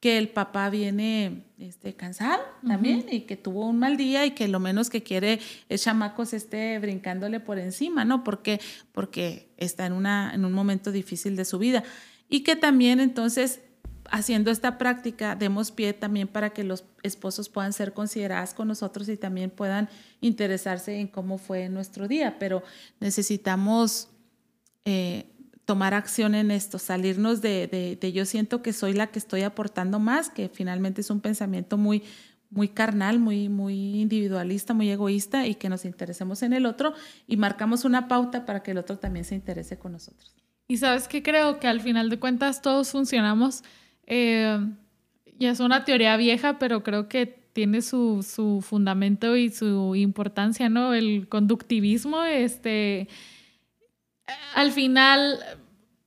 que 0.05 0.19
el 0.19 0.29
papá 0.29 0.69
viene 0.69 1.45
este, 1.57 1.95
cansado 1.95 2.43
también 2.67 3.07
y 3.09 3.21
que 3.21 3.37
tuvo 3.37 3.65
un 3.65 3.79
mal 3.79 3.97
día 3.97 4.23
y 4.23 4.35
que 4.35 4.47
lo 4.47 4.59
menos 4.59 4.91
que 4.91 5.01
quiere 5.01 5.39
es 5.67 5.83
chamacos 5.83 6.31
esté 6.33 6.77
brincándole 6.77 7.39
por 7.39 7.57
encima, 7.57 8.05
¿no? 8.05 8.23
Porque, 8.23 8.61
porque 8.91 9.49
está 9.57 9.87
en, 9.87 9.93
una, 9.93 10.31
en 10.35 10.45
un 10.45 10.53
momento 10.53 10.91
difícil 10.91 11.35
de 11.35 11.43
su 11.43 11.57
vida. 11.57 11.83
Y 12.29 12.41
que 12.41 12.55
también 12.55 12.99
entonces 12.99 13.61
haciendo 14.11 14.51
esta 14.51 14.77
práctica 14.77 15.35
demos 15.35 15.71
pie 15.71 15.93
también 15.93 16.27
para 16.27 16.51
que 16.51 16.63
los 16.63 16.85
esposos 17.01 17.49
puedan 17.49 17.73
ser 17.73 17.91
considerados 17.93 18.53
con 18.53 18.67
nosotros 18.67 19.09
y 19.09 19.17
también 19.17 19.49
puedan 19.49 19.89
interesarse 20.21 20.99
en 20.99 21.07
cómo 21.07 21.39
fue 21.39 21.67
nuestro 21.67 22.07
día, 22.07 22.37
pero 22.37 22.61
necesitamos 22.99 24.09
eh, 24.85 25.31
tomar 25.65 25.93
acción 25.93 26.35
en 26.35 26.51
esto, 26.51 26.79
salirnos 26.79 27.41
de, 27.41 27.97
de, 27.99 28.11
yo 28.13 28.25
siento 28.25 28.61
que 28.61 28.71
soy 28.71 28.93
la 28.93 29.07
que 29.07 29.19
estoy 29.19 29.41
aportando 29.41 29.99
más, 29.99 30.29
que 30.29 30.47
finalmente 30.49 31.01
es 31.01 31.09
un 31.09 31.21
pensamiento 31.21 31.77
muy, 31.77 32.03
muy 32.49 32.67
carnal, 32.69 33.19
muy, 33.19 33.49
muy 33.49 33.99
individualista, 33.99 34.73
muy 34.73 34.89
egoísta 34.89 35.47
y 35.47 35.55
que 35.55 35.69
nos 35.69 35.83
interesemos 35.85 36.43
en 36.43 36.53
el 36.53 36.65
otro 36.65 36.93
y 37.27 37.37
marcamos 37.37 37.83
una 37.83 38.07
pauta 38.07 38.45
para 38.45 38.61
que 38.61 38.71
el 38.71 38.77
otro 38.77 38.97
también 38.99 39.25
se 39.25 39.35
interese 39.35 39.77
con 39.77 39.91
nosotros. 39.91 40.35
Y 40.67 40.77
sabes 40.77 41.07
que 41.07 41.21
creo 41.23 41.59
que 41.59 41.67
al 41.67 41.81
final 41.81 42.09
de 42.09 42.19
cuentas 42.19 42.61
todos 42.61 42.91
funcionamos 42.91 43.63
eh, 44.07 44.59
ya 45.37 45.51
es 45.51 45.59
una 45.59 45.83
teoría 45.83 46.15
vieja, 46.17 46.59
pero 46.59 46.83
creo 46.83 47.07
que 47.09 47.25
tiene 47.53 47.81
su, 47.81 48.23
su, 48.23 48.61
fundamento 48.61 49.35
y 49.37 49.49
su 49.49 49.95
importancia, 49.95 50.69
¿no? 50.69 50.93
El 50.93 51.27
conductivismo, 51.29 52.23
este, 52.23 53.07
al 54.55 54.71
final, 54.71 55.39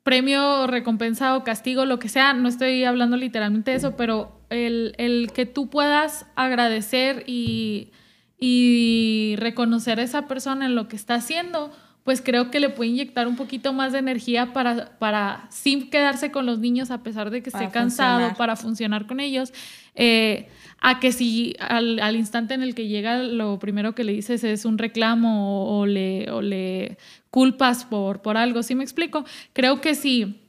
premio, 0.02 0.66
recompensa 0.66 1.36
o 1.36 1.44
castigo, 1.44 1.84
lo 1.84 1.98
que 1.98 2.08
sea, 2.08 2.32
no 2.34 2.48
estoy 2.48 2.84
hablando 2.84 3.16
literalmente 3.16 3.72
de 3.72 3.76
eso, 3.76 3.96
pero 3.96 4.40
el, 4.50 4.94
el 4.98 5.32
que 5.32 5.46
tú 5.46 5.68
puedas 5.68 6.26
agradecer 6.34 7.24
y, 7.26 7.92
y 8.38 9.34
reconocer 9.38 10.00
a 10.00 10.02
esa 10.02 10.26
persona 10.26 10.66
en 10.66 10.74
lo 10.74 10.88
que 10.88 10.96
está 10.96 11.14
haciendo, 11.14 11.72
pues 12.04 12.22
creo 12.22 12.50
que 12.50 12.58
le 12.58 12.70
puede 12.70 12.88
inyectar 12.88 13.28
un 13.28 13.36
poquito 13.36 13.74
más 13.74 13.92
de 13.92 13.98
energía 13.98 14.54
para, 14.54 14.98
para 14.98 15.46
sin 15.50 15.90
quedarse 15.90 16.30
con 16.30 16.46
los 16.46 16.58
niños 16.58 16.90
a 16.90 17.02
pesar 17.02 17.28
de 17.28 17.42
que 17.42 17.50
esté 17.50 17.68
cansado, 17.68 18.34
para 18.34 18.56
funcionar 18.56 19.06
con 19.06 19.20
ellos. 19.20 19.52
Eh, 19.94 20.48
a 20.80 21.00
que 21.00 21.12
si 21.12 21.54
al, 21.58 21.98
al, 21.98 22.16
instante 22.16 22.54
en 22.54 22.62
el 22.62 22.74
que 22.74 22.86
llega 22.86 23.18
lo 23.18 23.58
primero 23.58 23.94
que 23.94 24.04
le 24.04 24.12
dices 24.12 24.42
es 24.44 24.64
un 24.64 24.78
reclamo 24.78 25.78
o, 25.78 25.84
le, 25.84 26.30
o 26.30 26.40
le 26.40 26.96
culpas 27.30 27.84
por, 27.84 28.22
por 28.22 28.36
algo, 28.36 28.62
¿sí 28.62 28.74
me 28.74 28.84
explico? 28.84 29.24
Creo 29.52 29.80
que 29.80 29.94
si 29.94 30.40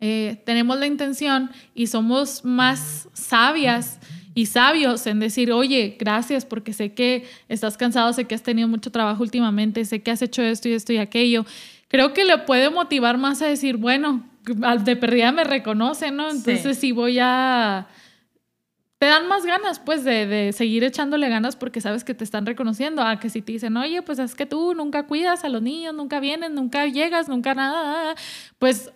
eh, 0.00 0.42
tenemos 0.46 0.78
la 0.78 0.86
intención 0.86 1.50
y 1.74 1.86
somos 1.86 2.44
más 2.44 3.08
sabias 3.12 4.00
y 4.34 4.46
sabios 4.46 5.06
en 5.06 5.18
decir, 5.18 5.52
oye, 5.52 5.96
gracias 5.98 6.44
porque 6.44 6.72
sé 6.72 6.94
que 6.94 7.24
estás 7.48 7.76
cansado, 7.76 8.12
sé 8.12 8.24
que 8.24 8.34
has 8.34 8.42
tenido 8.42 8.68
mucho 8.68 8.90
trabajo 8.90 9.22
últimamente, 9.22 9.84
sé 9.84 10.02
que 10.02 10.10
has 10.10 10.22
hecho 10.22 10.42
esto 10.42 10.68
y 10.68 10.72
esto 10.72 10.92
y 10.92 10.98
aquello. 10.98 11.44
Creo 11.88 12.14
que 12.14 12.24
le 12.24 12.38
puede 12.38 12.70
motivar 12.70 13.18
más 13.18 13.42
a 13.42 13.46
decir, 13.46 13.76
bueno, 13.76 14.24
de 14.44 14.96
perdida 14.96 15.32
me 15.32 15.44
reconoce, 15.44 16.10
¿no? 16.10 16.30
Entonces 16.30 16.78
sí 16.78 16.92
voy 16.92 17.18
a 17.20 17.88
te 19.00 19.06
dan 19.06 19.28
más 19.28 19.46
ganas, 19.46 19.78
pues, 19.78 20.04
de, 20.04 20.52
seguir 20.52 20.84
echándole 20.84 21.30
ganas 21.30 21.56
porque 21.56 21.80
sabes 21.80 22.04
que 22.04 22.12
te 22.12 22.22
están 22.22 22.44
reconociendo. 22.44 23.00
A 23.00 23.18
que 23.18 23.30
si 23.30 23.40
te 23.40 23.52
dicen, 23.52 23.78
oye, 23.78 24.02
pues 24.02 24.18
es 24.18 24.34
que 24.34 24.44
tú 24.44 24.74
nunca 24.74 25.06
cuidas 25.06 25.42
a 25.42 25.48
los 25.48 25.62
niños, 25.62 25.94
nunca 25.94 26.20
vienes, 26.20 26.50
nunca 26.50 26.84
llegas, 26.84 27.26
nunca 27.26 27.54
nada, 27.54 28.14
pues 28.58 28.92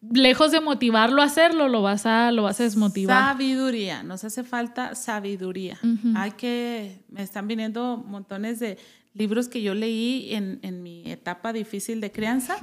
lejos 0.00 0.52
de 0.52 0.60
motivarlo 0.60 1.22
a 1.22 1.24
hacerlo, 1.24 1.66
lo 1.66 1.82
vas 1.82 2.06
a, 2.06 2.30
lo 2.30 2.44
vas 2.44 2.60
a 2.60 2.62
desmotivar. 2.62 3.32
Sabiduría, 3.32 4.04
nos 4.04 4.22
hace 4.22 4.44
falta 4.44 4.94
sabiduría. 4.94 5.76
Hay 6.14 6.30
que, 6.32 7.00
me 7.08 7.24
están 7.24 7.48
viniendo 7.48 7.96
montones 8.06 8.60
de 8.60 8.78
libros 9.12 9.48
que 9.48 9.60
yo 9.60 9.74
leí 9.74 10.34
en, 10.34 10.60
en 10.62 10.84
mi 10.84 11.02
etapa 11.10 11.52
difícil 11.52 12.00
de 12.00 12.12
crianza. 12.12 12.58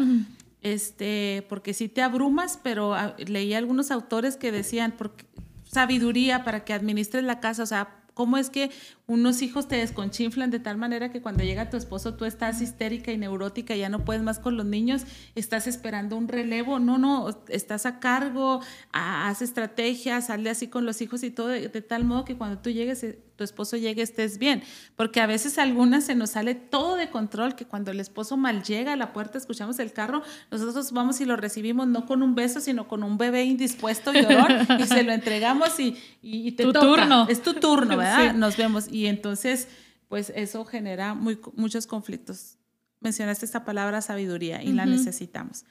Este, 0.61 1.45
porque 1.49 1.73
sí 1.73 1.89
te 1.89 2.01
abrumas, 2.01 2.57
pero 2.63 2.93
ah, 2.93 3.17
leí 3.17 3.53
algunos 3.53 3.91
autores 3.91 4.37
que 4.37 4.53
decían, 4.53 4.93
porque 4.97 5.25
sabiduría 5.73 6.43
para 6.43 6.63
que 6.63 6.73
administres 6.73 7.23
la 7.23 7.39
casa, 7.39 7.63
o 7.63 7.67
sea, 7.67 8.03
¿Cómo 8.13 8.37
es 8.37 8.49
que 8.49 8.69
unos 9.05 9.41
hijos 9.41 9.67
te 9.67 9.75
desconchinflan 9.75 10.49
de 10.49 10.59
tal 10.59 10.77
manera 10.77 11.11
que 11.11 11.21
cuando 11.21 11.43
llega 11.43 11.69
tu 11.69 11.75
esposo 11.75 12.13
tú 12.13 12.23
estás 12.23 12.61
histérica 12.61 13.11
y 13.11 13.17
neurótica, 13.17 13.75
ya 13.75 13.89
no 13.89 14.05
puedes 14.05 14.23
más 14.23 14.39
con 14.39 14.55
los 14.55 14.65
niños, 14.65 15.03
estás 15.35 15.67
esperando 15.67 16.15
un 16.15 16.29
relevo? 16.29 16.79
No, 16.79 16.97
no, 16.97 17.43
estás 17.49 17.85
a 17.85 17.99
cargo, 17.99 18.61
haz 18.93 19.41
estrategias, 19.41 20.27
sale 20.27 20.49
así 20.49 20.67
con 20.67 20.85
los 20.85 21.01
hijos 21.01 21.23
y 21.23 21.31
todo, 21.31 21.47
de, 21.47 21.69
tal 21.81 22.05
modo 22.05 22.23
que 22.23 22.37
cuando 22.37 22.59
tú 22.59 22.69
llegues, 22.69 23.03
eh, 23.03 23.19
tu 23.35 23.43
esposo 23.43 23.77
llegue, 23.77 24.01
estés 24.01 24.37
bien. 24.37 24.63
Porque 24.95 25.19
a 25.19 25.25
veces 25.25 25.57
a 25.57 25.63
algunas 25.63 26.05
se 26.05 26.15
nos 26.15 26.31
sale 26.31 26.55
todo 26.55 26.95
de 26.95 27.09
control, 27.09 27.55
que 27.55 27.65
cuando 27.65 27.91
el 27.91 27.99
esposo 27.99 28.37
mal 28.37 28.63
llega 28.63 28.93
a 28.93 28.95
la 28.95 29.11
puerta, 29.11 29.37
escuchamos 29.37 29.79
el 29.79 29.91
carro, 29.91 30.21
nosotros 30.51 30.91
vamos 30.91 31.19
y 31.19 31.25
lo 31.25 31.35
recibimos 31.35 31.87
no 31.87 32.05
con 32.05 32.21
un 32.21 32.35
beso, 32.35 32.59
sino 32.59 32.87
con 32.87 33.03
un 33.03 33.17
bebé 33.17 33.43
indispuesto, 33.43 34.13
llorón, 34.13 34.67
y 34.79 34.83
se 34.83 35.03
lo 35.03 35.11
entregamos 35.11 35.79
y, 35.79 35.97
y, 36.21 36.51
te 36.53 36.63
tu 36.63 36.73
turno. 36.73 37.27
Es 37.27 37.41
tu 37.41 37.55
turno, 37.55 37.97
Nos 38.35 38.55
vemos. 38.55 38.87
Y 38.93 39.07
entonces, 39.07 39.67
pues 40.07 40.31
eso 40.35 40.63
genera 40.65 41.15
muy, 41.15 41.39
muchos 41.55 41.87
conflictos. 41.87 42.57
Mencionaste 42.99 43.45
esta 43.45 43.65
palabra 43.65 44.01
sabiduría 44.01 44.61
y 44.61 44.71
la 44.71 44.85
necesitamos. 44.85 45.65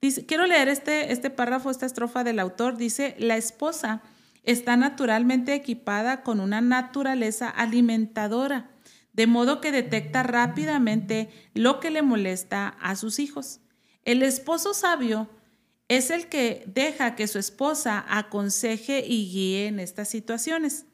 Dice, 0.00 0.26
quiero 0.26 0.46
leer 0.46 0.68
este, 0.68 1.12
este 1.12 1.30
párrafo, 1.30 1.70
esta 1.70 1.86
estrofa 1.86 2.24
del 2.24 2.40
autor. 2.40 2.76
Dice, 2.76 3.14
la 3.18 3.36
esposa 3.36 4.02
está 4.42 4.76
naturalmente 4.76 5.54
equipada 5.54 6.22
con 6.22 6.40
una 6.40 6.60
naturaleza 6.60 7.48
alimentadora, 7.48 8.70
de 9.12 9.26
modo 9.26 9.60
que 9.60 9.70
detecta 9.70 10.22
rápidamente 10.22 11.30
lo 11.54 11.78
que 11.78 11.90
le 11.90 12.02
molesta 12.02 12.68
a 12.80 12.96
sus 12.96 13.18
hijos. 13.18 13.60
El 14.04 14.22
esposo 14.22 14.74
sabio 14.74 15.28
es 15.88 16.10
el 16.10 16.28
que 16.28 16.64
deja 16.66 17.14
que 17.14 17.28
su 17.28 17.38
esposa 17.38 18.04
aconseje 18.08 19.04
y 19.06 19.30
guíe 19.30 19.66
en 19.66 19.78
estas 19.78 20.08
situaciones. 20.08 20.86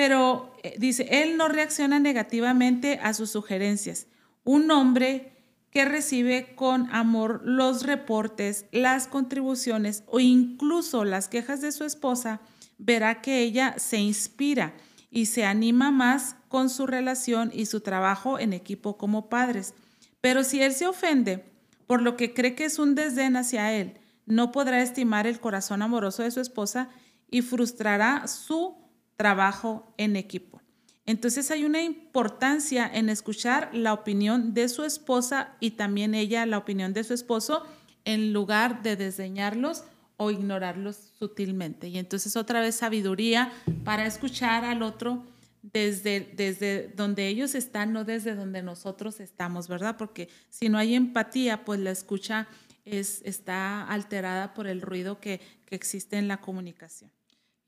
Pero 0.00 0.50
eh, 0.62 0.76
dice, 0.78 1.06
él 1.10 1.36
no 1.36 1.48
reacciona 1.48 2.00
negativamente 2.00 2.98
a 3.02 3.12
sus 3.12 3.32
sugerencias. 3.32 4.06
Un 4.44 4.70
hombre 4.70 5.44
que 5.70 5.84
recibe 5.84 6.54
con 6.54 6.88
amor 6.90 7.42
los 7.44 7.82
reportes, 7.82 8.64
las 8.72 9.06
contribuciones 9.06 10.02
o 10.06 10.18
incluso 10.18 11.04
las 11.04 11.28
quejas 11.28 11.60
de 11.60 11.70
su 11.70 11.84
esposa, 11.84 12.40
verá 12.78 13.20
que 13.20 13.42
ella 13.42 13.74
se 13.76 13.98
inspira 13.98 14.72
y 15.10 15.26
se 15.26 15.44
anima 15.44 15.90
más 15.90 16.34
con 16.48 16.70
su 16.70 16.86
relación 16.86 17.50
y 17.52 17.66
su 17.66 17.82
trabajo 17.82 18.38
en 18.38 18.54
equipo 18.54 18.96
como 18.96 19.28
padres. 19.28 19.74
Pero 20.22 20.44
si 20.44 20.62
él 20.62 20.72
se 20.72 20.86
ofende 20.86 21.44
por 21.86 22.00
lo 22.00 22.16
que 22.16 22.32
cree 22.32 22.54
que 22.54 22.64
es 22.64 22.78
un 22.78 22.94
desdén 22.94 23.36
hacia 23.36 23.74
él, 23.74 23.98
no 24.24 24.50
podrá 24.50 24.80
estimar 24.80 25.26
el 25.26 25.40
corazón 25.40 25.82
amoroso 25.82 26.22
de 26.22 26.30
su 26.30 26.40
esposa 26.40 26.88
y 27.30 27.42
frustrará 27.42 28.26
su 28.28 28.80
trabajo 29.20 29.92
en 29.98 30.16
equipo. 30.16 30.62
Entonces 31.04 31.50
hay 31.50 31.66
una 31.66 31.82
importancia 31.82 32.90
en 32.90 33.10
escuchar 33.10 33.68
la 33.74 33.92
opinión 33.92 34.54
de 34.54 34.66
su 34.70 34.82
esposa 34.82 35.56
y 35.60 35.72
también 35.72 36.14
ella 36.14 36.46
la 36.46 36.56
opinión 36.56 36.94
de 36.94 37.04
su 37.04 37.12
esposo 37.12 37.66
en 38.06 38.32
lugar 38.32 38.82
de 38.82 38.96
desdeñarlos 38.96 39.84
o 40.16 40.30
ignorarlos 40.30 41.12
sutilmente. 41.18 41.88
Y 41.88 41.98
entonces 41.98 42.34
otra 42.34 42.62
vez 42.62 42.76
sabiduría 42.76 43.52
para 43.84 44.06
escuchar 44.06 44.64
al 44.64 44.82
otro 44.82 45.22
desde, 45.60 46.32
desde 46.34 46.88
donde 46.96 47.28
ellos 47.28 47.54
están, 47.54 47.92
no 47.92 48.04
desde 48.04 48.34
donde 48.34 48.62
nosotros 48.62 49.20
estamos, 49.20 49.68
¿verdad? 49.68 49.98
Porque 49.98 50.30
si 50.48 50.70
no 50.70 50.78
hay 50.78 50.94
empatía, 50.94 51.66
pues 51.66 51.78
la 51.78 51.90
escucha 51.90 52.48
es, 52.86 53.20
está 53.26 53.86
alterada 53.86 54.54
por 54.54 54.66
el 54.66 54.80
ruido 54.80 55.20
que, 55.20 55.42
que 55.66 55.74
existe 55.74 56.16
en 56.16 56.26
la 56.26 56.40
comunicación 56.40 57.10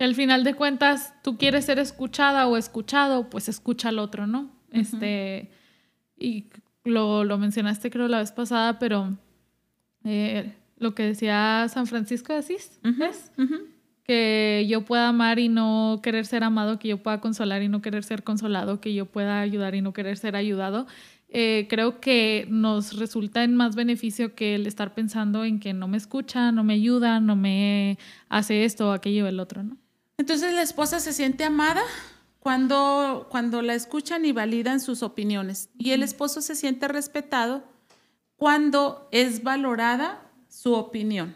al 0.05 0.15
final 0.15 0.45
de 0.45 0.55
cuentas 0.55 1.15
tú 1.23 1.37
quieres 1.37 1.67
ser 1.67 1.79
escuchada 1.79 2.47
o 2.47 2.57
escuchado, 2.57 3.31
pues 3.31 3.49
escucha 3.49 3.91
al 3.91 3.99
otro, 3.99 4.27
¿no? 4.27 4.51
Este, 4.71 5.51
y 6.19 6.47
lo, 6.85 7.25
lo, 7.25 7.39
mencionaste 7.39 7.91
creo 7.91 8.09
la 8.09 8.19
vez 8.19 8.33
pasada, 8.33 8.79
pero 8.79 9.17
eh, 10.05 10.55
lo 10.79 10.95
que 10.95 11.05
decía 11.05 11.67
San 11.69 11.87
Francisco 11.87 12.33
de 12.33 12.39
Asís, 12.41 12.81
Que 14.05 14.67
yo 14.69 14.85
pueda 14.85 15.09
amar 15.09 15.39
y 15.39 15.49
no 15.49 16.01
querer 16.03 16.27
ser 16.27 16.43
amado, 16.43 16.79
que 16.79 16.89
yo 16.89 17.03
pueda 17.03 17.21
consolar 17.21 17.63
y 17.63 17.69
no 17.69 17.83
querer 17.83 18.03
ser 18.03 18.25
consolado, 18.25 18.81
que 18.81 18.95
yo 18.95 19.07
pueda 19.07 19.41
ayudar 19.41 19.75
y 19.75 19.83
no 19.83 19.93
querer 19.93 20.17
ser 20.17 20.35
ayudado. 20.35 20.87
Eh, 21.29 21.67
creo 21.71 22.01
que 22.01 22.47
nos 22.51 22.99
resulta 22.99 23.45
en 23.45 23.55
más 23.55 23.77
beneficio 23.77 24.35
que 24.35 24.57
el 24.57 24.67
estar 24.67 24.93
pensando 24.93 25.45
en 25.45 25.61
que 25.61 25.73
no 25.73 25.87
me 25.87 25.97
escucha, 25.97 26.51
no 26.51 26.65
me 26.65 26.75
ayuda, 26.75 27.21
no 27.21 27.37
me 27.37 27.99
hace 28.29 28.65
esto 28.65 28.89
o 28.89 28.93
aquello 28.93 29.25
o 29.25 29.29
el 29.29 29.39
otro, 29.39 29.63
¿no? 29.63 29.77
Entonces 30.23 30.55
la 30.55 30.63
esposa 30.63 31.01
se 31.01 31.13
siente 31.13 31.43
amada 31.43 31.83
cuando, 32.39 33.27
cuando 33.29 33.61
la 33.61 33.75
escuchan 33.75 34.25
y 34.25 34.31
validan 34.31 34.79
sus 34.79 35.03
opiniones. 35.03 35.69
Y 35.77 35.91
el 35.91 36.05
esposo 36.05 36.41
se 36.41 36.55
siente 36.55 36.87
respetado 36.87 37.65
cuando 38.37 39.09
es 39.11 39.43
valorada 39.43 40.31
su 40.49 40.75
opinión. 40.75 41.35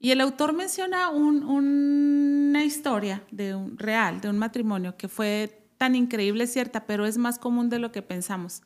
Y 0.00 0.10
el 0.10 0.20
autor 0.20 0.52
menciona 0.52 1.10
una 1.10 2.64
historia 2.64 3.22
de 3.30 3.54
un, 3.54 3.78
real, 3.78 4.20
de 4.20 4.30
un 4.30 4.38
matrimonio 4.38 4.96
que 4.96 5.06
fue 5.06 5.68
tan 5.78 5.94
increíble, 5.94 6.48
cierta, 6.48 6.86
pero 6.86 7.06
es 7.06 7.16
más 7.16 7.38
común 7.38 7.70
de 7.70 7.78
lo 7.78 7.92
que 7.92 8.02
pensamos. 8.02 8.62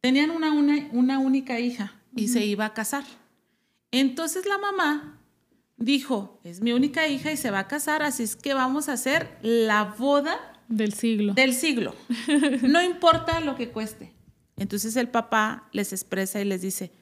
Tenían 0.00 0.30
una, 0.30 0.52
una, 0.92 1.18
única 1.18 1.58
hija 1.58 1.92
y 2.14 2.28
se 2.28 2.46
iba 2.46 2.66
a 2.66 2.72
casar. 2.72 3.02
Entonces 3.90 4.46
la 4.46 4.58
mamá 4.58 5.18
dijo, 5.76 6.40
es 6.44 6.60
mi 6.60 6.72
única 6.72 7.08
hija 7.08 7.32
y 7.32 7.36
se 7.36 7.50
va 7.50 7.60
a 7.60 7.68
casar, 7.68 8.02
así 8.02 8.22
es 8.22 8.36
que 8.36 8.54
vamos 8.54 8.88
a 8.88 8.94
hacer 8.94 9.38
la 9.42 9.94
boda 9.98 10.38
del 10.68 10.94
siglo. 10.94 11.34
Del 11.34 11.54
siglo. 11.54 11.94
No 12.62 12.82
importa 12.82 13.40
lo 13.40 13.56
que 13.56 13.70
cueste. 13.70 14.12
Entonces 14.56 14.96
el 14.96 15.08
papá 15.08 15.68
les 15.72 15.92
expresa 15.92 16.40
y 16.40 16.44
les 16.44 16.62
dice, 16.62 16.92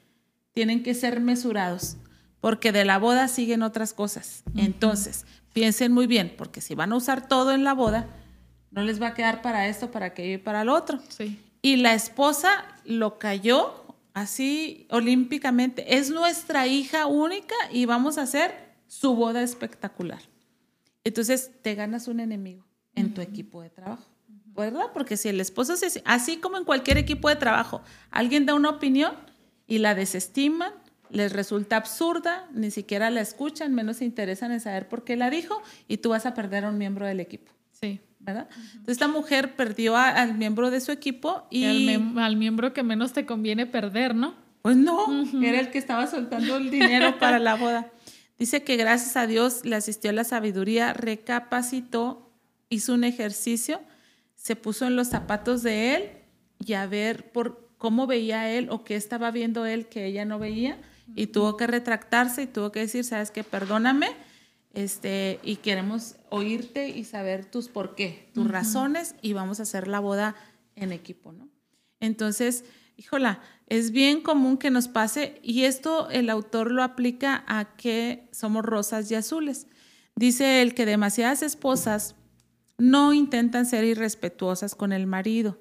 tienen 0.53 0.83
que 0.83 0.93
ser 0.93 1.19
mesurados, 1.19 1.97
porque 2.39 2.71
de 2.71 2.85
la 2.85 2.97
boda 2.97 3.27
siguen 3.27 3.61
otras 3.61 3.93
cosas. 3.93 4.43
Entonces, 4.55 5.25
piensen 5.53 5.91
muy 5.91 6.07
bien, 6.07 6.33
porque 6.37 6.61
si 6.61 6.75
van 6.75 6.91
a 6.91 6.95
usar 6.95 7.27
todo 7.27 7.51
en 7.51 7.63
la 7.63 7.73
boda, 7.73 8.07
no 8.71 8.83
les 8.83 9.01
va 9.01 9.07
a 9.07 9.13
quedar 9.13 9.41
para 9.41 9.67
esto, 9.67 9.91
para 9.91 10.07
aquello 10.07 10.35
y 10.35 10.37
para 10.37 10.63
lo 10.63 10.73
otro. 10.73 10.99
Sí. 11.09 11.39
Y 11.61 11.75
la 11.75 11.93
esposa 11.93 12.65
lo 12.83 13.19
cayó 13.19 13.80
así 14.13 14.87
olímpicamente. 14.89 15.97
Es 15.97 16.09
nuestra 16.09 16.67
hija 16.67 17.05
única 17.05 17.55
y 17.71 17.85
vamos 17.85 18.17
a 18.17 18.23
hacer 18.23 18.71
su 18.87 19.15
boda 19.15 19.41
espectacular. 19.41 20.21
Entonces 21.03 21.51
te 21.61 21.75
ganas 21.75 22.07
un 22.07 22.19
enemigo 22.19 22.65
en 22.95 23.13
tu 23.13 23.21
equipo 23.21 23.61
de 23.61 23.69
trabajo, 23.69 24.05
¿verdad? 24.47 24.87
Porque 24.93 25.17
si 25.17 25.29
el 25.29 25.39
esposo 25.39 25.75
se... 25.75 26.01
Así 26.05 26.37
como 26.37 26.57
en 26.57 26.65
cualquier 26.65 26.97
equipo 26.97 27.29
de 27.29 27.35
trabajo, 27.35 27.81
alguien 28.11 28.45
da 28.45 28.53
una 28.53 28.69
opinión 28.69 29.15
y 29.65 29.79
la 29.79 29.95
desestiman, 29.95 30.73
les 31.09 31.33
resulta 31.33 31.77
absurda, 31.77 32.47
ni 32.53 32.71
siquiera 32.71 33.09
la 33.09 33.21
escuchan, 33.21 33.73
menos 33.73 33.97
se 33.97 34.05
interesan 34.05 34.51
en 34.51 34.59
saber 34.59 34.87
por 34.87 35.03
qué 35.03 35.15
la 35.15 35.29
dijo 35.29 35.61
y 35.87 35.97
tú 35.97 36.09
vas 36.09 36.25
a 36.25 36.33
perder 36.33 36.65
a 36.65 36.69
un 36.69 36.77
miembro 36.77 37.05
del 37.05 37.19
equipo. 37.19 37.51
Sí. 37.71 37.99
¿Verdad? 38.23 38.47
Entonces 38.53 38.93
esta 38.93 39.07
mujer 39.07 39.55
perdió 39.55 39.97
al 39.97 40.35
miembro 40.35 40.71
de 40.71 40.81
su 40.81 40.91
equipo 40.91 41.47
y... 41.49 41.65
al, 42.17 42.37
miembro 42.37 42.73
que 42.73 42.83
menos 42.83 43.13
te 43.13 43.25
conviene 43.25 43.65
perder, 43.65 44.15
¿no? 44.15 44.35
Pues 44.61 44.77
no, 44.77 45.25
era 45.41 45.59
el 45.59 45.71
que 45.71 45.79
estaba 45.79 46.07
soltando 46.07 46.57
el 46.57 46.69
dinero 46.69 47.17
para 47.19 47.39
la 47.39 47.55
boda. 47.55 47.91
Dice 48.37 48.63
que 48.63 48.75
gracias 48.75 49.17
a 49.17 49.27
Dios 49.27 49.65
le 49.65 49.75
asistió 49.75 50.09
a 50.11 50.13
la 50.13 50.23
sabiduría, 50.23 50.93
recapacitó, 50.93 52.31
hizo 52.69 52.93
un 52.93 53.03
ejercicio, 53.03 53.81
se 54.35 54.55
puso 54.55 54.85
en 54.85 54.95
los 54.95 55.09
zapatos 55.09 55.63
de 55.63 55.95
él 55.95 56.09
y 56.65 56.73
a 56.73 56.85
ver 56.87 57.31
por 57.31 57.69
cómo 57.77 58.07
veía 58.07 58.51
él 58.51 58.67
o 58.69 58.83
qué 58.83 58.95
estaba 58.95 59.31
viendo 59.31 59.65
él 59.65 59.87
que 59.87 60.05
ella 60.05 60.25
no 60.25 60.37
veía 60.39 60.77
y 61.15 61.27
tuvo 61.27 61.57
que 61.57 61.67
retractarse 61.67 62.43
y 62.43 62.47
tuvo 62.47 62.71
que 62.71 62.81
decir, 62.81 63.03
sabes 63.03 63.31
qué, 63.31 63.43
perdóname, 63.43 64.07
este, 64.73 65.39
y 65.43 65.57
queremos 65.57 66.15
oírte 66.29 66.89
y 66.89 67.03
saber 67.03 67.45
tus 67.45 67.67
por 67.67 67.95
qué, 67.95 68.29
tus 68.33 68.49
razones 68.49 69.15
y 69.21 69.33
vamos 69.33 69.59
a 69.59 69.63
hacer 69.63 69.87
la 69.87 69.99
boda 69.99 70.35
en 70.75 70.91
equipo, 70.91 71.31
¿no? 71.33 71.49
Entonces, 71.99 72.63
híjola, 72.97 73.41
es 73.67 73.91
bien 73.91 74.21
común 74.21 74.57
que 74.57 74.71
nos 74.71 74.87
pase 74.87 75.39
y 75.43 75.63
esto 75.63 76.09
el 76.09 76.29
autor 76.29 76.71
lo 76.71 76.83
aplica 76.83 77.43
a 77.47 77.75
que 77.75 78.27
somos 78.31 78.65
rosas 78.65 79.09
y 79.11 79.15
azules. 79.15 79.67
Dice 80.15 80.61
él 80.61 80.73
que 80.73 80.85
demasiadas 80.85 81.41
esposas 81.41 82.15
no 82.77 83.13
intentan 83.13 83.65
ser 83.65 83.83
irrespetuosas 83.83 84.75
con 84.75 84.91
el 84.91 85.05
marido, 85.05 85.59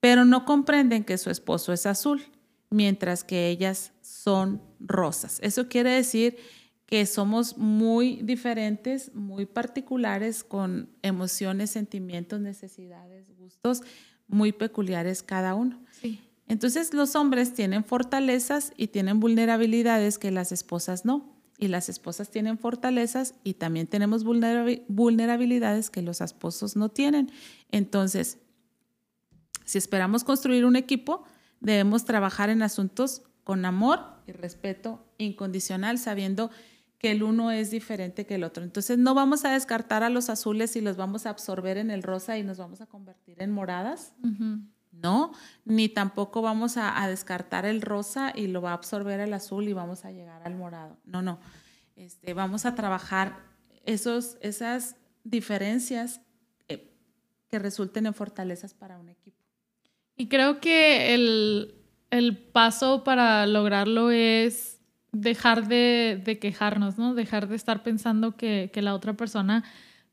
pero 0.00 0.24
no 0.24 0.44
comprenden 0.44 1.04
que 1.04 1.18
su 1.18 1.30
esposo 1.30 1.72
es 1.72 1.86
azul, 1.86 2.22
mientras 2.70 3.22
que 3.22 3.48
ellas 3.48 3.92
son 4.02 4.60
rosas. 4.80 5.38
Eso 5.42 5.68
quiere 5.68 5.90
decir 5.90 6.36
que 6.86 7.04
somos 7.04 7.58
muy 7.58 8.20
diferentes, 8.22 9.12
muy 9.14 9.44
particulares, 9.44 10.44
con 10.44 10.88
emociones, 11.02 11.70
sentimientos, 11.70 12.40
necesidades, 12.40 13.26
gustos 13.36 13.82
muy 14.28 14.52
peculiares 14.52 15.22
cada 15.22 15.54
uno. 15.54 15.80
Entonces 16.48 16.94
los 16.94 17.16
hombres 17.16 17.54
tienen 17.54 17.84
fortalezas 17.84 18.72
y 18.76 18.88
tienen 18.88 19.18
vulnerabilidades 19.18 20.16
que 20.18 20.30
las 20.30 20.52
esposas 20.52 21.04
no. 21.04 21.34
Y 21.58 21.68
las 21.68 21.88
esposas 21.88 22.30
tienen 22.30 22.58
fortalezas 22.58 23.34
y 23.42 23.54
también 23.54 23.86
tenemos 23.86 24.24
vulnerabilidades 24.24 25.90
que 25.90 26.02
los 26.02 26.20
esposos 26.20 26.76
no 26.76 26.90
tienen. 26.90 27.32
Entonces, 27.72 28.38
si 29.64 29.78
esperamos 29.78 30.22
construir 30.22 30.66
un 30.66 30.76
equipo, 30.76 31.24
debemos 31.60 32.04
trabajar 32.04 32.50
en 32.50 32.62
asuntos 32.62 33.22
con 33.42 33.64
amor 33.64 34.00
y 34.26 34.32
respeto 34.32 35.04
incondicional, 35.18 35.98
sabiendo 35.98 36.50
que 36.50 36.54
el 37.02 37.22
uno 37.22 37.50
es 37.50 37.70
diferente 37.70 38.26
que 38.26 38.36
el 38.36 38.44
otro. 38.44 38.64
Entonces 38.64 38.98
no 38.98 39.14
vamos 39.14 39.44
a 39.44 39.52
descartar 39.52 40.02
a 40.02 40.10
los 40.10 40.30
azules 40.30 40.76
y 40.76 40.80
los 40.80 40.96
vamos 40.96 41.26
a 41.26 41.30
absorber 41.30 41.78
en 41.78 41.90
el 41.90 42.02
rosa 42.02 42.38
y 42.38 42.42
nos 42.42 42.58
vamos 42.58 42.80
a 42.80 42.86
convertir 42.86 43.42
en 43.42 43.52
moradas. 43.52 44.14
No, 44.92 45.32
ni 45.64 45.88
tampoco 45.90 46.40
vamos 46.40 46.76
a, 46.78 47.06
descartar 47.06 47.66
el 47.66 47.82
rosa 47.82 48.32
y 48.34 48.46
lo 48.46 48.62
va 48.62 48.70
a 48.70 48.74
absorber 48.74 49.20
el 49.20 49.34
azul 49.34 49.68
y 49.68 49.72
vamos 49.72 50.04
a 50.04 50.10
llegar 50.10 50.42
al 50.44 50.54
morado. 50.54 50.96
No, 51.04 51.22
no. 51.22 51.38
Este, 51.96 52.34
vamos 52.34 52.64
a 52.64 52.74
trabajar 52.74 53.36
esos, 53.84 54.38
esas 54.40 54.96
diferencias 55.22 56.20
eh, 56.68 56.94
que 57.48 57.58
resulten 57.58 58.06
en 58.06 58.14
fortalezas 58.14 58.72
para 58.72 58.98
un 58.98 59.10
equipo. 59.10 59.42
Y 60.16 60.28
creo 60.28 60.60
que 60.60 61.14
el, 61.14 61.74
el 62.10 62.38
paso 62.38 63.04
para 63.04 63.46
lograrlo 63.46 64.10
es 64.10 64.75
dejar 65.12 65.68
de, 65.68 66.38
quejarnos, 66.40 66.98
¿no? 66.98 67.14
Dejar 67.14 67.48
de 67.48 67.56
estar 67.56 67.82
pensando 67.82 68.36
que, 68.36 68.70
la 68.74 68.94
otra 68.94 69.14
persona 69.14 69.64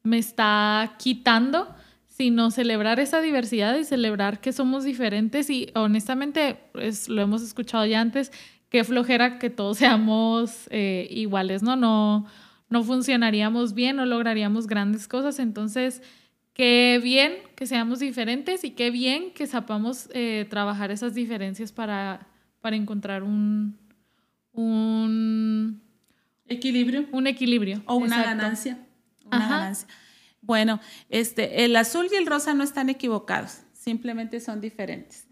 me 0.03 0.17
está 0.17 0.95
quitando, 0.97 1.73
sino 2.07 2.51
celebrar 2.51 2.99
esa 2.99 3.21
diversidad 3.21 3.75
y 3.77 3.85
celebrar 3.85 4.39
que 4.39 4.53
somos 4.53 4.83
diferentes 4.83 5.49
y 5.49 5.69
honestamente, 5.75 6.59
pues, 6.71 7.09
lo 7.09 7.21
hemos 7.21 7.41
escuchado 7.41 7.85
ya 7.85 8.01
antes, 8.01 8.31
qué 8.69 8.83
flojera 8.83 9.39
que 9.39 9.49
todos 9.49 9.77
seamos 9.77 10.67
eh, 10.69 11.07
iguales, 11.09 11.63
¿no? 11.63 11.75
No, 11.75 12.25
no 12.69 12.83
funcionaríamos 12.83 13.73
bien, 13.73 13.95
no 13.95 14.05
lograríamos 14.05 14.67
grandes 14.67 15.07
cosas, 15.07 15.39
entonces... 15.39 16.01
Qué 16.53 16.99
bien 17.01 17.33
que 17.55 17.65
seamos 17.65 17.97
diferentes 17.97 18.63
y 18.63 18.69
qué 18.69 18.91
bien 18.91 19.31
que 19.31 19.47
sepamos 19.47 20.07
eh, 20.13 20.45
trabajar 20.51 20.91
esas 20.91 21.15
diferencias 21.15 21.71
para, 21.71 22.27
para 22.61 22.75
encontrar 22.75 23.23
un, 23.23 23.75
un 24.53 25.81
equilibrio. 26.47 27.07
Un 27.11 27.27
equilibrio. 27.27 27.83
O 27.85 27.95
una 27.95 28.23
ganancia. 28.23 28.79
Una 29.25 29.49
ganancia. 29.49 29.87
Bueno, 30.41 30.79
este, 31.09 31.63
el 31.63 31.75
azul 31.75 32.07
y 32.11 32.15
el 32.15 32.25
rosa 32.25 32.53
no 32.53 32.63
están 32.63 32.89
equivocados, 32.89 33.59
simplemente 33.71 34.41
son 34.41 34.59
diferentes. 34.59 35.25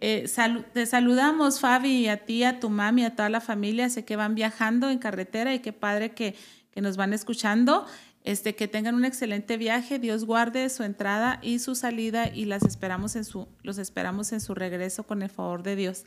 Eh, 0.00 0.26
te 0.72 0.86
saludamos, 0.86 1.60
Fabi, 1.60 2.08
a 2.08 2.24
ti, 2.24 2.44
a 2.44 2.60
tu 2.60 2.70
mami, 2.70 3.04
a 3.04 3.14
toda 3.14 3.28
la 3.28 3.42
familia. 3.42 3.90
Sé 3.90 4.06
que 4.06 4.16
van 4.16 4.34
viajando 4.34 4.88
en 4.88 4.98
carretera 4.98 5.54
y 5.54 5.58
qué 5.58 5.74
padre 5.74 6.12
que, 6.12 6.34
que 6.70 6.80
nos 6.80 6.96
van 6.96 7.12
escuchando. 7.12 7.86
Este, 8.22 8.54
que 8.54 8.68
tengan 8.68 8.94
un 8.94 9.04
excelente 9.04 9.58
viaje, 9.58 9.98
Dios 9.98 10.24
guarde 10.24 10.70
su 10.70 10.82
entrada 10.82 11.40
y 11.42 11.58
su 11.58 11.74
salida 11.74 12.30
y 12.32 12.46
las 12.46 12.62
esperamos 12.62 13.16
en 13.16 13.24
su, 13.26 13.48
los 13.62 13.76
esperamos 13.76 14.32
en 14.32 14.40
su 14.40 14.54
regreso 14.54 15.02
con 15.02 15.20
el 15.20 15.28
favor 15.28 15.62
de 15.62 15.76
Dios. 15.76 16.04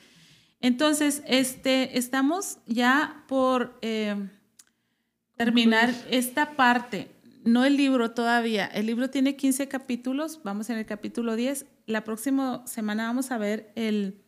Entonces, 0.59 1.23
este, 1.27 1.97
estamos 1.97 2.57
ya 2.65 3.23
por 3.27 3.77
eh, 3.81 4.29
terminar 5.35 5.93
esta 6.09 6.55
parte, 6.55 7.11
no 7.43 7.63
el 7.63 7.77
libro 7.77 8.11
todavía. 8.11 8.65
El 8.65 8.87
libro 8.87 9.09
tiene 9.09 9.35
15 9.35 9.67
capítulos, 9.67 10.41
vamos 10.43 10.69
en 10.69 10.77
el 10.77 10.85
capítulo 10.85 11.35
10. 11.35 11.65
La 11.85 12.03
próxima 12.03 12.65
semana 12.67 13.07
vamos 13.07 13.31
a 13.31 13.37
ver 13.37 13.71
el 13.75 14.21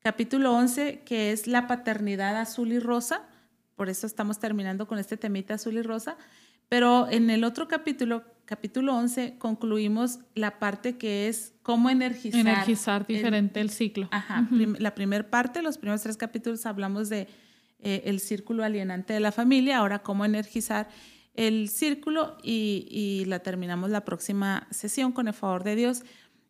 capítulo 0.00 0.52
11, 0.52 1.02
que 1.04 1.32
es 1.32 1.46
la 1.46 1.66
paternidad 1.66 2.36
azul 2.36 2.72
y 2.72 2.78
rosa. 2.78 3.22
Por 3.74 3.88
eso 3.88 4.06
estamos 4.06 4.38
terminando 4.38 4.86
con 4.86 4.98
este 4.98 5.16
temita 5.16 5.54
azul 5.54 5.76
y 5.76 5.82
rosa. 5.82 6.16
Pero 6.68 7.10
en 7.10 7.30
el 7.30 7.44
otro 7.44 7.66
capítulo, 7.66 8.22
capítulo 8.44 8.94
11, 8.94 9.36
concluimos 9.38 10.20
la 10.34 10.58
parte 10.58 10.96
que 10.96 11.28
es 11.28 11.54
cómo 11.62 11.90
energizar. 11.90 12.40
Energizar 12.40 13.06
diferente 13.06 13.60
el, 13.60 13.70
ciclo. 13.70 14.08
Ajá. 14.10 14.48
la 14.50 14.94
primera 14.94 15.28
parte, 15.28 15.62
los 15.62 15.78
primeros 15.78 16.02
tres 16.02 16.16
capítulos 16.16 16.66
hablamos 16.66 17.08
de 17.08 17.28
eh, 17.80 18.02
el 18.06 18.20
círculo 18.20 18.64
alienante 18.64 19.12
de 19.12 19.20
la 19.20 19.32
familia, 19.32 19.78
ahora 19.78 20.00
cómo 20.00 20.24
energizar 20.24 20.88
el 21.34 21.68
círculo 21.68 22.36
y, 22.42 22.86
y, 22.90 23.24
la 23.24 23.38
terminamos 23.38 23.90
la 23.90 24.04
próxima 24.04 24.66
sesión 24.70 25.12
con 25.12 25.28
el 25.28 25.34
favor 25.34 25.64
de 25.64 25.76
Dios. 25.76 26.02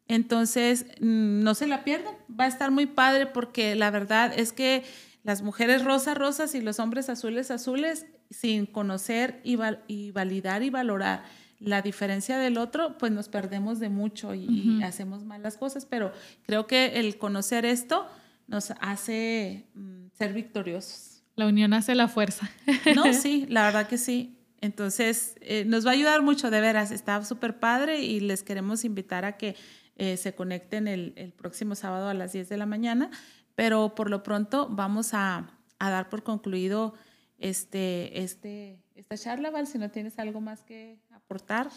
Entonces, 0.09 0.87
mm, 1.01 1.43
no 1.43 1.55
se 1.55 1.67
la 1.67 1.85
pierdan, 1.85 2.15
va 2.29 2.45
a 2.45 2.49
estar 2.49 2.71
muy 2.71 2.87
padre 2.87 3.27
porque 3.27 3.77
la 3.77 3.91
verdad 3.91 4.33
es 4.37 4.53
que 4.53 4.83
las 5.23 5.43
mujeres 5.43 5.85
rosas, 5.85 6.19
rosas 6.19 6.55
y 6.55 6.61
los 6.61 6.81
hombres 6.81 7.09
azules, 7.09 7.51
azules, 7.51 8.07
sin 8.33 8.67
conocer 8.67 9.41
y, 9.45 9.57
validar 10.11 10.63
y 10.63 10.71
valorar 10.71 11.25
la 11.63 11.83
diferencia 11.83 12.39
del 12.39 12.59
otro, 12.59 12.99
pues 12.99 13.13
nos 13.13 13.29
perdemos 13.29 13.79
de 13.79 13.89
mucho 13.89 14.35
y, 14.35 14.83
hacemos 14.83 15.25
malas 15.25 15.57
cosas, 15.57 15.87
pero 15.87 16.13
creo 16.45 16.67
que 16.67 16.99
el 17.01 17.19
conocer 17.19 17.65
esto 17.65 18.07
nos 18.47 18.73
hace 18.81 19.67
mm, 19.75 20.07
ser 20.13 20.33
victoriosos. 20.33 21.23
La 21.37 21.47
unión 21.47 21.73
hace 21.73 21.95
la 21.95 22.09
fuerza. 22.09 22.51
No, 22.97 23.13
sí, 23.15 23.47
la 23.51 23.65
verdad 23.65 23.87
que 23.87 23.99
sí. 23.99 24.39
Entonces, 24.61 25.37
eh, 25.41 25.65
nos 25.65 25.87
va 25.87 25.91
a 25.91 25.95
ayudar 25.95 26.23
mucho, 26.23 26.51
de 26.51 26.61
veras, 26.61 26.91
está 26.91 27.25
súper 27.25 27.59
padre 27.59 28.01
y 28.01 28.21
les 28.21 28.43
queremos 28.43 28.85
invitar 28.85 29.25
a 29.25 29.37
que 29.37 29.57
eh, 29.97 30.17
se 30.17 30.35
conecten 30.35 30.89
el, 30.89 31.13
el, 31.17 31.33
próximo 31.33 31.75
sábado 31.75 32.09
a 32.09 32.15
las 32.15 32.33
10 32.33 32.49
de 32.49 32.57
la 32.57 32.67
mañana, 32.67 33.11
pero 33.55 33.95
por 33.95 34.09
lo 34.11 34.23
pronto 34.23 34.69
vamos 34.71 35.15
a, 35.15 35.51
a 35.79 35.91
dar 35.91 36.09
por 36.09 36.23
concluido 36.23 36.95
este, 37.43 38.23
este, 38.23 38.79
esta 39.03 39.17
charla, 39.17 39.51
Val, 39.51 39.67
si 39.67 39.79
no 39.79 39.91
tienes 39.91 40.19
algo 40.19 40.41
más 40.41 40.63
que 40.63 40.99
aportar. 41.11 41.69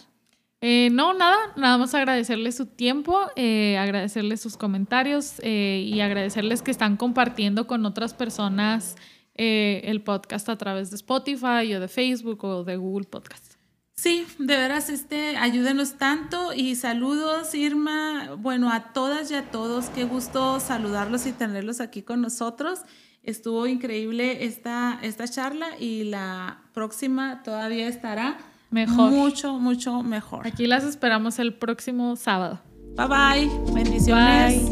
Eh, 0.61 0.89
no, 0.91 1.13
nada, 1.13 1.37
nada 1.57 1.77
más 1.77 1.93
agradecerles 1.93 2.55
su 2.55 2.65
tiempo, 2.65 3.19
eh, 3.35 3.77
agradecerles 3.77 4.41
sus 4.41 4.57
comentarios 4.57 5.35
eh, 5.41 5.83
y 5.85 5.99
agradecerles 5.99 6.61
que 6.61 6.71
están 6.71 6.97
compartiendo 6.97 7.67
con 7.67 7.85
otras 7.85 8.13
personas 8.13 8.95
el 9.37 10.01
podcast 10.01 10.47
a 10.47 10.57
través 10.57 10.91
de 10.91 10.95
Spotify 10.95 11.73
o 11.75 11.81
de 11.81 11.89
Facebook 11.89 12.45
o 12.45 12.63
de 12.63 12.77
Google 12.77 13.05
Podcast. 13.05 13.55
Sí, 13.93 14.25
de 14.39 14.55
veras, 14.55 14.89
este, 14.89 15.35
ayúdenos 15.35 15.97
tanto 15.97 16.53
y 16.53 16.75
saludos, 16.75 17.53
Irma, 17.53 18.35
bueno, 18.37 18.71
a 18.71 18.93
todas 18.93 19.29
y 19.31 19.35
a 19.35 19.51
todos, 19.51 19.89
qué 19.89 20.05
gusto 20.05 20.61
saludarlos 20.61 21.25
y 21.25 21.33
tenerlos 21.33 21.81
aquí 21.81 22.01
con 22.01 22.21
nosotros. 22.21 22.79
Estuvo 23.25 23.67
increíble 23.67 24.45
esta, 24.45 24.99
esta 25.01 25.27
charla 25.27 25.67
y 25.79 26.05
la 26.05 26.61
próxima 26.73 27.41
todavía 27.43 27.87
estará 27.87 28.37
mejor. 28.69 29.11
Mucho, 29.11 29.59
mucho 29.59 30.03
mejor. 30.03 30.45
Aquí 30.47 30.67
las 30.67 30.83
esperamos 30.83 31.39
el 31.39 31.53
próximo 31.53 32.15
sábado. 32.15 32.59
Bye 32.95 33.07
bye. 33.07 33.73
Bendiciones. 33.73 34.69